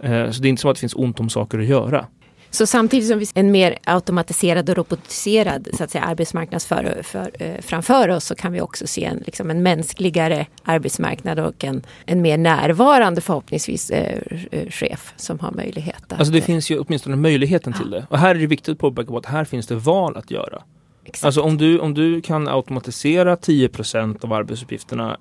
Eh, 0.00 0.30
så 0.30 0.42
det 0.42 0.48
är 0.48 0.50
inte 0.50 0.60
som 0.60 0.70
att 0.70 0.76
det 0.76 0.80
finns 0.80 0.94
ont 0.94 1.20
om 1.20 1.28
saker 1.28 1.58
att 1.58 1.66
göra. 1.66 2.06
Så 2.54 2.66
samtidigt 2.66 3.08
som 3.08 3.18
vi 3.18 3.26
ser 3.26 3.40
en 3.40 3.50
mer 3.50 3.78
automatiserad 3.84 4.70
och 4.70 4.76
robotiserad 4.76 5.68
så 5.72 5.84
att 5.84 5.90
säga, 5.90 6.04
arbetsmarknad 6.04 6.62
för, 6.62 7.02
för, 7.02 7.30
eh, 7.38 7.60
framför 7.60 8.08
oss 8.08 8.24
så 8.24 8.34
kan 8.34 8.52
vi 8.52 8.60
också 8.60 8.86
se 8.86 9.04
en, 9.04 9.22
liksom 9.26 9.50
en 9.50 9.62
mänskligare 9.62 10.46
arbetsmarknad 10.64 11.38
och 11.38 11.64
en, 11.64 11.82
en 12.06 12.22
mer 12.22 12.38
närvarande 12.38 13.20
förhoppningsvis 13.20 13.90
eh, 13.90 14.18
eh 14.50 14.68
chef 14.70 15.14
som 15.16 15.38
har 15.38 15.52
möjlighet 15.52 16.12
att... 16.12 16.18
Alltså 16.18 16.32
det 16.32 16.40
finns 16.40 16.70
ju 16.70 16.78
åtminstone 16.78 17.16
möjligheten 17.16 17.72
ja. 17.76 17.82
till 17.82 17.90
det. 17.90 18.06
Och 18.10 18.18
här 18.18 18.34
är 18.34 18.38
det 18.38 18.46
viktigt 18.46 18.72
att 18.72 18.78
påpeka 18.78 19.14
att 19.14 19.26
här 19.26 19.44
finns 19.44 19.66
det 19.66 19.74
val 19.74 20.16
att 20.16 20.30
göra. 20.30 20.62
Exakt. 21.04 21.24
Alltså 21.24 21.40
om 21.40 21.58
du, 21.58 21.78
om 21.78 21.94
du 21.94 22.20
kan 22.20 22.48
automatisera 22.48 23.36
10% 23.36 24.24
av 24.24 24.32
arbetsuppgifterna 24.32 25.16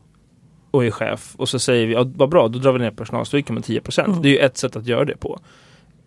och 0.71 0.85
är 0.85 0.91
chef 0.91 1.33
och 1.35 1.49
så 1.49 1.59
säger 1.59 1.87
vi, 1.87 1.93
ja, 1.93 2.11
vad 2.15 2.29
bra, 2.29 2.47
då 2.47 2.59
drar 2.59 2.71
vi 2.71 2.79
ner 2.79 2.91
personalstyrkan 2.91 3.53
med 3.53 3.63
10 3.63 3.81
mm. 3.97 4.21
Det 4.21 4.29
är 4.29 4.31
ju 4.31 4.37
ett 4.37 4.57
sätt 4.57 4.75
att 4.75 4.85
göra 4.85 5.05
det 5.05 5.17
på 5.17 5.39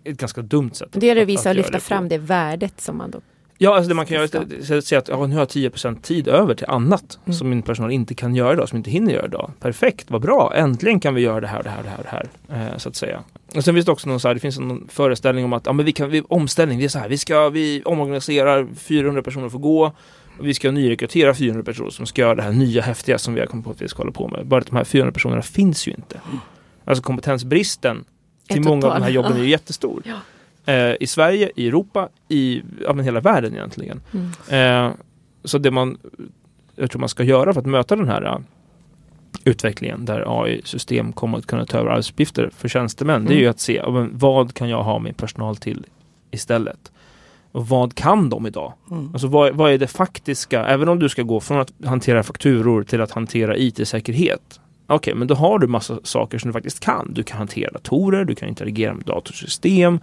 ett 0.05 0.17
ganska 0.17 0.43
dumt 0.43 0.71
sätt. 0.75 0.89
Det 0.93 1.11
är 1.11 1.15
det 1.15 1.25
visa 1.25 1.51
och 1.51 1.57
lyfta 1.57 1.81
fram 1.81 2.09
det 2.09 2.19
värdet 2.19 2.81
som 2.81 2.97
man 2.97 3.11
då 3.11 3.21
Ja, 3.59 3.75
alltså 3.77 3.89
det 3.89 3.95
man 3.95 4.07
kan 4.07 4.15
göra 4.17 4.25
är 4.25 4.79
att 4.79 4.85
säga 4.85 4.99
att 4.99 5.09
ja, 5.09 5.27
nu 5.27 5.35
har 5.35 5.41
jag 5.41 5.49
10% 5.49 6.01
tid 6.01 6.29
över 6.29 6.55
till 6.55 6.67
annat 6.67 7.19
mm. 7.25 7.35
som 7.35 7.49
min 7.51 7.63
personal 7.63 7.93
inte 7.93 8.15
kan 8.15 8.35
göra 8.35 8.53
idag, 8.53 8.69
som 8.69 8.77
inte 8.77 8.91
hinner 8.91 9.13
göra 9.13 9.27
idag. 9.27 9.51
Perfekt, 9.61 10.11
vad 10.11 10.23
bra, 10.23 10.53
äntligen 10.55 11.01
kan 11.01 11.15
vi 11.15 11.21
göra 11.21 11.41
det 11.41 11.47
här, 11.47 11.63
det 11.63 11.71
här, 11.71 11.83
det 11.83 11.89
här, 11.89 12.03
det 12.03 12.55
här. 12.55 12.73
Eh, 12.73 12.77
så 12.77 12.89
att 12.89 12.97
säga. 12.97 13.23
Och 13.55 13.65
sen 13.65 13.75
finns 13.75 13.87
det 13.87 13.93
också 13.93 14.09
någon 14.09 14.21
så 14.21 14.29
här, 14.29 14.35
det 14.35 14.41
finns 14.41 14.59
en 14.59 14.89
föreställning 14.89 15.45
om 15.45 15.53
att 15.53 15.67
ja, 15.67 15.73
men 15.73 15.87
vi 15.87 15.93
kan, 15.93 16.11
vi, 16.11 16.23
omställning, 16.29 16.79
det 16.79 16.85
är 16.85 16.89
så 16.89 16.99
här, 16.99 17.09
vi 17.09 17.19
ska, 17.19 17.49
vi 17.49 17.83
omorganiserar, 17.85 18.67
400 18.77 19.23
personer 19.23 19.49
får 19.49 19.59
gå. 19.59 19.93
Och 20.39 20.47
vi 20.47 20.55
ska 20.55 20.71
nyrekrytera 20.71 21.35
400 21.35 21.65
personer 21.65 21.91
som 21.91 22.07
ska 22.07 22.23
göra 22.23 22.35
det 22.35 22.43
här 22.43 22.53
nya 22.53 22.83
häftiga 22.83 23.19
som 23.19 23.35
vi 23.35 23.41
har 23.41 23.47
kommit 23.47 23.65
på 23.65 23.71
att 23.71 23.83
vi 23.83 23.89
ska 23.89 24.03
hålla 24.03 24.13
på 24.13 24.29
med. 24.29 24.47
Bara 24.47 24.61
att 24.61 24.67
de 24.67 24.77
här 24.77 24.85
400 24.85 25.13
personerna 25.13 25.43
finns 25.43 25.89
ju 25.89 25.93
inte. 25.93 26.21
Mm. 26.27 26.39
Alltså 26.85 27.03
kompetensbristen 27.03 28.05
till 28.49 28.63
många 28.63 28.87
av 28.87 28.95
de 28.95 29.03
här 29.03 29.11
jobben 29.11 29.33
är 29.33 29.39
ju 29.39 29.49
jättestor. 29.49 30.03
Ja. 30.05 30.17
Eh, 30.73 30.97
I 31.01 31.07
Sverige, 31.07 31.51
i 31.57 31.69
Europa, 31.69 32.09
i 32.29 32.63
ja, 32.85 32.93
men 32.93 33.05
hela 33.05 33.21
världen 33.21 33.53
egentligen. 33.53 34.01
Mm. 34.13 34.87
Eh, 34.87 34.93
så 35.45 35.59
det 35.59 35.71
man 35.71 35.99
jag 36.77 36.91
tror 36.91 37.01
man 37.01 37.09
ska 37.09 37.23
göra 37.23 37.53
för 37.53 37.61
att 37.61 37.67
möta 37.67 37.97
den 37.97 38.09
här 38.09 38.25
uh, 38.25 38.39
utvecklingen 39.45 40.05
där 40.05 40.43
AI-system 40.43 41.13
kommer 41.13 41.39
att 41.39 41.47
kunna 41.47 41.67
ta 41.67 41.79
över 41.79 41.91
arbetsuppgifter 41.91 42.51
för 42.57 42.69
tjänstemän. 42.69 43.17
Mm. 43.17 43.29
Det 43.29 43.35
är 43.35 43.37
ju 43.37 43.43
mm. 43.43 43.51
att 43.51 43.61
se 43.61 43.83
vad 44.13 44.55
kan 44.55 44.69
jag 44.69 44.83
ha 44.83 44.99
min 44.99 45.15
personal 45.15 45.57
till 45.57 45.87
istället. 46.31 46.93
Och 47.53 47.69
vad 47.69 47.95
kan 47.95 48.31
de 48.31 48.47
idag? 48.47 48.73
Mm. 48.91 49.11
Alltså 49.13 49.27
vad, 49.27 49.55
vad, 49.55 49.73
är 49.73 49.79
det 49.79 49.87
faktiska, 49.87 50.67
även 50.67 50.89
om 50.89 50.99
du 50.99 51.09
ska 51.09 51.23
gå 51.23 51.41
från 51.41 51.61
att 51.61 51.73
hantera 51.85 52.23
fakturor 52.23 52.83
till 52.83 53.01
att 53.01 53.11
hantera 53.11 53.57
IT-säkerhet. 53.57 54.61
Okej, 54.87 54.97
okay, 54.97 55.15
men 55.15 55.29
då 55.29 55.35
har 55.35 55.59
du 55.59 55.67
massa 55.67 55.99
saker 56.03 56.39
som 56.39 56.49
du 56.49 56.53
faktiskt 56.53 56.81
kan. 56.81 57.15
Du 57.15 57.23
kan 57.23 57.39
hantera 57.39 57.71
datorer, 57.71 58.25
du 58.25 58.35
kan 58.35 58.49
interagera 58.49 58.95
med 58.95 59.05
datorsystem. 59.05 60.01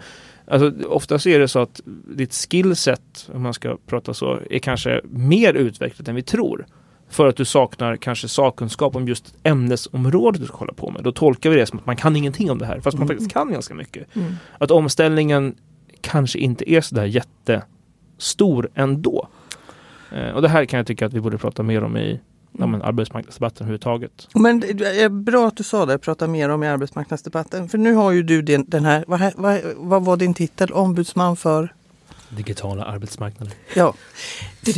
Alltså, 0.47 0.87
oftast 0.87 1.27
är 1.27 1.39
det 1.39 1.47
så 1.47 1.59
att 1.59 1.81
ditt 2.15 2.33
skillset, 2.33 3.29
om 3.33 3.41
man 3.41 3.53
ska 3.53 3.77
prata 3.85 4.13
så, 4.13 4.39
är 4.49 4.59
kanske 4.59 5.01
mer 5.03 5.53
utvecklat 5.53 6.07
än 6.07 6.15
vi 6.15 6.21
tror. 6.21 6.65
För 7.09 7.27
att 7.27 7.35
du 7.35 7.45
saknar 7.45 7.95
kanske 7.95 8.27
sakkunskap 8.27 8.95
om 8.95 9.07
just 9.07 9.35
ämnesområdet 9.43 10.41
du 10.41 10.47
ska 10.47 10.57
hålla 10.57 10.73
på 10.73 10.91
med. 10.91 11.03
Då 11.03 11.11
tolkar 11.11 11.49
vi 11.49 11.55
det 11.55 11.65
som 11.65 11.79
att 11.79 11.85
man 11.85 11.95
kan 11.95 12.15
ingenting 12.15 12.51
om 12.51 12.57
det 12.57 12.65
här, 12.65 12.79
fast 12.79 12.97
man 12.97 13.07
mm. 13.07 13.07
faktiskt 13.07 13.33
kan 13.33 13.51
ganska 13.51 13.73
mycket. 13.73 14.15
Mm. 14.15 14.33
Att 14.57 14.71
omställningen 14.71 15.55
kanske 16.01 16.39
inte 16.39 16.71
är 16.71 16.81
sådär 16.81 17.05
jättestor 17.05 18.69
ändå. 18.75 19.27
Eh, 20.11 20.29
och 20.29 20.41
det 20.41 20.49
här 20.49 20.65
kan 20.65 20.77
jag 20.77 20.87
tycka 20.87 21.05
att 21.05 21.13
vi 21.13 21.21
borde 21.21 21.37
prata 21.37 21.63
mer 21.63 21.83
om 21.83 21.97
i 21.97 22.19
ja, 22.57 22.67
men 22.67 22.81
arbetsmarknadsdebatten 22.81 23.65
överhuvudtaget. 23.65 24.27
Men 24.33 24.59
det 24.59 25.01
är 25.01 25.09
bra 25.09 25.47
att 25.47 25.57
du 25.57 25.63
sa 25.63 25.85
det, 25.85 25.97
prata 25.97 26.27
mer 26.27 26.49
om 26.49 26.63
i 26.63 26.67
arbetsmarknadsdebatten. 26.67 27.69
För 27.69 27.77
nu 27.77 27.93
har 27.93 28.11
ju 28.11 28.23
du 28.23 28.41
den, 28.41 28.65
den 28.67 28.85
här, 28.85 29.03
vad, 29.07 29.33
vad, 29.35 29.61
vad 29.75 30.05
var 30.05 30.17
din 30.17 30.33
titel? 30.33 30.71
Ombudsman 30.71 31.35
för? 31.37 31.73
Digitala 32.29 32.83
arbetsmarknaden. 32.83 33.53
Ja. 33.75 33.93
Du, 34.61 34.71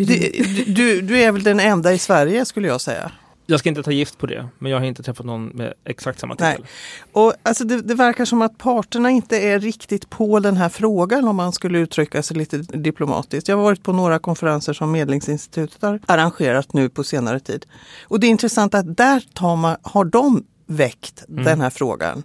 du, 0.67 1.01
du 1.01 1.19
är 1.19 1.31
väl 1.31 1.43
den 1.43 1.59
enda 1.59 1.93
i 1.93 1.97
Sverige 1.97 2.45
skulle 2.45 2.67
jag 2.67 2.81
säga? 2.81 3.11
Jag 3.45 3.59
ska 3.59 3.69
inte 3.69 3.83
ta 3.83 3.91
gift 3.91 4.17
på 4.17 4.25
det, 4.25 4.47
men 4.59 4.71
jag 4.71 4.79
har 4.79 4.85
inte 4.85 5.03
träffat 5.03 5.25
någon 5.25 5.45
med 5.45 5.73
exakt 5.85 6.19
samma 6.19 6.35
titel. 6.35 6.55
Nej. 6.59 6.69
Och 7.11 7.33
alltså 7.43 7.63
det, 7.63 7.81
det, 7.81 7.95
verkar 7.95 8.25
som 8.25 8.41
att 8.41 8.57
parterna 8.57 9.09
inte 9.09 9.37
är 9.37 9.59
riktigt 9.59 10.09
på 10.09 10.39
den 10.39 10.57
här 10.57 10.69
frågan 10.69 11.27
om 11.27 11.35
man 11.35 11.51
skulle 11.51 11.79
uttrycka 11.79 12.23
sig 12.23 12.37
lite 12.37 12.57
diplomatiskt. 12.57 13.47
Jag 13.47 13.55
har 13.55 13.63
varit 13.63 13.83
på 13.83 13.93
några 13.93 14.19
konferenser 14.19 14.73
som 14.73 14.91
Medlingsinstitutet 14.91 15.81
har 15.81 15.99
arrangerat 16.05 16.73
nu 16.73 16.89
på 16.89 17.03
senare 17.03 17.39
tid. 17.39 17.65
Och 18.03 18.19
det 18.19 18.27
är 18.27 18.31
intressant 18.31 18.75
att 18.75 18.97
där 18.97 19.23
tar 19.33 19.55
man, 19.55 19.77
har 19.81 20.05
de 20.05 20.43
väckt 20.65 21.25
mm. 21.29 21.43
den 21.43 21.61
här 21.61 21.69
frågan. 21.69 22.23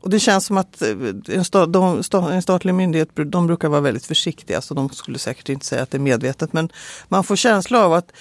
Och 0.00 0.10
det 0.10 0.20
känns 0.20 0.46
som 0.46 0.58
att 0.58 0.82
eh, 0.82 0.88
en, 1.28 1.44
sta, 1.44 1.66
de, 1.66 2.02
en 2.12 2.42
statlig 2.42 2.74
myndighet 2.74 3.08
de 3.14 3.46
brukar 3.46 3.68
vara 3.68 3.80
väldigt 3.80 4.06
försiktiga 4.06 4.60
så 4.60 4.74
de 4.74 4.90
skulle 4.90 5.18
säkert 5.18 5.48
inte 5.48 5.66
säga 5.66 5.82
att 5.82 5.90
det 5.90 5.96
är 5.96 6.00
medvetet 6.00 6.52
men 6.52 6.68
man 7.08 7.24
får 7.24 7.36
känsla 7.36 7.84
av 7.84 7.92
att 7.92 8.12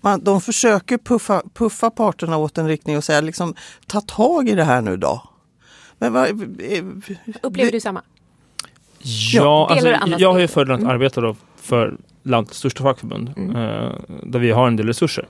man, 0.00 0.24
de 0.24 0.40
försöker 0.40 0.98
puffa, 0.98 1.42
puffa 1.54 1.90
parterna 1.90 2.36
åt 2.36 2.58
en 2.58 2.68
riktning 2.68 2.96
och 2.96 3.04
säga 3.04 3.20
liksom 3.20 3.54
ta 3.86 4.00
tag 4.00 4.48
i 4.48 4.54
det 4.54 4.64
här 4.64 4.82
nu 4.82 4.96
då. 4.96 5.22
Men 5.98 6.12
vad, 6.12 6.30
Upplever 7.42 7.72
du 7.72 7.80
samma? 7.80 8.02
Ja, 9.32 9.68
alltså, 9.70 9.88
jag 10.18 10.32
har 10.32 10.38
ju 10.38 10.48
fördelen 10.48 10.74
att 10.74 10.80
mm. 10.80 10.94
arbeta 10.94 11.20
då 11.20 11.36
för 11.56 11.96
landets 12.22 12.58
största 12.58 12.82
fackförbund 12.82 13.32
mm. 13.36 13.56
eh, 13.56 13.92
där 14.22 14.38
vi 14.38 14.50
har 14.50 14.66
en 14.66 14.76
del 14.76 14.86
resurser. 14.86 15.28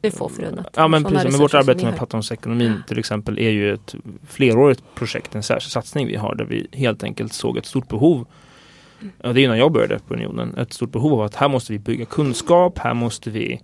Det 0.00 0.08
är 0.08 0.12
få 0.12 0.28
förunnat. 0.28 0.68
Ja 0.76 0.88
men 0.88 1.04
precis, 1.04 1.30
men 1.30 1.40
vårt 1.40 1.54
arbete 1.54 1.84
med 1.84 1.96
plattformsekonomin 1.96 2.82
till 2.88 2.98
exempel 2.98 3.38
är 3.38 3.50
ju 3.50 3.74
ett 3.74 3.94
flerårigt 4.28 4.82
projekt, 4.94 5.34
en 5.34 5.42
särskild 5.42 5.72
satsning 5.72 6.06
vi 6.06 6.16
har 6.16 6.34
där 6.34 6.44
vi 6.44 6.66
helt 6.72 7.02
enkelt 7.02 7.32
såg 7.32 7.56
ett 7.56 7.66
stort 7.66 7.88
behov 7.88 8.26
mm. 9.00 9.34
det 9.34 9.40
är 9.40 9.44
innan 9.44 9.58
jag 9.58 9.72
började 9.72 9.98
på 9.98 10.14
Unionen, 10.14 10.54
ett 10.58 10.72
stort 10.72 10.92
behov 10.92 11.12
av 11.12 11.20
att 11.20 11.34
här 11.34 11.48
måste 11.48 11.72
vi 11.72 11.78
bygga 11.78 12.04
kunskap, 12.04 12.78
här 12.78 12.94
måste 12.94 13.30
vi 13.30 13.60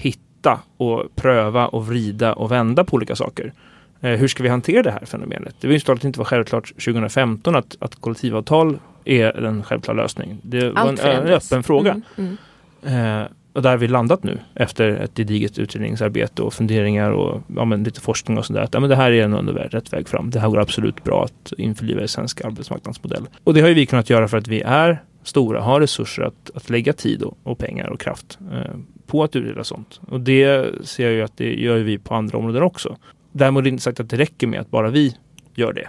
hitta 0.00 0.60
och 0.76 1.16
pröva 1.16 1.66
och 1.66 1.86
vrida 1.86 2.32
och 2.32 2.50
vända 2.50 2.84
på 2.84 2.96
olika 2.96 3.16
saker. 3.16 3.52
Eh, 4.00 4.10
hur 4.10 4.28
ska 4.28 4.42
vi 4.42 4.48
hantera 4.48 4.82
det 4.82 4.90
här 4.90 5.04
fenomenet? 5.04 5.54
Det 5.60 5.66
var 5.66 5.72
ju 5.72 5.80
såklart 5.80 6.04
inte 6.04 6.18
var 6.18 6.24
självklart 6.24 6.68
2015 6.68 7.56
att, 7.56 7.76
att 7.80 7.94
kollektivavtal 8.00 8.78
är 9.04 9.44
en 9.44 9.62
självklar 9.62 9.94
lösning. 9.94 10.38
Det 10.42 10.70
var 10.70 10.88
en, 10.88 10.98
en 10.98 11.26
öppen 11.26 11.62
fråga. 11.62 11.90
Mm, 12.16 12.36
mm. 12.82 13.20
Eh, 13.20 13.26
och 13.52 13.62
där 13.62 13.70
har 13.70 13.76
vi 13.76 13.88
landat 13.88 14.22
nu 14.22 14.38
efter 14.54 14.88
ett 14.88 15.16
gediget 15.16 15.58
utredningsarbete 15.58 16.42
och 16.42 16.54
funderingar 16.54 17.10
och 17.10 17.42
ja, 17.56 17.64
lite 17.64 18.00
forskning 18.00 18.38
och 18.38 18.46
sådär. 18.46 18.68
ja, 18.72 18.80
det 18.80 18.96
här 18.96 19.10
är 19.10 19.24
en 19.24 19.48
rätt 19.48 19.92
väg 19.92 20.08
fram. 20.08 20.30
Det 20.30 20.40
här 20.40 20.48
går 20.48 20.60
absolut 20.60 21.04
bra 21.04 21.24
att 21.24 21.52
införliva 21.58 22.02
i 22.02 22.08
svensk 22.08 22.44
arbetsmarknadsmodell. 22.44 23.26
Och 23.44 23.54
det 23.54 23.60
har 23.60 23.68
vi 23.68 23.86
kunnat 23.86 24.10
göra 24.10 24.28
för 24.28 24.38
att 24.38 24.48
vi 24.48 24.60
är 24.60 25.02
stora, 25.22 25.60
har 25.60 25.80
resurser 25.80 26.22
att, 26.22 26.50
att 26.54 26.70
lägga 26.70 26.92
tid 26.92 27.22
och, 27.22 27.38
och 27.42 27.58
pengar 27.58 27.88
och 27.88 28.00
kraft 28.00 28.38
eh, 28.52 28.74
på 29.10 29.24
att 29.24 29.36
utreda 29.36 29.64
sånt. 29.64 30.00
Och 30.08 30.20
det 30.20 30.74
ser 30.86 31.04
jag 31.04 31.12
ju 31.12 31.22
att 31.22 31.36
det 31.36 31.54
gör 31.54 31.78
vi 31.78 31.98
på 31.98 32.14
andra 32.14 32.38
områden 32.38 32.62
också. 32.62 32.96
Däremot 33.32 33.60
är 33.60 33.64
det 33.64 33.68
inte 33.68 33.82
sagt 33.82 34.00
att 34.00 34.10
det 34.10 34.16
räcker 34.16 34.46
med 34.46 34.60
att 34.60 34.70
bara 34.70 34.90
vi 34.90 35.16
gör 35.54 35.72
det. 35.72 35.88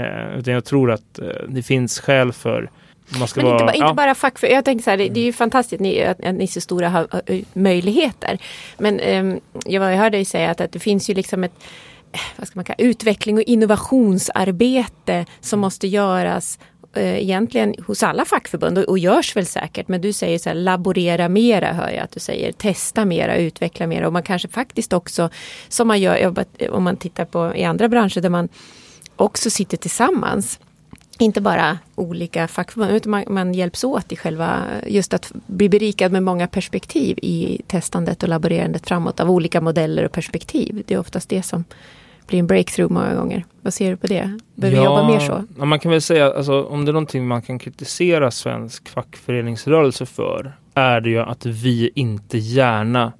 Eh, 0.00 0.38
utan 0.38 0.54
jag 0.54 0.64
tror 0.64 0.90
att 0.90 1.18
eh, 1.18 1.26
det 1.48 1.62
finns 1.62 2.00
skäl 2.00 2.32
för 2.32 2.70
man 3.18 3.28
ska 3.28 3.40
Men 3.40 3.50
vara, 3.50 3.60
inte, 3.60 3.78
ja. 3.78 3.84
inte 3.84 3.94
bara 3.94 4.14
fackförbund. 4.14 4.56
Jag 4.56 4.64
tänker 4.64 4.84
så 4.84 4.90
här, 4.90 4.96
det, 4.96 5.08
det, 5.08 5.20
är 5.20 5.24
ju 5.24 5.32
fantastiskt 5.32 5.80
ni, 5.80 6.04
att, 6.04 6.24
att 6.24 6.34
ni 6.34 6.46
så 6.46 6.60
stora 6.60 6.88
har, 6.88 7.06
möjligheter. 7.52 8.38
Men 8.78 9.00
eh, 9.00 9.36
jag 9.66 9.80
hörde 9.82 10.16
dig 10.16 10.24
säga 10.24 10.50
att, 10.50 10.60
att 10.60 10.72
det 10.72 10.78
finns 10.78 11.10
ju 11.10 11.14
liksom 11.14 11.44
ett 11.44 11.64
vad 12.36 12.48
ska 12.48 12.58
man 12.58 12.64
kalla, 12.64 12.76
utveckling 12.78 13.36
och 13.36 13.42
innovationsarbete 13.42 15.26
som 15.40 15.60
måste 15.60 15.86
göras 15.86 16.58
eh, 16.96 17.22
egentligen 17.22 17.74
hos 17.86 18.02
alla 18.02 18.24
fackförbund 18.24 18.78
och, 18.78 18.84
och 18.84 18.98
görs 18.98 19.36
väl 19.36 19.46
säkert. 19.46 19.88
Men 19.88 20.00
du 20.00 20.12
säger 20.12 20.38
så 20.38 20.48
här, 20.48 20.56
laborera 20.56 21.28
mera 21.28 21.72
hör 21.72 21.90
jag 21.90 22.04
att 22.04 22.12
du 22.12 22.20
säger. 22.20 22.52
Testa 22.52 23.04
mera, 23.04 23.36
utveckla 23.36 23.86
mera 23.86 24.06
och 24.06 24.12
man 24.12 24.22
kanske 24.22 24.48
faktiskt 24.48 24.92
också 24.92 25.30
som 25.68 25.88
man 25.88 26.00
gör 26.00 26.34
om 26.70 26.82
man 26.82 26.96
tittar 26.96 27.24
på 27.24 27.52
i 27.56 27.64
andra 27.64 27.88
branscher 27.88 28.20
där 28.20 28.30
man 28.30 28.48
också 29.16 29.50
sitter 29.50 29.76
tillsammans 29.76 30.58
inte 31.18 31.40
bara 31.40 31.78
olika 31.94 32.48
fackförbund 32.48 32.92
utan 32.92 33.10
man, 33.10 33.24
man, 33.28 33.54
hjälps 33.54 33.84
åt 33.84 34.12
i 34.12 34.16
själva 34.16 34.62
just 34.86 35.14
att 35.14 35.32
bli 35.46 35.68
berikad 35.68 36.12
med 36.12 36.22
många 36.22 36.46
perspektiv 36.46 37.18
i 37.22 37.62
testandet 37.66 38.22
och 38.22 38.28
laborerandet 38.28 38.86
framåt 38.86 39.20
av 39.20 39.30
olika 39.30 39.60
modeller 39.60 40.04
och 40.04 40.12
perspektiv. 40.12 40.82
Det 40.86 40.94
är 40.94 40.98
oftast 40.98 41.28
det 41.28 41.42
som 41.42 41.64
blir 42.26 42.38
en 42.38 42.46
breakthrough 42.46 42.92
många 42.92 43.14
gånger. 43.14 43.44
Vad 43.62 43.74
ser 43.74 43.90
du 43.90 43.96
på 43.96 44.06
det? 44.06 44.38
Behöver 44.54 44.76
ja, 44.76 44.82
vi 44.82 44.86
jobba 44.86 45.08
mer 45.08 45.20
så? 45.20 45.44
Ja, 45.58 45.64
man 45.64 45.78
kan 45.78 45.90
väl 45.90 46.00
säga, 46.00 46.32
alltså, 46.32 46.64
om 46.64 46.84
det 46.84 46.90
är 46.90 46.92
någonting 46.92 47.26
man 47.26 47.42
kan 47.42 47.58
kritisera 47.58 48.30
svensk 48.30 48.88
fackföreningsrörelse 48.88 50.06
för 50.06 50.56
är 50.74 51.00
det 51.00 51.10
ju 51.10 51.18
att 51.18 51.46
vi 51.46 51.90
inte 51.94 52.38
gärna 52.38 53.12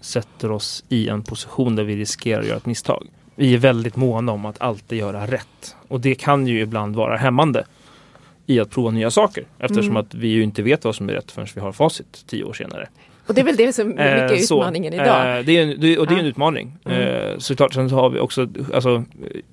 sätter 0.00 0.50
oss 0.50 0.84
i 0.88 1.08
en 1.08 1.22
position 1.22 1.76
där 1.76 1.84
vi 1.84 1.96
riskerar 1.96 2.40
att 2.40 2.46
göra 2.46 2.56
ett 2.56 2.66
misstag. 2.66 3.06
Vi 3.34 3.54
är 3.54 3.58
väldigt 3.58 3.96
måna 3.96 4.32
om 4.32 4.46
att 4.46 4.60
alltid 4.60 4.98
göra 4.98 5.26
rätt 5.26 5.76
och 5.88 6.00
det 6.00 6.14
kan 6.14 6.46
ju 6.46 6.60
ibland 6.60 6.96
vara 6.96 7.16
hämmande 7.16 7.64
i 8.46 8.60
att 8.60 8.70
prova 8.70 8.90
nya 8.90 9.10
saker 9.10 9.44
eftersom 9.58 9.90
mm. 9.90 9.96
att 9.96 10.14
vi 10.14 10.28
ju 10.28 10.42
inte 10.42 10.62
vet 10.62 10.84
vad 10.84 10.94
som 10.94 11.08
är 11.08 11.12
rätt 11.12 11.30
förrän 11.30 11.48
vi 11.54 11.60
har 11.60 11.72
facit 11.72 12.24
tio 12.26 12.44
år 12.44 12.52
senare. 12.52 12.88
Och 13.30 13.34
det 13.34 13.40
är 13.40 13.44
väl 13.44 13.56
det 13.56 13.72
som 13.72 13.98
är 13.98 14.22
mycket 14.22 14.44
så, 14.44 14.60
utmaningen 14.60 14.92
idag. 14.92 15.38
Eh, 15.38 15.44
det 15.44 15.56
är 15.56 15.62
en, 15.62 15.80
det, 15.80 15.98
och 15.98 16.06
det 16.06 16.14
är 16.14 16.18
en 16.18 16.26
utmaning. 16.26 16.76
Mm. 16.84 17.00
Eh, 17.00 17.38
såklart, 17.38 17.74
sen 17.74 17.90
så 17.90 17.96
har 17.96 18.10
vi 18.10 18.20
också 18.20 18.48
alltså, 18.74 19.04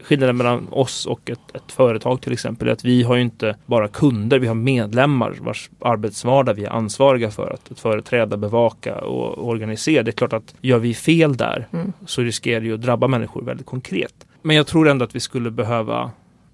skillnaden 0.03 0.37
mellan 0.37 0.67
oss 0.71 1.05
och 1.05 1.29
ett, 1.29 1.55
ett 1.55 1.71
företag 1.71 2.21
till 2.21 2.33
exempel. 2.33 2.69
Att 2.69 2.85
vi 2.85 3.03
har 3.03 3.15
ju 3.15 3.21
inte 3.21 3.55
bara 3.65 3.87
kunder, 3.87 4.39
vi 4.39 4.47
har 4.47 4.55
medlemmar 4.55 5.35
vars 5.39 5.69
arbetsvardag 5.79 6.53
vi 6.53 6.65
är 6.65 6.69
ansvariga 6.69 7.31
för 7.31 7.53
att, 7.53 7.71
att 7.71 7.79
företräda, 7.79 8.37
bevaka 8.37 8.95
och, 8.95 9.37
och 9.37 9.47
organisera. 9.47 10.03
Det 10.03 10.09
är 10.09 10.13
klart 10.13 10.33
att 10.33 10.55
gör 10.61 10.79
vi 10.79 10.93
fel 10.93 11.37
där 11.37 11.67
Mm. 11.73 11.93
så 12.05 12.21
riskerar 12.21 12.59
det 12.59 12.67
ju 12.67 12.73
att 12.73 12.81
drabba 12.81 13.07
människor 13.07 13.41
väldigt 13.41 13.65
konkret. 13.65 14.13
Men 14.41 14.55
jag 14.55 14.67
tror 14.67 14.87
ändå 14.87 15.05
att 15.05 15.15
vi 15.15 15.19
skulle 15.19 15.51
behöva 15.51 16.11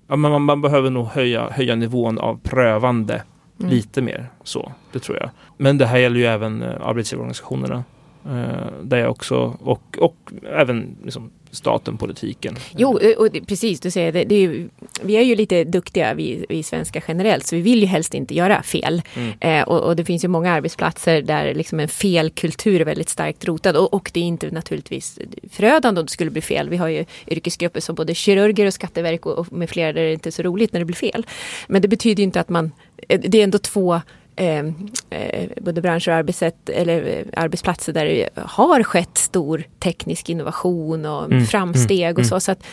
Ja, 0.08 0.16
man, 0.16 0.42
man 0.42 0.62
behöver 0.62 0.90
nog 0.90 1.08
höja, 1.08 1.50
höja 1.50 1.76
nivån 1.76 2.20
av 2.20 2.40
prövande 2.44 3.22
Mm. 3.64 3.76
lite 3.76 4.02
mer. 4.02 4.30
Så, 4.44 4.72
det 4.92 5.00
tror 5.00 5.18
jag. 5.18 5.30
Men 5.58 5.78
det 5.78 5.86
här 5.86 5.98
gäller 5.98 6.20
ju 6.20 6.26
även 6.26 6.62
eh, 6.62 6.82
arbetsgivarorganisationerna. 6.82 7.84
Eh, 8.26 8.68
där 8.84 8.98
jag 8.98 9.12
också, 9.12 9.58
och, 9.60 9.98
och 10.00 10.32
även 10.44 10.98
liksom, 11.04 11.32
staten, 11.54 11.98
politiken. 11.98 12.56
Jo, 12.78 13.00
eh, 13.00 13.18
och 13.18 13.32
det, 13.32 13.42
precis, 13.42 13.80
du 13.80 13.92
säger 13.92 14.12
det. 14.12 14.24
det 14.24 14.36
är 14.36 14.70
vi 15.02 15.14
är 15.14 15.22
ju 15.22 15.36
lite 15.36 15.64
duktiga, 15.64 16.14
vi, 16.14 16.46
vi 16.50 16.64
svenskar 16.64 17.04
generellt, 17.08 17.48
så 17.48 17.56
vi 17.56 17.62
vill 17.62 17.80
ju 17.80 17.86
helst 17.86 18.14
inte 18.14 18.36
göra 18.36 18.64
fel. 18.64 19.02
Mm. 19.16 19.34
Eh, 19.40 19.68
och, 19.68 19.82
och 19.82 19.96
det 19.96 20.06
finns 20.06 20.24
ju 20.24 20.28
många 20.28 20.52
arbetsplatser 20.52 21.22
där 21.22 21.54
liksom 21.54 21.80
en 21.80 21.88
felkultur 21.88 22.82
är 22.82 22.86
väldigt 22.86 23.10
starkt 23.10 23.46
rotad. 23.46 23.76
Och, 23.76 23.94
och 23.94 24.12
det 24.14 24.20
är 24.20 24.24
inte 24.24 24.52
naturligtvis 24.52 25.20
förödande 25.52 26.00
om 26.00 26.06
det 26.06 26.12
skulle 26.12 26.32
bli 26.32 26.42
fel. 26.42 26.70
Vi 26.70 26.78
har 26.78 26.88
ju 26.88 27.06
yrkesgrupper 27.28 27.80
som 27.80 27.96
både 27.96 28.16
kirurger 28.16 28.66
och 28.66 28.74
skatteverk 28.74 29.26
och, 29.26 29.40
och 29.40 29.54
med 29.54 29.70
flera 29.70 29.94
där 29.94 30.04
det 30.04 30.14
inte 30.14 30.30
är 30.30 30.32
så 30.32 30.44
roligt 30.44 30.74
när 30.74 30.80
det 30.80 30.86
blir 30.86 30.96
fel. 30.96 31.26
Men 31.68 31.82
det 31.82 31.88
betyder 31.88 32.24
inte 32.24 32.40
att 32.40 32.50
man, 32.50 32.72
eh, 33.08 33.20
det 33.20 33.40
är 33.40 33.44
ändå 33.44 33.58
två 33.58 34.02
Eh, 34.36 34.66
eh, 35.10 35.50
både 35.62 35.82
branscher 35.82 36.10
och 36.10 36.16
arbetssätt, 36.16 36.70
eller, 36.70 37.06
eh, 37.06 37.42
arbetsplatser 37.44 37.94
där 37.94 38.06
det 38.06 38.30
har 38.36 38.84
skett 38.84 39.18
stor 39.18 39.64
teknisk 39.80 40.30
innovation 40.30 41.06
och 41.06 41.26
Mm, 41.26 41.46
framsteg 41.46 42.00
mm, 42.02 42.14
och 42.14 42.20
mm. 42.20 42.30
så. 42.30 42.40
så 42.40 42.52
att 42.52 42.64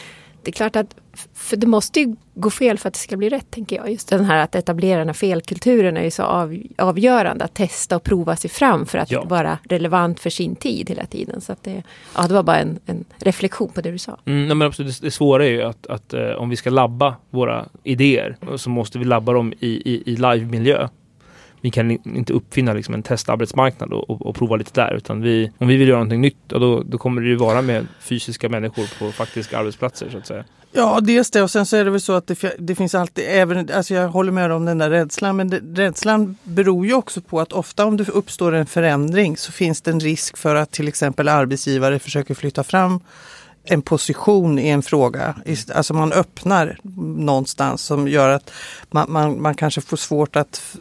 det 0.43 0.51
är 0.51 0.53
klart 0.53 0.77
att 0.77 0.95
för 1.35 1.57
det 1.57 1.67
måste 1.67 2.01
ju 2.01 2.17
gå 2.35 2.51
fel 2.51 2.79
för 2.79 2.89
att 2.89 2.95
det 2.95 3.01
ska 3.01 3.17
bli 3.17 3.29
rätt, 3.29 3.51
tänker 3.51 3.77
jag. 3.77 3.91
Just 3.91 4.09
den 4.09 4.25
här 4.25 4.39
att 4.43 4.55
etablera 4.55 4.99
den 4.99 5.09
här 5.09 5.15
felkulturen 5.15 5.97
är 5.97 6.03
ju 6.05 6.11
så 6.11 6.23
av, 6.23 6.57
avgörande. 6.79 7.45
Att 7.45 7.55
testa 7.55 7.97
och 7.97 8.03
prova 8.03 8.37
sig 8.37 8.51
fram 8.51 8.87
för 8.87 8.99
att 8.99 9.11
Ja. 9.11 9.25
vara 9.25 9.59
relevant 9.69 10.21
för 10.21 10.31
sin 10.31 10.57
tid 10.57 10.89
hela 10.89 11.07
tiden. 11.07 11.41
Så 11.41 11.53
att 11.53 11.63
det, 11.65 11.83
ja, 12.17 12.27
det 12.29 12.35
var 12.35 12.43
bara 12.43 12.59
en, 12.59 12.79
en 12.87 13.05
reflektion 13.19 13.69
på 13.69 13.81
det 13.81 13.91
du 13.91 13.99
sa. 13.99 14.19
Mm, 14.25 14.47
nej, 14.47 14.57
men 14.57 14.67
absolut, 14.67 15.01
det, 15.01 15.07
det 15.07 15.11
svåra 15.11 15.45
är 15.47 15.51
ju 15.51 15.63
att, 15.63 15.87
att 15.87 16.13
eh, 16.15 16.31
om 16.31 16.49
vi 16.49 16.57
ska 16.57 16.71
labba 16.71 17.17
våra 17.31 17.67
idéer 17.85 18.37
så 18.57 18.71
måste 18.71 18.99
vi 18.99 19.05
labba 19.05 19.33
dem 19.33 19.53
i, 19.61 19.67
i, 19.69 20.03
i 20.07 20.17
live-miljö. 20.17 20.89
Vi 21.61 21.71
kan 21.71 21.91
inte 21.91 22.33
uppfinna 22.33 22.73
liksom 22.73 22.95
en 22.95 23.03
testarbetsmarknad 23.03 23.93
och, 23.93 24.11
och, 24.11 24.27
och 24.27 24.37
prova 24.37 24.57
lite 24.57 24.81
där. 24.81 24.95
Utan 24.95 25.23
vi, 25.23 25.51
om 25.59 25.69
vi 25.69 25.77
vill 25.77 25.89
göra 25.89 25.99
någonting 25.99 26.21
nytt, 26.21 26.37
då, 26.47 26.83
då 26.83 26.99
kommer 26.99 27.23
det 27.23 27.29
ju 27.29 27.37
vara 27.37 27.63
med 27.63 27.87
fysiska 28.01 28.49
människor 28.49 28.99
på 28.99 29.13
faktiska 29.13 29.59
arbetsplatser 29.59 30.11
så 30.11 30.19
att 30.19 30.27
säga. 30.27 30.45
Ja, 30.73 31.01
dels 31.03 31.31
det 31.31 31.43
och 31.43 31.51
sen 31.51 31.67
så 31.67 31.77
är 31.77 31.85
det 31.85 31.91
väl 31.91 32.01
så 32.01 32.13
att 32.13 32.27
det, 32.27 32.55
det 32.59 32.75
finns 32.75 32.95
alltid, 32.95 33.25
även, 33.29 33.71
alltså 33.75 33.95
jag 33.95 34.09
håller 34.09 34.33
med 34.33 34.53
om 34.53 34.65
den 34.65 34.79
där 34.79 34.91
rädslan, 34.91 35.37
men 35.37 35.51
det, 35.51 35.61
rädslan 35.75 36.37
beror 36.43 36.87
ju 36.87 36.95
också 36.95 37.21
på 37.21 37.41
att 37.41 37.53
ofta 37.53 37.85
om 37.85 37.97
det 37.97 38.09
uppstår 38.09 38.53
en 38.53 38.67
förändring 38.67 39.37
så 39.37 39.53
finns 39.53 39.83
det 39.83 39.91
en 39.91 40.01
risk 40.01 40.37
för 40.37 40.55
att 40.55 40.71
till 40.71 40.89
exempel 40.89 41.29
arbetsgivare 41.29 41.99
försöker 41.99 42.35
flytta 42.35 42.65
fram 42.65 43.01
en 43.65 43.83
position 43.83 44.59
i 44.59 44.69
en 44.69 44.83
fråga. 44.83 45.35
Alltså 45.75 45.95
man 45.95 46.13
öppnar 46.13 46.79
någonstans 47.17 47.83
som 47.83 48.09
gör 48.09 48.29
att 48.29 48.53
man, 48.91 49.13
man, 49.13 49.43
man 49.43 49.55
kanske 49.55 49.81
får 49.81 49.97
svårt 49.97 50.37
att 50.37 50.77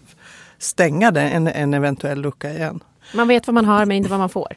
stänga 0.60 1.12
det, 1.12 1.22
en, 1.22 1.48
en 1.48 1.74
eventuell 1.74 2.22
lucka 2.22 2.52
igen. 2.54 2.80
Man 3.16 3.28
vet 3.28 3.48
vad 3.48 3.54
man 3.54 3.66
har 3.66 3.86
men 3.86 3.98
inte 3.98 4.10
vad 4.10 4.20
man 4.20 4.30
får. 4.30 4.48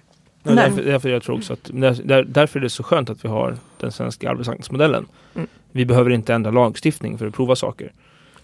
Nej. 0.42 0.54
därför, 0.56 0.82
därför 0.82 1.08
jag 1.08 1.22
tror 1.22 1.36
också 1.36 1.52
att, 1.52 1.70
där, 1.72 1.98
där, 2.04 2.24
därför 2.24 2.58
är 2.58 2.62
det 2.62 2.70
så 2.70 2.82
skönt 2.82 3.10
att 3.10 3.24
vi 3.24 3.28
har 3.28 3.56
den 3.80 3.92
svenska 3.92 4.30
arbetsmarknadsmodellen. 4.30 5.06
Mm. 5.34 5.46
Vi 5.72 5.84
behöver 5.86 6.10
inte 6.10 6.34
ändra 6.34 6.50
lagstiftning 6.50 7.18
för 7.18 7.26
att 7.26 7.34
prova 7.34 7.56
saker. 7.56 7.92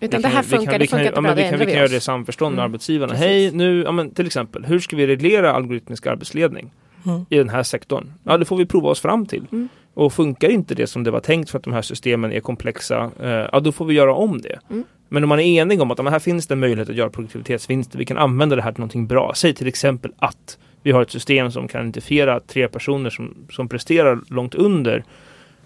Utan 0.01 0.23
det 0.23 0.29
här 0.29 0.43
vi 0.43 0.51
kan- 0.51 0.59
funkar, 0.59 0.73
vi 0.73 0.79
det 0.79 0.87
kan- 0.87 0.99
funkar 0.99 1.05
ja, 1.13 1.19
inte 1.19 1.23
bra, 1.23 1.35
vi 1.35 1.43
det 1.43 1.51
kan, 1.51 1.59
vi 1.59 1.65
kan 1.65 1.75
göra 1.75 1.89
det 1.89 1.97
i 1.97 2.01
samförstånd 2.01 2.55
med 2.57 2.63
Mm. 2.63 2.71
arbetsgivarna. 2.73 3.13
Precis. 3.13 3.27
Hej, 3.27 3.53
nu, 3.53 3.83
ja, 3.83 3.93
men 3.93 4.11
till 4.11 4.27
exempel, 4.27 4.65
hur 4.65 4.79
ska 4.81 4.97
vi 4.97 5.07
reglera 5.07 5.53
algoritmisk 5.53 6.07
arbetsledning 6.07 6.71
Mm. 7.07 7.27
i 7.29 7.37
den 7.39 7.49
här 7.49 7.63
sektorn? 7.63 8.13
Ja, 8.25 8.37
det 8.39 8.45
får 8.45 8.57
vi 8.57 8.67
prova 8.67 8.89
oss 8.89 9.01
fram 9.01 9.27
till. 9.27 9.45
Mm. 9.53 9.69
Och 9.99 10.13
funkar 10.13 10.49
inte 10.49 10.75
det 10.75 10.87
som 10.87 11.05
det 11.05 11.11
var 11.11 11.21
tänkt 11.21 11.51
för 11.51 11.59
att 11.59 11.65
de 11.65 11.73
här 11.73 11.83
systemen 11.83 12.33
är 12.33 12.41
komplexa, 12.41 13.11
eh, 13.21 13.29
ja 13.29 13.61
då 13.61 13.73
får 13.73 13.85
vi 13.85 13.95
göra 13.95 14.15
om 14.15 14.41
det. 14.41 14.59
Mm. 14.71 14.85
Men 15.09 15.23
om 15.23 15.29
man 15.29 15.41
är 15.41 15.61
enig 15.61 15.81
om 15.81 15.91
att 15.91 15.99
här 15.99 16.19
finns 16.19 16.47
det 16.47 16.55
en 16.55 16.61
möjlighet 16.61 16.91
att 16.91 16.97
göra 16.97 17.11
produktivitetsvinster, 17.11 17.99
vi 17.99 18.05
kan 18.05 18.19
använda 18.19 18.57
det 18.57 18.63
här 18.63 18.73
till 18.73 18.81
någonting 18.81 19.07
bra. 19.07 19.33
Säg 19.35 19.55
till 19.55 19.67
exempel 19.67 20.13
att 20.19 20.59
vi 20.83 20.93
har 20.93 21.03
ett 21.03 21.11
system 21.11 21.51
som 21.51 21.69
kan 21.69 21.81
identifiera 21.81 22.41
tre 22.41 22.69
personer 22.69 23.11
som, 23.11 23.35
som 23.51 23.69
presterar 23.69 24.21
långt 24.29 24.55
under 24.55 25.05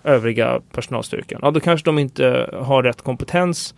övriga 0.04 0.60
personalstyrkan. 0.72 1.40
Ja, 1.42 1.50
då 1.50 1.60
kanske 1.60 1.84
de 1.84 1.98
inte 1.98 2.50
har 2.60 2.82
rätt 2.82 3.02
kompetens 3.02 3.74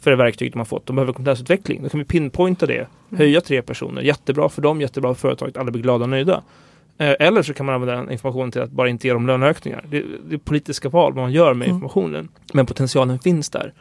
för 0.00 0.10
det 0.10 0.16
verktyg 0.16 0.52
de 0.52 0.58
har 0.58 0.64
fått. 0.64 0.86
De 0.86 0.96
behöver 0.96 1.12
kompetensutveckling. 1.12 1.82
Då 1.82 1.88
kan 1.88 2.00
vi 2.00 2.06
pinpointa 2.06 2.66
det. 2.66 2.86
Höja 3.16 3.40
tre 3.40 3.62
personer. 3.62 4.02
Jättebra 4.02 4.48
för 4.48 4.62
dem, 4.62 4.80
jättebra 4.80 5.14
för 5.14 5.20
företaget. 5.20 5.56
Alla 5.56 5.70
blir 5.70 5.82
glada 5.82 6.04
och 6.04 6.10
nöjda. 6.10 6.42
Eh, 6.98 7.14
Eller 7.20 7.42
så 7.42 7.54
kan 7.54 7.66
man 7.66 7.74
använda 7.74 7.96
den 7.96 8.10
informationen 8.10 8.50
till 8.50 8.60
att 8.62 8.70
bara 8.70 8.88
inte 8.88 9.06
ge 9.06 9.12
dem 9.12 9.26
löneökningar. 9.26 9.84
Det, 9.90 10.04
det 10.28 10.34
är 10.34 10.38
politiska 10.38 10.88
val 10.88 11.12
vad 11.12 11.24
man 11.24 11.32
gör 11.32 11.54
med 11.54 11.66
Mm. 11.66 11.74
informationen. 11.76 12.28
Men 12.52 12.66
potentialen 12.66 13.18
finns 13.18 13.50
där. 13.50 13.72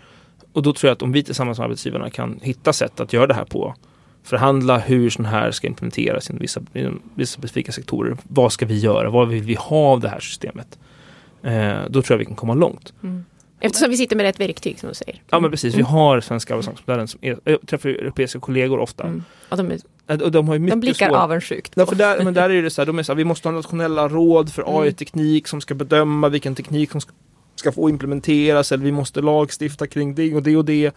Och 0.53 0.63
då 0.63 0.73
tror 0.73 0.87
jag 0.89 0.95
att 0.95 1.01
om 1.01 1.11
vi 1.11 1.23
tillsammans 1.23 1.57
med 1.57 1.65
arbetsgivarna 1.65 2.09
kan 2.09 2.39
hitta 2.43 2.73
sätt 2.73 2.99
att 2.99 3.13
göra 3.13 3.27
det 3.27 3.33
här 3.33 3.45
på. 3.45 3.75
Förhandla 4.23 4.77
hur 4.77 5.09
sån 5.09 5.25
här 5.25 5.51
ska 5.51 5.67
implementeras 5.67 6.29
inom 6.29 6.39
vissa, 6.39 6.61
inom 6.73 7.01
vissa 7.15 7.37
specifika 7.37 7.71
sektorer. 7.71 8.17
Vad 8.23 8.51
ska 8.51 8.65
vi 8.65 8.79
göra? 8.79 9.09
Vad 9.09 9.27
vill 9.27 9.43
vi 9.43 9.55
ha 9.55 9.77
av 9.91 9.99
det 9.99 10.09
här 10.09 10.19
systemet? 10.19 10.79
Eh, 11.43 11.75
då 11.89 12.01
tror 12.01 12.13
jag 12.15 12.17
vi 12.17 12.25
kan 12.25 12.35
komma 12.35 12.53
långt. 12.53 12.93
Mm. 13.03 13.25
Eftersom 13.59 13.89
vi 13.89 13.97
sitter 13.97 14.15
med 14.15 14.23
rätt 14.23 14.39
verktyg 14.39 14.79
som 14.79 14.89
du 14.89 14.95
säger. 14.95 15.21
Ja 15.29 15.39
men 15.39 15.51
precis, 15.51 15.73
vi 15.73 15.79
Mm. 15.79 15.91
har 15.91 16.21
svenska 16.21 16.53
arbetsmarknadsmodellen 16.53 17.07
som 17.07 17.19
är, 17.23 17.39
jag 17.43 17.67
träffar 17.67 17.89
europeiska 17.89 18.39
kollegor 18.39 18.79
ofta. 18.79 19.03
Mm. 19.03 19.23
Och 19.49 19.57
de, 19.57 19.71
är, 20.07 20.23
Och 20.23 20.31
de 20.31 20.47
har 20.47 20.59
mycket 20.59 20.73
de 20.73 20.79
blickar 20.79 21.07
svårt- 21.09 21.17
avundsjukt. 21.17 21.71
Ja, 21.75 21.85
för 21.85 21.95
där, 21.95 22.23
men 22.23 22.33
där 22.33 22.49
är 22.49 22.61
det 22.63 22.69
så 22.69 22.81
här, 22.81 22.85
de 22.85 22.99
är 22.99 23.03
så 23.03 23.11
här, 23.11 23.17
vi 23.17 23.23
måste 23.25 23.47
ha 23.47 23.53
nationella 23.55 24.07
råd 24.09 24.53
för 24.53 24.61
Mm. 24.61 24.75
AI-teknik 24.75 25.47
som 25.47 25.61
ska 25.61 25.73
bedöma 25.75 26.29
vilken 26.29 26.55
teknik 26.55 26.91
som 26.91 27.01
ska, 27.01 27.11
ska 27.55 27.71
få 27.71 27.89
implementeras 27.89 28.71
eller 28.71 28.83
vi 28.83 28.91
måste 28.91 29.21
lagstifta 29.21 29.87
kring 29.87 30.15
det 30.15 30.35
och 30.35 30.43
det 30.43 30.57
och 30.57 30.65
det. 30.65 30.91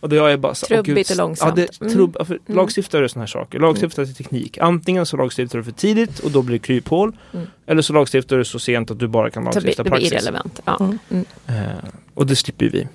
Och 0.00 0.08
det 0.08 0.16
är 0.16 0.36
bara 0.36 0.54
så, 0.54 0.66
Trubbigt 0.66 1.10
och 1.10 1.16
långsamt. 1.16 1.58
Ja, 1.58 1.64
det, 1.64 1.80
Mm. 1.80 1.92
trubb, 1.92 2.16
för 2.26 2.34
Mm. 2.34 2.56
Lagstiftar 2.56 3.02
är 3.02 3.08
sådana 3.08 3.22
här 3.22 3.26
saker. 3.26 3.58
Lagstiftar 3.58 4.04
till 4.04 4.14
teknik. 4.14 4.58
Antingen 4.58 5.06
så 5.06 5.16
lagstiftar 5.16 5.58
du 5.58 5.64
för 5.64 5.72
tidigt 5.72 6.18
och 6.18 6.30
då 6.30 6.42
blir 6.42 6.58
det 6.58 6.64
kryphål. 6.66 7.16
Mm. 7.32 7.46
Eller 7.66 7.82
så 7.82 7.92
lagstiftar 7.92 8.36
du 8.36 8.44
så 8.44 8.58
sent 8.58 8.90
att 8.90 8.98
du 8.98 9.08
bara 9.08 9.30
kan 9.30 9.42
blir, 9.42 9.52
lagstifta 9.52 9.82
det 9.82 9.90
blir 9.90 9.98
praxis. 10.00 10.12
irrelevant. 10.12 10.60
Ja. 10.64 10.76
Mm. 10.80 10.98
Mm. 11.10 11.24
Eh, 11.48 11.76
och 12.14 12.26
det 12.26 12.36
slipper 12.36 12.66
vi. 12.68 12.88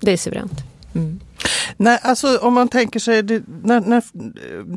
Det 0.00 0.12
är 0.12 0.16
suveränt. 0.16 0.52
Mm. 0.94 1.20
Nej, 1.76 1.98
alltså 2.02 2.38
om 2.38 2.54
man 2.54 2.68
tänker 2.68 3.00
sig, 3.00 3.22
det, 3.22 3.42
när, 3.62 3.80
när, 3.80 4.02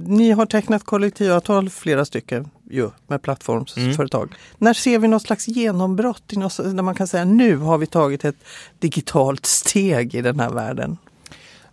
ni 0.08 0.32
har 0.32 0.46
tecknat 0.46 0.84
kollektivavtal 0.84 1.70
flera 1.70 2.06
stycken 2.06 2.50
ju, 2.70 2.90
med 3.08 3.22
plattformsföretag. 3.22 4.34
När 4.58 4.74
ser 4.74 5.00
vi 5.00 5.08
något 5.08 5.22
slags 5.22 5.48
genombrott 5.48 6.34
i 6.34 6.36
något, 6.36 6.58
där 6.58 6.84
man 6.84 6.96
kan 6.96 7.08
säga 7.08 7.26
nu 7.26 7.58
har 7.58 7.78
vi 7.78 7.86
tagit 7.86 8.26
ett 8.26 8.36
digitalt 8.80 9.46
steg 9.46 10.16
i 10.16 10.22
den 10.22 10.40
här 10.40 10.50
världen? 10.50 10.98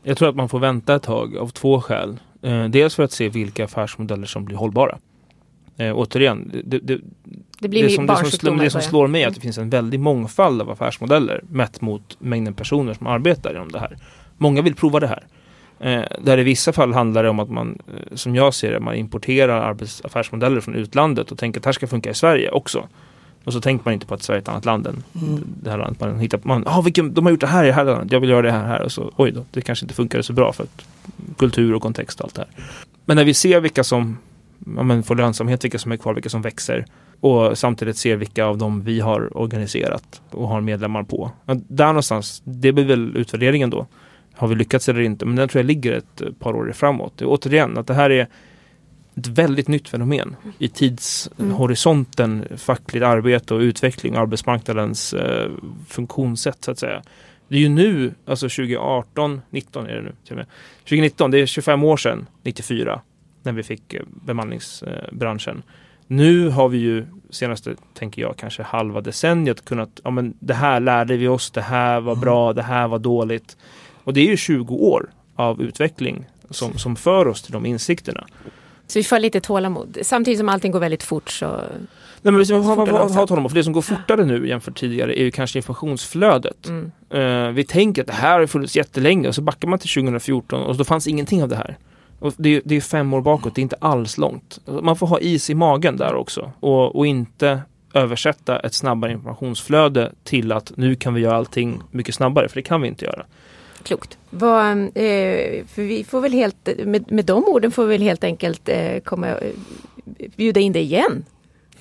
Jag 0.03 0.17
tror 0.17 0.29
att 0.29 0.37
man 0.37 0.49
får 0.49 0.59
vänta 0.59 0.95
ett 0.95 1.03
tag 1.03 1.37
av 1.37 1.49
två 1.49 1.81
skäl. 1.81 2.21
Eh, 2.43 2.65
dels 2.65 2.95
för 2.95 3.03
att 3.03 3.13
se 3.13 3.29
vilka 3.29 3.65
affärsmodeller 3.65 4.27
som 4.27 4.45
blir 4.45 4.57
hållbara. 4.57 4.99
Eh, 5.77 5.93
återigen, 5.95 6.51
det, 6.65 6.79
det, 6.79 7.01
Det 7.61 7.69
blir 7.69 7.83
det, 7.83 7.91
som, 7.91 8.07
det, 8.07 8.17
som, 8.17 8.31
slår, 8.31 8.57
det 8.57 8.71
som 8.71 8.81
slår 8.81 9.07
mig 9.07 9.23
är 9.23 9.27
att 9.27 9.31
Mm. 9.31 9.35
det 9.35 9.41
finns 9.41 9.59
en 9.59 9.71
väldig 9.71 10.01
mångfald 10.01 10.63
av 10.63 10.71
affärsmodeller 10.71 11.45
mätt 11.49 11.81
mot 11.81 12.17
mängden 12.21 12.55
personer 12.55 12.95
som 12.95 13.07
arbetar 13.07 13.55
inom 13.55 13.73
det 13.73 13.79
här. 13.79 13.97
Många 14.39 14.63
vill 14.63 14.75
prova 14.75 15.01
det 15.01 15.07
här. 15.07 15.23
Eh, 15.81 16.03
där 16.21 16.39
i 16.39 16.43
vissa 16.43 16.73
fall 16.73 16.93
handlar 16.93 17.23
det 17.23 17.29
om 17.31 17.41
att 17.41 17.51
man, 17.51 17.79
eh, 17.89 18.17
som 18.17 18.35
jag 18.35 18.55
ser 18.55 18.73
det, 18.73 18.81
man 18.81 18.95
importerar 18.95 19.61
arbets, 19.61 20.03
affärsmodeller 20.05 20.61
från 20.61 20.75
utlandet 20.75 21.33
och 21.33 21.39
tänker 21.39 21.61
att 21.61 21.65
det 21.65 21.69
här 21.69 21.73
ska 21.73 21.87
funka 21.87 22.11
i 22.11 22.15
Sverige 22.15 22.51
också. 22.51 22.89
Och 23.45 23.53
så 23.53 23.61
tänker 23.61 23.85
man 23.85 23.95
inte 23.95 24.07
på 24.07 24.15
att 24.15 24.23
Sverige 24.23 24.39
är 24.39 24.43
ett 24.43 24.49
annat 24.49 24.65
land 24.65 24.87
än 24.87 25.03
Mm. 25.23 25.45
det 25.63 25.71
här 25.71 25.79
landet. 25.79 26.01
Man 26.01 26.19
hittar 26.19 26.41
man, 26.43 26.65
ah, 26.67 26.81
vilken, 26.81 27.15
de 27.15 27.25
har 27.25 27.31
gjort 27.31 27.41
det 27.41 27.47
här 27.47 27.65
i 27.65 27.67
det 27.67 27.73
här 27.73 27.85
landet, 27.85 28.13
jag 28.13 28.21
vill 28.21 28.31
göra 28.31 28.43
det 28.43 28.53
här 28.53 28.67
här. 28.67 28.83
Och 28.83 28.93
så, 28.93 29.13
oj 29.17 29.31
då, 29.31 29.45
det 29.51 29.61
kanske 29.61 29.85
inte 29.85 29.95
funkar 29.95 30.23
så 30.23 30.33
bra 30.33 30.53
för 30.53 30.63
att 30.65 30.87
kultur 31.39 31.75
och 31.75 31.83
kontext 31.83 32.21
och 32.21 32.27
allt 32.27 32.35
det 32.35 32.41
här. 32.41 32.67
Men 33.05 33.17
när 33.17 33.25
vi 33.25 33.35
ser 33.35 33.61
vilka 33.61 33.85
som 33.85 34.19
ja, 34.77 34.83
men 34.83 35.03
får 35.03 35.17
lönsamhet, 35.17 35.65
vilka 35.65 35.79
som 35.79 35.93
är 35.93 35.97
kvar, 35.97 36.15
vilka 36.15 36.29
som 36.29 36.43
växer 36.43 36.87
och 37.21 37.59
samtidigt 37.59 37.97
ser 37.97 38.17
vilka 38.17 38.45
av 38.45 38.59
dem 38.59 38.83
vi 38.85 39.01
har 39.01 39.39
organiserat 39.39 40.21
och 40.31 40.49
har 40.49 40.61
medlemmar 40.61 41.03
på. 41.03 41.31
Där 41.69 41.87
någonstans, 41.87 42.43
det 42.45 42.73
blir 42.73 42.85
väl 42.85 43.17
utvärderingen 43.17 43.71
då. 43.71 43.87
Har 44.43 44.49
vi 44.49 44.55
lyckats 44.55 44.89
eller 44.89 45.01
inte? 45.01 45.25
Men 45.27 45.37
den 45.37 45.49
tror 45.49 45.61
jag 45.61 45.67
ligger 45.67 45.93
ett 45.93 46.21
eh, 46.21 46.29
par 46.33 46.57
år 46.57 46.73
framåt. 46.73 47.23
Är 47.23 47.27
återigen 47.29 47.79
att 47.79 47.87
det 47.87 47.95
här 47.95 48.11
är 48.11 48.29
ett 49.15 49.27
väldigt 49.27 49.69
nytt 49.69 49.89
fenomen 49.89 50.37
i 50.59 50.69
tidshorisonten 50.69 52.45
fackligt 52.57 53.05
arbete 53.05 53.55
och 53.55 53.61
utveckling 53.61 54.15
och 54.15 54.21
arbetsmarknadens 54.21 55.15
eh, 55.15 55.51
funktionssätt 55.89 56.65
så 56.65 56.71
att 56.71 56.79
säga. 56.79 57.03
Det 57.49 57.57
är 57.57 57.61
ju 57.61 57.69
nu, 57.69 58.15
alltså 58.27 58.49
2018, 58.49 59.41
19 59.51 59.87
är 59.87 59.95
det 59.95 60.03
nu 60.03 60.13
till 60.25 60.33
och 60.33 60.37
med. 60.37 60.47
2019, 60.79 61.31
det 61.31 61.39
är 61.39 61.47
25 61.47 61.85
år 61.85 61.97
sedan, 61.97 62.27
94. 62.43 63.01
när 63.43 63.53
vi 63.53 63.63
fick 63.63 63.95
eh, 63.95 64.03
bemanningsbranschen. 64.09 65.63
Nu 66.07 66.49
har 66.49 66.69
vi 66.69 66.79
ju 66.79 67.07
senaste, 67.31 67.75
tänker 67.95 68.23
jag, 68.23 68.37
kanske 68.37 68.63
halva 68.63 69.01
decenniet 69.01 69.65
kunnat, 69.65 70.01
ja 70.05 70.11
men 70.11 70.35
det 70.41 70.55
här 70.55 70.81
lärde 70.81 71.17
vi 71.17 71.29
oss, 71.29 71.51
det 71.51 71.63
här 71.63 72.01
var 72.01 72.17
bra, 72.17 72.53
det 72.53 72.63
här 72.63 72.89
var 72.89 72.99
dåligt. 72.99 73.57
Och 74.05 74.13
det 74.13 74.21
är 74.21 74.27
ju 74.27 74.37
20 74.37 74.75
år 74.75 75.11
av 75.37 75.63
utveckling 75.63 76.25
som, 76.51 76.79
som 76.79 76.97
för 76.97 77.29
oss 77.29 77.43
till 77.43 77.53
de 77.53 77.67
insikterna. 77.67 78.27
Så 78.87 78.99
vi 78.99 79.05
får 79.05 79.19
lite 79.19 79.41
tålamod. 79.41 79.99
Samtidigt 80.03 80.39
som 80.39 80.49
allting 80.49 80.73
går 80.73 80.81
väldigt 80.81 81.03
fort 81.03 81.31
så... 81.31 81.47
Nej, 82.25 82.33
men 82.33 82.45
vi 82.45 82.53
har, 82.53 83.09
har, 83.09 83.27
tålamod, 83.27 83.51
för 83.51 83.57
det 83.57 83.65
som 83.65 83.73
går 83.73 83.83
fortare 83.83 84.25
nu 84.25 84.49
jämfört 84.49 84.79
tidigare 84.79 85.21
är 85.21 85.25
ju 85.25 85.31
kanske 85.31 85.59
informationsflödet. 85.59 86.69
Mm. 86.69 86.93
Uh, 87.15 87.53
vi 87.53 87.65
tänker 87.65 88.03
att 88.03 88.09
det 88.09 88.15
här 88.15 88.39
har 88.39 88.47
funnits 88.47 88.77
jättelänge 88.77 89.29
och 89.29 89.35
så 89.35 89.43
backar 89.43 89.69
man 89.69 89.79
till 89.79 89.91
2014 89.91 90.63
och 90.63 90.77
då 90.77 90.85
fanns 90.85 91.07
ingenting 91.07 91.43
av 91.43 91.49
det 91.49 91.57
här. 91.57 91.79
Och 92.19 92.35
det, 92.37 92.63
det 92.65 92.77
är 92.77 92.81
fem 92.81 93.15
år 93.15 93.21
bakåt, 93.21 93.55
det 93.55 93.61
är 93.61 93.63
inte 93.63 93.77
alls 93.81 94.19
långt. 94.19 94.59
Man 94.83 94.97
får 94.97 95.07
ha 95.07 95.21
is 95.21 95.51
i 95.51 95.55
magen 95.55 95.97
där 95.97 96.15
också 96.15 96.53
och, 96.61 96.97
och 96.97 97.07
inte 97.07 97.61
översätta 97.95 98.59
ett 98.59 98.75
snabbare 98.75 99.13
informationsflöde 99.13 100.13
till 100.25 100.53
att 100.53 100.73
nu 100.77 100.95
kan 100.95 101.15
vi 101.15 101.21
göra 101.21 101.37
allting 101.37 101.83
mycket 101.91 102.15
snabbare, 102.15 102.49
för 102.49 102.57
det 102.57 102.63
kan 102.63 102.81
vi 102.81 102.89
inte 102.89 103.05
göra. 103.05 103.25
Klokt. 103.83 104.19
Vad, 104.31 104.79
eh, 104.79 105.65
för 105.67 105.83
vi 105.83 106.05
får 106.05 106.21
väl 106.21 106.33
helt, 106.33 106.69
med, 106.85 107.13
med 107.13 107.25
de 107.25 107.45
orden 107.45 107.73
får 107.73 107.87
vi 107.87 107.95
väl 107.95 108.03
helt 108.03 108.25
enkelt 108.25 108.69
eh, 108.69 108.99
komma, 109.05 109.29
eh, 109.29 109.53
bjuda 110.37 110.61
in 110.61 110.73
dig 110.73 110.83
igen 110.83 111.25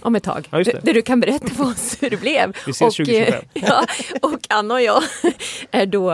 om 0.01 0.15
ett 0.15 0.23
tag. 0.23 0.47
Ja, 0.51 0.63
där 0.63 0.93
du 0.93 1.01
kan 1.01 1.19
berätta 1.19 1.47
för 1.47 1.63
oss 1.63 1.97
hur 2.01 2.09
det 2.09 2.17
blev. 2.17 2.57
Vi 2.65 2.71
ses 2.71 2.81
och, 2.81 3.05
2025. 3.05 3.33
Eh, 3.33 3.41
ja, 3.67 3.85
och 4.21 4.39
Anna 4.49 4.73
och 4.73 4.81
jag 4.81 5.03
är 5.71 5.85
då 5.85 6.11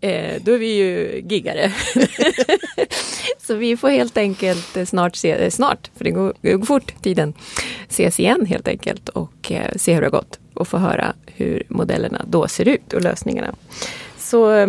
eh, 0.00 0.42
då 0.42 0.52
är 0.52 0.58
vi 0.58 0.76
ju 0.76 1.22
giggare. 1.28 1.72
så 3.38 3.54
vi 3.54 3.76
får 3.76 3.88
helt 3.88 4.16
enkelt 4.16 4.88
snart 4.88 5.16
se, 5.16 5.30
eh, 5.30 5.50
snart, 5.50 5.90
för 5.96 6.04
det 6.04 6.10
går, 6.10 6.34
det 6.40 6.52
går 6.52 6.66
fort 6.66 7.02
tiden, 7.02 7.34
ses 7.88 8.20
igen 8.20 8.46
helt 8.46 8.68
enkelt 8.68 9.08
och 9.08 9.52
se 9.76 9.94
hur 9.94 10.00
det 10.00 10.06
har 10.06 10.10
gått 10.10 10.38
och 10.54 10.68
få 10.68 10.78
höra 10.78 11.14
hur 11.26 11.62
modellerna 11.68 12.24
då 12.28 12.48
ser 12.48 12.68
ut 12.68 12.92
och 12.92 13.02
lösningarna. 13.02 13.54
Så 14.18 14.66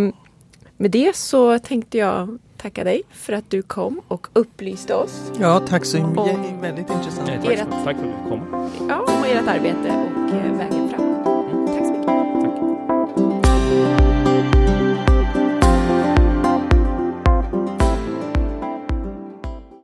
med 0.78 0.92
det 0.92 1.16
så 1.16 1.60
tänkte 1.60 1.98
jag 1.98 2.38
tacka 2.58 2.84
dig 2.84 3.02
för 3.12 3.34
att 3.34 3.50
du 3.50 3.62
kom 3.62 4.02
och 4.08 4.28
upplyste 4.34 4.96
oss. 4.96 5.32
Ja, 5.40 5.60
tack 5.68 5.86
så 5.86 5.98
mycket. 5.98 6.40
Väldigt 6.62 6.90
intressant. 6.90 7.28
tack, 7.28 7.60
tack 7.60 7.84
för 7.84 7.90
att 7.90 7.98
du 7.98 8.30
kom. 8.30 8.70
Ja, 8.90 9.06
om 9.08 9.24
ert 9.24 9.48
arbete 9.48 10.10
och 10.28 10.60
vägen 10.60 10.90
fram. 10.90 11.05